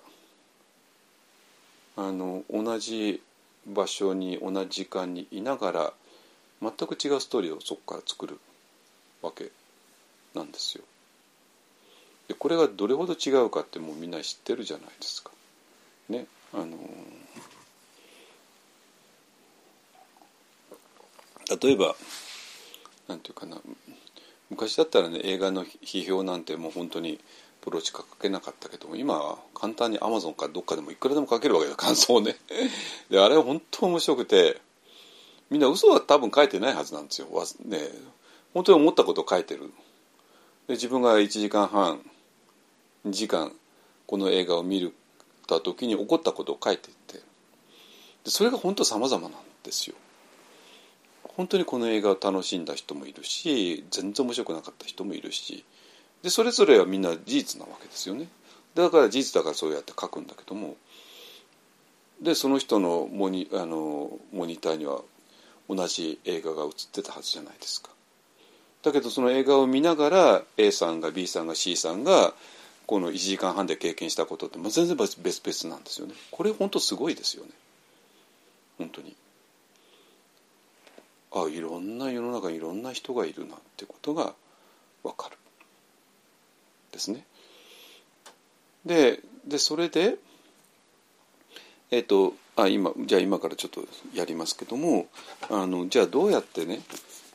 [1.97, 3.21] あの同じ
[3.65, 5.93] 場所に同じ時間にいながら
[6.61, 8.39] 全く違うストーリーをそこから作る
[9.21, 9.51] わけ
[10.33, 10.83] なんですよ。
[12.27, 15.31] でこれがどれほど違うかってもうみんな知ってるじゃないですか。
[16.09, 16.77] ねあの
[21.61, 21.95] 例えば
[23.07, 23.57] なんていうかな
[24.49, 27.19] 昔だったらね映画の批評なんてもう本当に
[27.61, 32.35] プロしか書けなかったけども今は簡単にアマゾンかどっかでもいくらでも書けるわけだ感想ね。
[33.09, 34.61] であれは本当面白くて
[35.49, 37.27] みんな嘘は多分書いてないはずなんですよ。
[37.65, 37.89] ね
[38.53, 39.71] 本当に思ったことを書いてる。
[40.67, 42.01] で自分が1時間半
[43.11, 43.51] 時間
[44.05, 44.93] この映画を見る
[45.47, 47.17] た時に起こったことを書いていって。
[47.17, 47.23] で
[48.27, 49.95] それが本当様々なんですよ。
[51.23, 55.63] 本当にこの映画を楽しんだ人もいるし全然面白くなかった人もいるし。
[56.23, 58.27] でそれぞれはみんな事実なわけですよね。
[58.75, 60.75] だから事実だからそうやって書くんだけども。
[62.21, 65.01] でその人のモニあのモニターには
[65.69, 67.89] 同じ映画が映ってたはずじゃないですか。
[68.81, 72.33] だけどその映画を見ながら A さんが B さんが C さんが
[72.87, 76.13] この1時間半で経験したことって、まあ、全然別々なんですよね。
[76.31, 77.51] これ本当すごいですよね。
[78.77, 79.15] 本当に。
[81.33, 84.33] あいろんな世の中にいろんな人がいるなってことが
[85.03, 85.37] 分かる。
[86.93, 87.25] ですね。
[88.85, 90.15] ででそれで
[91.91, 95.07] えっ、とあ今じゃあ今からちょっとやりますけども
[95.49, 96.79] あのじゃあどうやってね、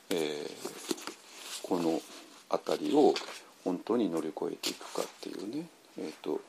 [0.09, 2.01] えー、この
[2.49, 3.13] 辺りを
[3.63, 5.67] 本当に乗り越えていくかっていうね
[5.97, 6.41] え、ー、と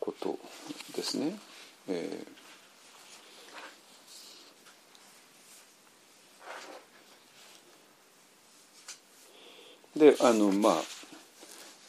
[0.00, 0.38] こと
[0.94, 1.38] ですね。
[1.88, 2.44] えー
[9.96, 10.74] であのまあ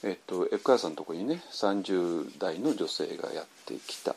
[0.04, 4.16] えっとエクアさんのところにね30代の女性がやってきた。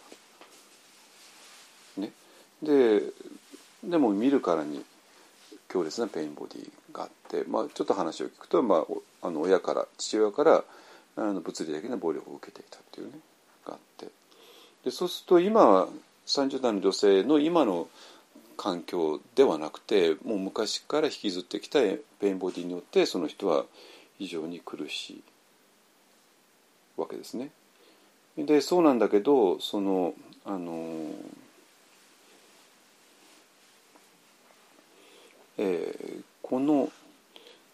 [1.97, 2.13] ね、
[2.63, 3.03] で
[3.83, 4.85] でも見るからに
[5.69, 8.85] 強烈な pain body があって、まあ、ちょっと話を聞くと、ま
[9.23, 10.65] あ、あの親から父親から
[11.17, 13.13] あの物理的な暴力を受けていたっていうね
[13.67, 14.07] があって
[14.85, 15.89] でそうすると今は
[16.27, 17.89] 30代の女性の今の
[18.57, 23.65] 環境ではなくてもう昔から引きずってきた pain body によってその人は
[24.19, 25.23] 非常に苦しい
[26.97, 27.51] わけですね。
[28.37, 31.11] でそうなんだけどそのあの
[35.59, 36.91] えー、この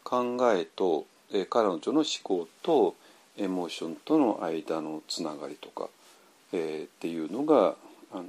[0.02, 2.96] 考えと、えー、彼女の思考と
[3.38, 5.88] エモーションとの間のつながりとか、
[6.52, 7.76] えー、っていうのが
[8.12, 8.24] あの、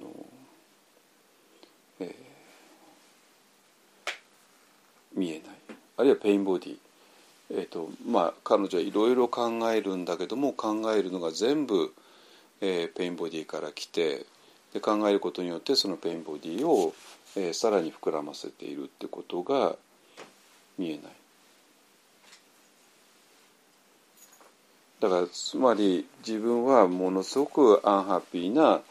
[2.00, 4.12] えー、
[5.16, 5.42] 見えない。
[5.98, 6.78] あるいは pain body、
[7.50, 11.92] えーとまあ、彼女はいろいろ考えるんだけども考えるのが全部、
[12.62, 14.28] えー、 pain body から来て
[14.74, 16.94] で考えることによってその pain body を、
[17.36, 19.76] えー、さらに膨らませているってことが
[20.78, 21.02] 見えない。
[25.00, 28.82] だからつまり自分はものすごくアンハッピーな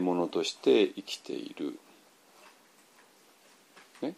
[0.00, 1.78] ものとして生きている。
[4.02, 4.14] ね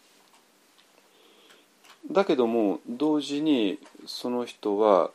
[2.10, 5.10] だけども同時にその人は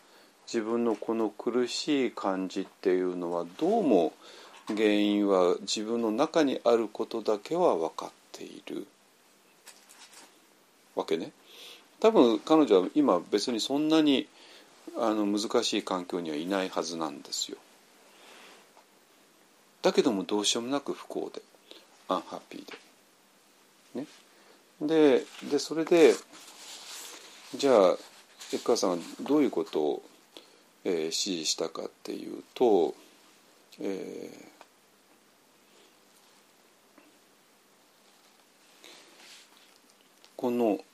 [0.45, 4.13] 自分のこの苦しい感じっていうのはどうも
[4.67, 8.87] 原因は自分の中にあることだけは分かっている
[10.95, 11.31] わけね。
[12.03, 14.27] 多分彼女は今別にそんなに
[14.97, 17.57] あの難しい環境にはいないはずなんですよ。
[19.81, 21.41] だけどもどうしようもなく不幸で
[22.09, 24.01] アンハッピーで。
[24.01, 24.07] ね、
[24.81, 26.13] ででそれで
[27.55, 27.75] じゃあ
[28.51, 30.03] エッカーさんはどういうことを、
[30.83, 32.95] えー、指示したかっていうと、
[33.79, 34.45] えー、
[40.35, 40.83] この「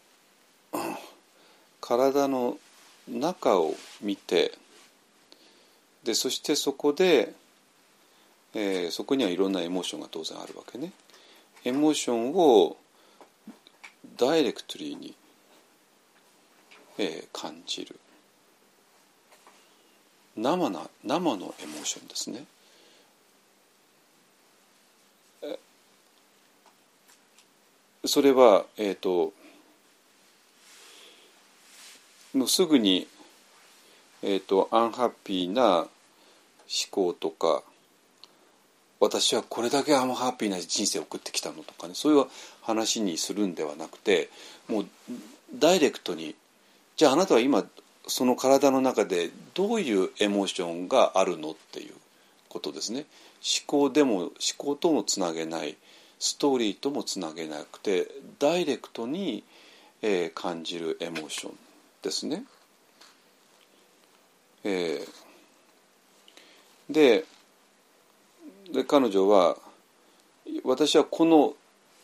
[1.81, 2.57] 体の
[3.07, 4.53] 中を見て
[6.03, 7.33] でそしてそこで、
[8.53, 10.91] えー、そこにはいろんなエモーションが当然あるわけね。
[11.65, 12.77] エモーションを
[14.17, 15.13] ダイレクトリーに、
[16.97, 17.99] えー、感じる
[20.37, 22.45] 生な生のエモーションですね。
[28.05, 29.33] それは、えーと、
[32.33, 33.07] もうすぐに、
[34.21, 35.87] えーと、アンハッピーな思
[36.91, 37.63] 考とか
[38.99, 42.25] 私はこれだけアンハッピーな人生を送ってきたのとかねそういう
[42.61, 44.29] 話にするんではなくて
[44.67, 44.85] もう
[45.57, 46.35] ダイレクトに
[46.97, 47.65] じゃああなたは今
[48.07, 51.93] その体の中でどういうエモーションがあるのっていう
[52.49, 53.05] ことですね。
[53.67, 55.77] 思考でも思考ともつなげない
[56.19, 58.07] ストーリーともつなげなくて
[58.37, 59.43] ダイレクトに、
[60.01, 61.68] えー、感じるエモーション
[62.01, 62.43] ですね。
[64.63, 67.25] えー、で
[68.71, 69.57] で彼女は
[70.63, 71.53] 私はこの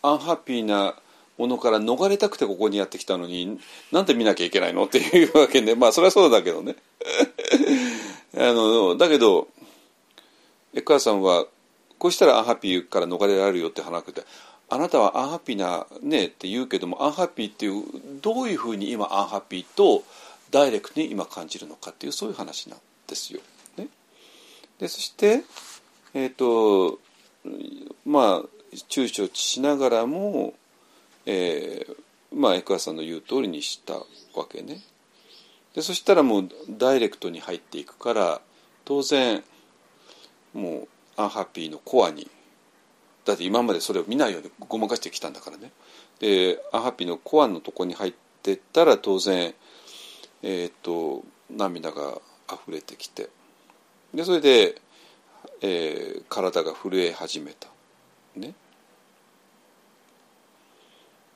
[0.02, 0.96] アンハッピーな
[1.38, 3.60] ものから逃れたくてここにやってきたのに
[3.92, 6.76] なんで見なきゃいけないのっていうわけでまあそれはそうだけどね
[8.38, 9.50] あのだけど
[10.74, 11.46] エクアさんは
[11.98, 14.26] こうしたらアンハッピーから逃れられるよって話で
[14.70, 17.84] あなたはアンハッピーなねって言うけどもアンハッピーっていう
[18.22, 20.04] どういうふうに今アンハッピーと
[20.52, 23.42] ダイレクトに今感じるのかっていうそういう話なんですよ。
[23.78, 23.88] ね、
[24.80, 25.44] でそして
[26.14, 27.00] えっ、ー、と
[28.06, 28.42] まあ
[28.90, 30.54] 躊躇しながらも、
[31.26, 31.96] えー、
[32.34, 34.82] まあエクアさんの言う通りにしたわけね。
[35.76, 38.42] でそしたらもうダイレクトに入っていくから
[38.86, 39.44] 当然
[40.54, 40.88] もう
[41.18, 42.30] アンハッピーのコアに
[43.26, 45.72] だって今までそれを見ないようにごまかしてきたんだからね。
[46.20, 49.54] でアハピのコアのとこに入ってったら当然
[50.44, 53.30] えっ、と涙が溢れてきて。
[54.14, 54.80] でそれで、
[55.62, 57.68] えー、体が震え始めた。
[58.36, 58.54] ね。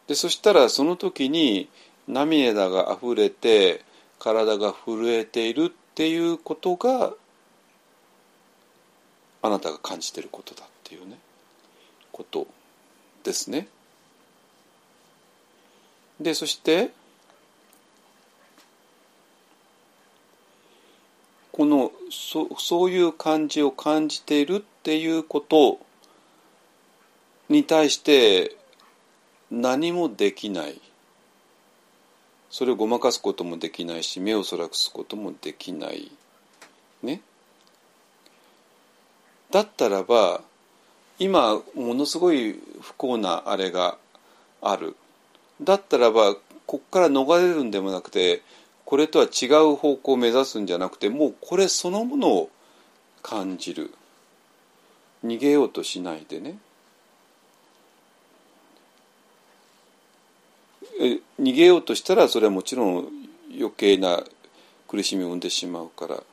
[0.08, 1.70] でそしたらその時に
[2.08, 3.84] 涙が溢れて
[4.20, 7.14] 体が震えているっていうことが
[9.42, 11.18] あなたが感じてることだっていうね。
[12.20, 12.48] こと
[13.24, 13.70] ですね。
[16.20, 16.92] でそして
[21.54, 25.80] このそそういう感じを感じているっていうこと
[27.48, 28.58] に対して
[29.50, 30.82] 何もできない。
[32.50, 36.12] それをごまかすこともできないし目をそらすこともできない。
[37.02, 37.22] ね。
[39.52, 40.42] だったらば
[41.20, 43.98] 今ものすごい不幸なあれが
[44.62, 44.96] ある。
[45.62, 48.42] だったらばここから逃れるんでもなくて
[48.86, 52.50] これとは違う方向を目指すんじゃなくてもうこれそのものを
[53.22, 53.94] 感じる。
[55.26, 56.58] 逃げようとしないでね。
[61.40, 63.08] 逃げようとしたらそれはもちろん
[63.54, 64.24] 余計な
[64.88, 66.24] 苦しみを生んでしまうから。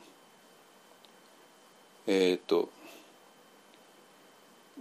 [2.07, 2.69] えっ、ー、と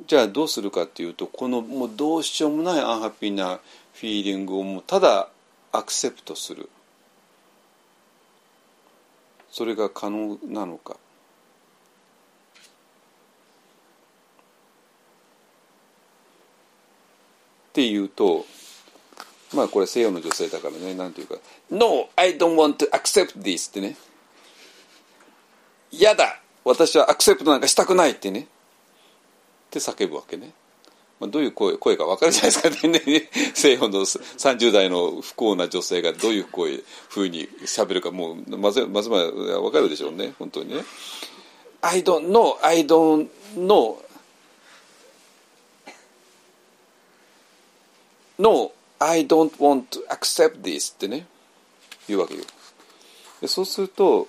[0.07, 3.61] じゃあどうするかっていうとこのもうどうしようもないアンハッピーな
[3.95, 5.29] フィーリングをもうただ
[5.73, 6.69] アクセプトする。
[9.51, 10.95] それが可能なのか。
[10.95, 10.97] っ
[17.73, 18.47] ていうと
[19.55, 21.37] まあこれ西洋の女性だからねなんていうか
[21.71, 23.97] 「No, I don't want to accept this」ってね
[25.93, 28.49] 「嫌だ私はアクセプトなんかしたくない」ってね。
[29.67, 30.53] って叫ぶわけね。
[31.19, 40.85] まあ、どういう声声か分かるじゃないですかね 西洋の30代の不幸な女性がどういう声ふうにしゃべるかもうまずまずま分かるでしょうね本当にね。
[41.81, 43.97] I don't know, I don't know.
[48.39, 51.27] No, I don't want to accept this ってね
[52.09, 52.43] 言うわけよ。
[53.41, 54.29] でそうすると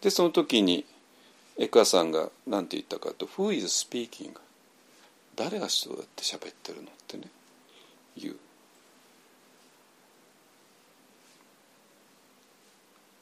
[0.00, 0.84] でその時に
[1.58, 4.32] エクアさんが何て言ったかと「Who is speaking?」
[5.34, 7.28] 誰がそうやって喋ってるのってね
[8.16, 8.36] 言う。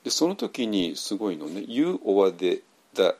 [0.04, 2.62] でその時にすごいのね「You or the,
[2.94, 3.14] the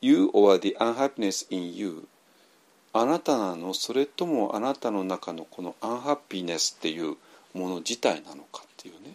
[0.00, 2.06] You or the unhappiness in you」
[2.92, 7.16] あなたなのそれともあなたの中のこのアンハッピーネスっていう
[7.54, 9.14] もの自体なのかっていうね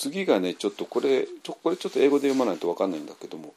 [0.00, 3.52] 次がねちょっとこれちょこれちょっと英語で読まないと分かんないんだけども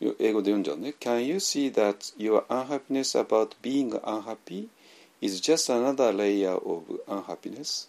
[0.00, 0.94] 英語で読んじゃうね。
[1.00, 4.68] Can you see that your unhappiness about being unhappy
[5.20, 7.88] is just another layer of unhappiness?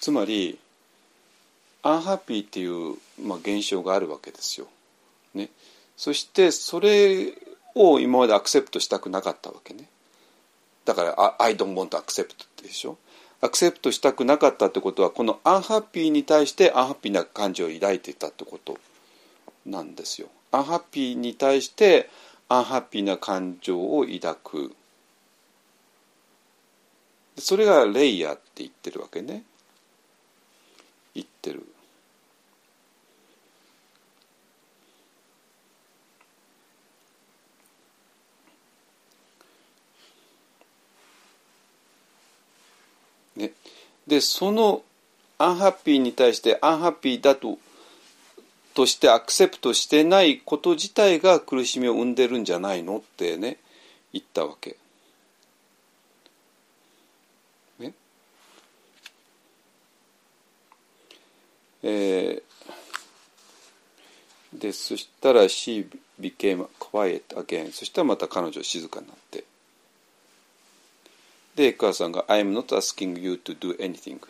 [0.00, 0.58] つまり、
[1.82, 4.66] アンハッピーっていう、まあ、現象があるわけですよ。
[5.34, 5.50] ね。
[5.96, 7.34] そしてそれ
[7.76, 9.88] を今までアクセプトしたくなかったわけね。
[10.84, 12.98] だから「I don't want to accept」ってでしょ。
[13.44, 18.78] アクセプトしたくなかったってことはこのアンハッピーに対してアンハッピーな感情を抱いていたってこと
[19.66, 20.28] なんですよ。
[20.52, 22.08] アンハッピーに対して
[22.48, 24.76] アンハッピーな感情を抱く。
[27.36, 29.42] それがレイヤーって言ってるわけね。
[31.14, 31.66] 言ってる。
[43.36, 43.52] ね、
[44.06, 44.82] でその
[45.38, 47.58] アンハッピーに対してアンハッピーだと
[48.74, 53.58] としてアクセプトしてないこと自体が苦しみを生んでるんじゃないのってね
[54.12, 54.76] 言ったわけ。
[57.78, 57.92] ね？
[61.82, 65.86] えー、でそしたら She
[66.20, 69.44] became quiet again そしたらまた彼女静かになって
[71.54, 74.20] でエクアさんが「I am not asking you to do anything」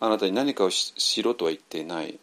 [0.00, 2.18] あなたに何かをしろとは言っていない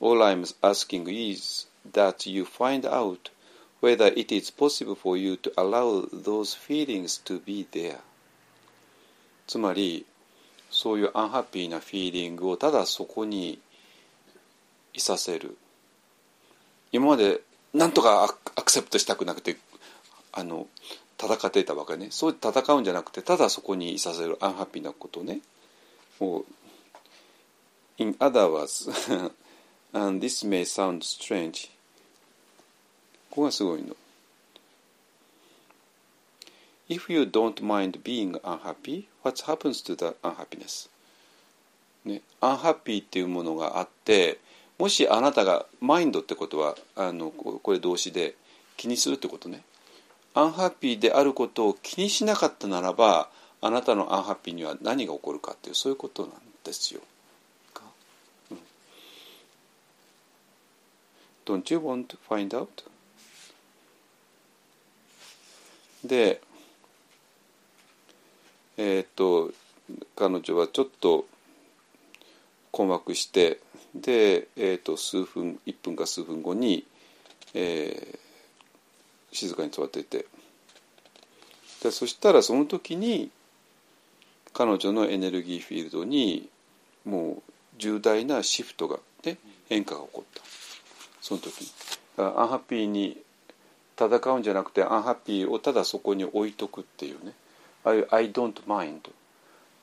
[0.00, 3.30] All I'm asking is that you find out
[3.80, 7.98] whether it is possible for you to allow those feelings to be there
[9.46, 10.06] つまり
[10.70, 13.60] そういうアンハッピーなフィーリングをただそこに
[14.92, 15.56] いさせる
[16.92, 17.40] 今まで
[17.72, 19.56] 何とかアクセプトしたくなくて
[20.32, 20.66] あの
[21.18, 22.08] 戦っていたわけね。
[22.10, 25.40] そう戦うんじゃなくてただそこにいさせるアンハッピーなことね。
[26.20, 26.44] もう
[27.98, 28.90] In other words
[29.92, 31.70] and this may sound strange.
[33.30, 33.96] ここがすごいの。
[36.88, 40.88] If you don't mind being unhappy what happens to the unhappiness?
[42.04, 44.38] ね、アンハッピーっていうものがあって
[44.78, 48.34] もしあなたがマインドってことはあのこれ動詞で
[48.76, 49.62] 気にするってことね。
[50.36, 53.30] アンハッピーであることを気にしなかったならば
[53.62, 56.32] あなたのアンハッピーには何が起こるかっていうそういうことなん
[56.62, 57.00] ですよ。
[61.46, 62.66] Don't you want to find out?
[66.04, 66.42] で
[68.76, 69.52] えっ、と
[70.14, 71.26] 彼女はちょっと
[72.72, 73.60] 困惑して
[73.94, 76.84] で、えーと、数分1分か数分後に、
[77.54, 78.25] えー、
[79.36, 80.26] 静かに座っていて。
[81.82, 83.30] でそしたらその時に
[84.52, 86.48] 彼女のエネルギーフィールドに
[87.04, 89.36] もう重大なシフトが、ね、
[89.68, 90.42] 変化が起こった。
[91.20, 91.70] その時
[92.16, 93.18] アンハッピーに
[94.00, 97.32] 戦うんじゃなくてアンハッピーをただそこに置いとくっていうね。
[97.84, 99.00] ああいう「I don't mind」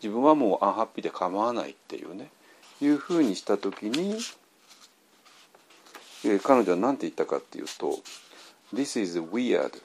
[0.01, 2.29] 自分はもうアンハッピーで構わないっていうね。
[2.81, 4.17] いうふうにした時に、
[6.25, 7.99] えー、彼女は何て言ったかっていうと
[8.73, 9.81] 「This is weird」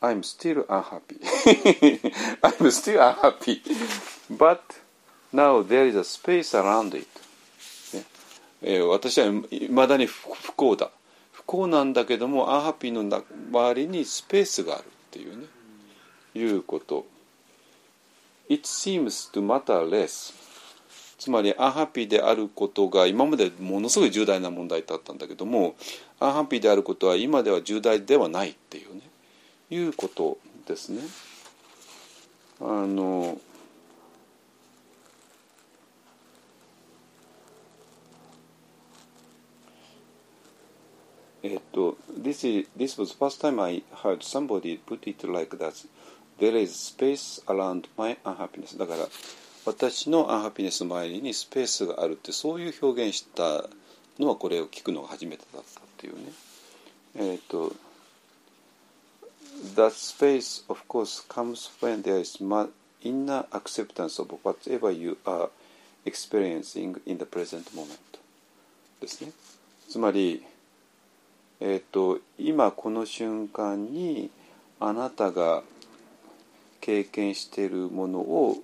[0.00, 1.18] I'm still unhappy.
[2.42, 3.62] I'm still unhappy.
[4.30, 4.60] But
[5.32, 7.06] now there is a space around it.
[8.62, 10.90] え、私はいまだに不幸だ。
[11.32, 15.46] 不幸なんだけども、アンハッピーの周りにスペースがあるっていうね、
[16.34, 17.06] いうこと。
[18.48, 20.34] It seems to matter less.
[21.18, 25.74] つまりアンハッピーであることが今までものすごい重大な問題だったんだけども
[26.20, 29.02] アンハッピーであることは今では重大ではないっていうね
[29.70, 31.00] いうことですね。
[32.60, 33.38] あの
[41.42, 45.86] えっと、this, is, this was first time I heard somebody put it like that.
[46.38, 48.76] There is space around my unhappiness.
[48.76, 49.06] だから
[49.66, 53.64] 私のアンハピネスの周りにスペースがあるってそういう表現した
[54.16, 56.32] のはこれを聞くのが初めてだったっていうね。
[57.16, 57.74] えっ、ー、と
[59.74, 62.38] That space of course comes when there is
[63.02, 65.48] inner acceptance of whatever you are
[66.04, 67.98] experiencing in the present moment
[69.00, 69.32] ですね。
[69.88, 70.44] つまり、
[71.58, 74.30] えっ、ー、と今この瞬間に
[74.78, 75.64] あなたが
[76.80, 78.58] 経験しているものを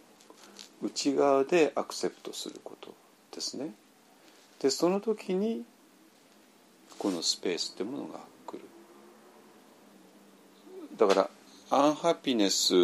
[0.82, 2.94] 内側でアクセプトすること
[3.34, 3.74] ですね。
[4.60, 5.64] でその時に
[6.98, 8.60] このスペースってものが来る。
[10.96, 11.30] だから
[11.70, 12.74] アンハピネス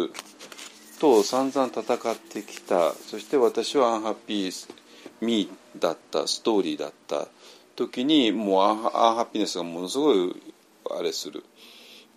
[0.99, 4.73] と散々戦ってきたそして私はアンハッピー
[5.21, 7.27] ミーだったストーリーだった
[7.75, 10.35] 時にもうアンアンハピネスがものすごい
[10.91, 11.43] あれする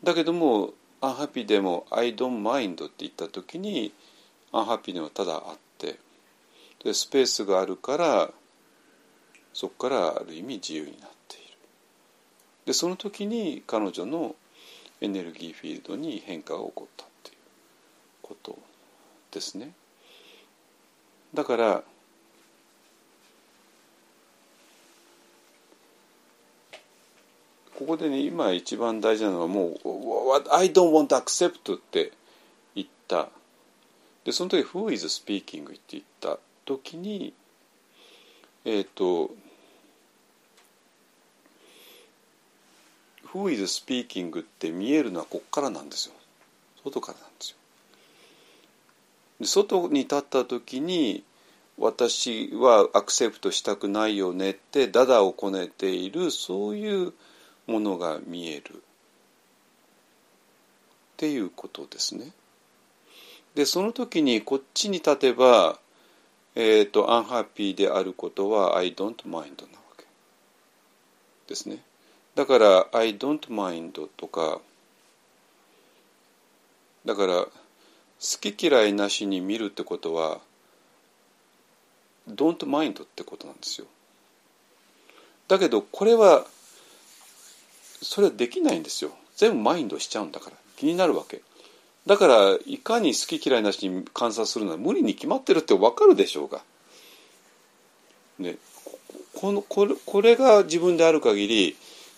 [0.02, 3.92] だけどもアンハッピーでも「I don't mind」って言った時に
[4.50, 5.71] アンハッピーネはただあって
[6.84, 8.30] でスペースがあるから
[9.52, 11.44] そこからある意味自由になっている。
[12.66, 14.34] でその時に彼女の
[15.00, 17.36] エネルギーフィールドに変化が起こったっていう
[18.22, 18.58] こと
[19.30, 19.72] ですね。
[21.34, 21.82] だから
[27.78, 29.78] ここでね今一番大事なのはもう
[30.52, 32.12] 「I don't want to accept」って
[32.74, 33.28] 言った。
[34.24, 36.38] でその時「Who is speaking」って言った。
[36.64, 37.34] 時に
[38.64, 39.34] えっ、ー、と
[43.32, 46.14] 「Who is speaking」って見えるのはここからなんですよ
[46.84, 47.56] 外からなんですよ。
[49.40, 51.24] で外に立った時に
[51.78, 57.12] 私はアクセプトしたくないよねってダダをこねているそういう
[57.66, 58.80] ものが見えるっ
[61.16, 62.32] ていうことですね。
[63.54, 65.78] でその時にこっちに立てば、
[66.54, 69.46] えーと、アンハッピーであることは I don't mind なわ
[69.96, 70.04] け
[71.46, 71.82] ですね。
[72.34, 74.60] だから I don't mind とか
[77.04, 77.50] だから好
[78.40, 80.40] き嫌いなしに見るってことは
[82.28, 83.86] don't mind ってことなんですよ。
[85.48, 86.46] だけどこれは
[88.00, 91.42] それはできないんですよ全部マインドしちゃうんだから気になるわけ
[92.06, 96.62] だからいかに好き嫌いなしに観察するのは無理に決まってるって分かるでしょうが、
[98.38, 98.56] ね、
[99.34, 101.76] このこれこれが自分である限り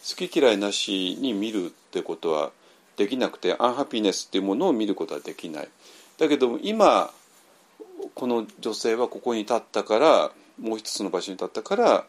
[0.09, 2.51] 好き嫌いなしに見るってことは
[2.97, 5.69] できなくて unhappinessっていうものを見ることはできない。
[6.19, 7.11] だけど今
[8.15, 10.31] この女性はここに立ったから
[10.61, 12.05] もう一つの場所に立ったから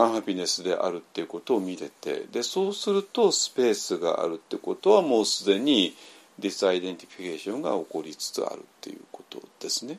[0.00, 5.94] unhappinessであるっていうことを見れてでそうするとスペースがあるってことはもうすでに
[6.38, 9.98] disidentificationが起こりつつあるっていうことですね。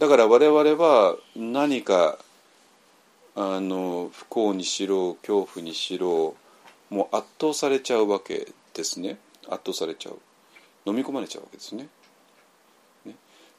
[0.00, 2.18] だから我々は何か
[3.36, 6.34] あの不幸にしろ恐怖にしろ
[6.88, 10.18] もう圧倒されちゃうわけですね圧倒されちゃう
[10.86, 11.88] 飲み込まれちゃうわけですね。
[13.04, 13.14] ね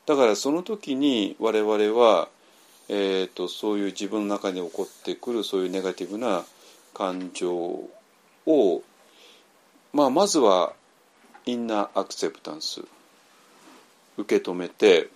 [0.07, 2.27] だからその時に我々は
[2.87, 6.45] えーと、そういう自分の中に起こってくるそういうネガティブな
[6.93, 7.51] 感情
[8.45, 8.83] を、
[9.93, 10.73] まあ、まずは
[11.45, 12.81] インナーアクセプタンス
[14.17, 15.09] 受け止めて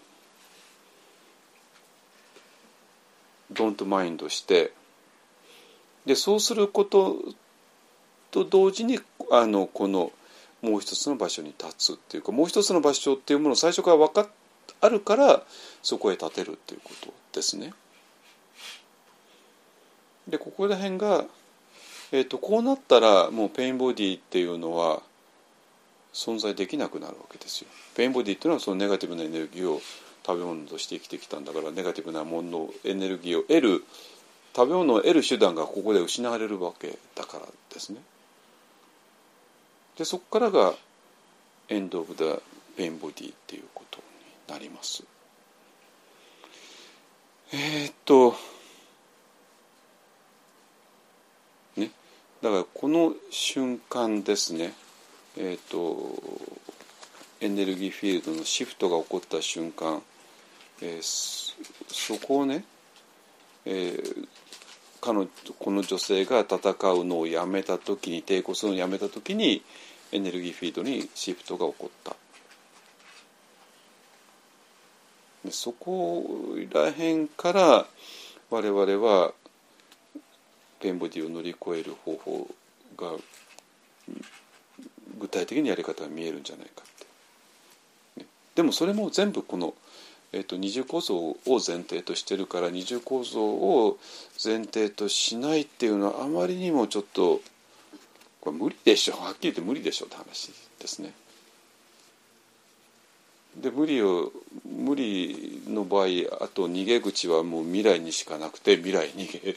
[3.51, 4.73] ドントマインドして
[6.05, 7.17] でそうすること
[8.31, 8.99] と同時に
[9.31, 10.11] あのこの
[10.61, 14.27] もう一つの場所に立つっていうかもう一つの場所っていうものを最初から分か
[14.81, 15.43] あるから
[15.81, 17.18] そこへ立てるっていうこと。
[17.34, 17.73] ですね。
[20.27, 21.26] でここら辺が、
[22.11, 25.01] えーと、こうなったらもう pain bodyっていうのは
[26.14, 27.68] 存在できなくなるわけですよ。
[27.95, 29.81] pain bodyっていうのはそのネガティブなエネルギーを
[30.26, 33.84] 食べ物として生きてきたんだからネガティブなもののエネルギーを得る
[34.56, 37.99] 食べ物を得る手段がここで失われるわけだからですね。
[39.97, 40.76] でそこからが
[41.68, 42.39] end of the
[42.77, 43.99] pain body っていうこと
[44.47, 45.03] になります。
[47.51, 48.35] えー、っと
[51.77, 51.89] ね
[52.43, 54.73] だからこの瞬間ですね。
[55.35, 56.21] えー、っと
[57.41, 60.03] エネルギーフィールドのシフトが起こった瞬間、
[60.81, 61.55] えー、
[61.88, 62.65] そこをね、
[63.65, 64.27] えー、
[65.01, 65.27] 彼女
[65.57, 66.57] この女性が戦
[66.91, 69.63] うのをやめた時に抵抗するのをやめた時に
[70.11, 72.15] エネルギーフィールドにシフトが起こった。
[75.49, 76.23] でそこ
[76.71, 77.88] ら辺から
[78.51, 79.34] 我々は
[80.80, 82.47] ペンボディを乗り越える方法
[82.95, 83.13] が
[85.19, 89.73] 具体的にやり方が見えるんじゃないかって、ね、でもそれも全部この、
[90.34, 93.97] えーと、二重構造を前提としてるから二重構造を
[94.43, 97.41] 前提としないっていうのはあまりにもちょっと
[98.39, 99.15] これ無理でしょ。
[99.15, 101.11] はっきり言って無理でしょって話ですね。
[103.61, 104.31] で無理を
[104.65, 106.06] 無理の場合
[106.41, 109.56] あと逃げ口はもう未来にしかなくて未来逃げ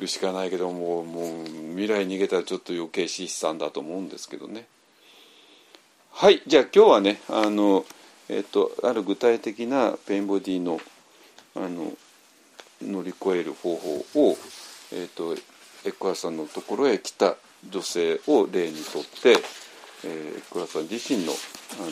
[0.00, 4.66] るしかないけどももう未来逃げたらちょっと余計資産だと思うんですけどね。
[6.10, 7.84] はいじゃあ今日はねあの、
[8.28, 10.80] えっと、ある具体的なペインボディの
[11.56, 11.92] あの
[12.82, 14.36] 乗り越える方法を、
[14.92, 15.34] えっと、
[15.84, 17.36] エックハルトさんのところへ来た
[17.68, 19.40] 女性を例にとって、
[20.04, 21.90] えー、エックハルトさん自身のあの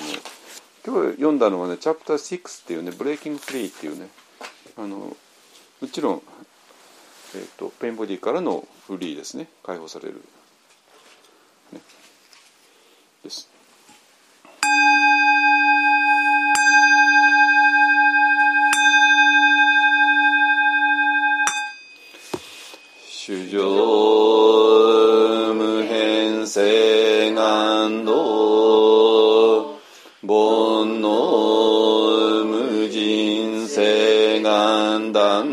[0.85, 4.09] 今日読んだのはね「chapter 6」っていうね「ブレイキング・フリー」っていうね
[4.77, 5.17] あの
[5.81, 6.23] もちろん、
[7.37, 10.23] えー、と pain bodyからのフリーですね解放される、
[11.73, 11.81] ね、
[13.23, 13.49] です。
[23.25, 24.12] 主上
[35.13, 35.47] 願断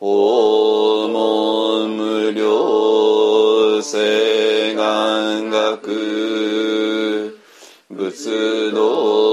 [0.00, 7.38] 訪問無量性願学
[7.88, 9.31] 仏道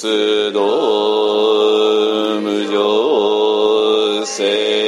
[0.00, 0.62] 仏道
[2.40, 4.79] 無常性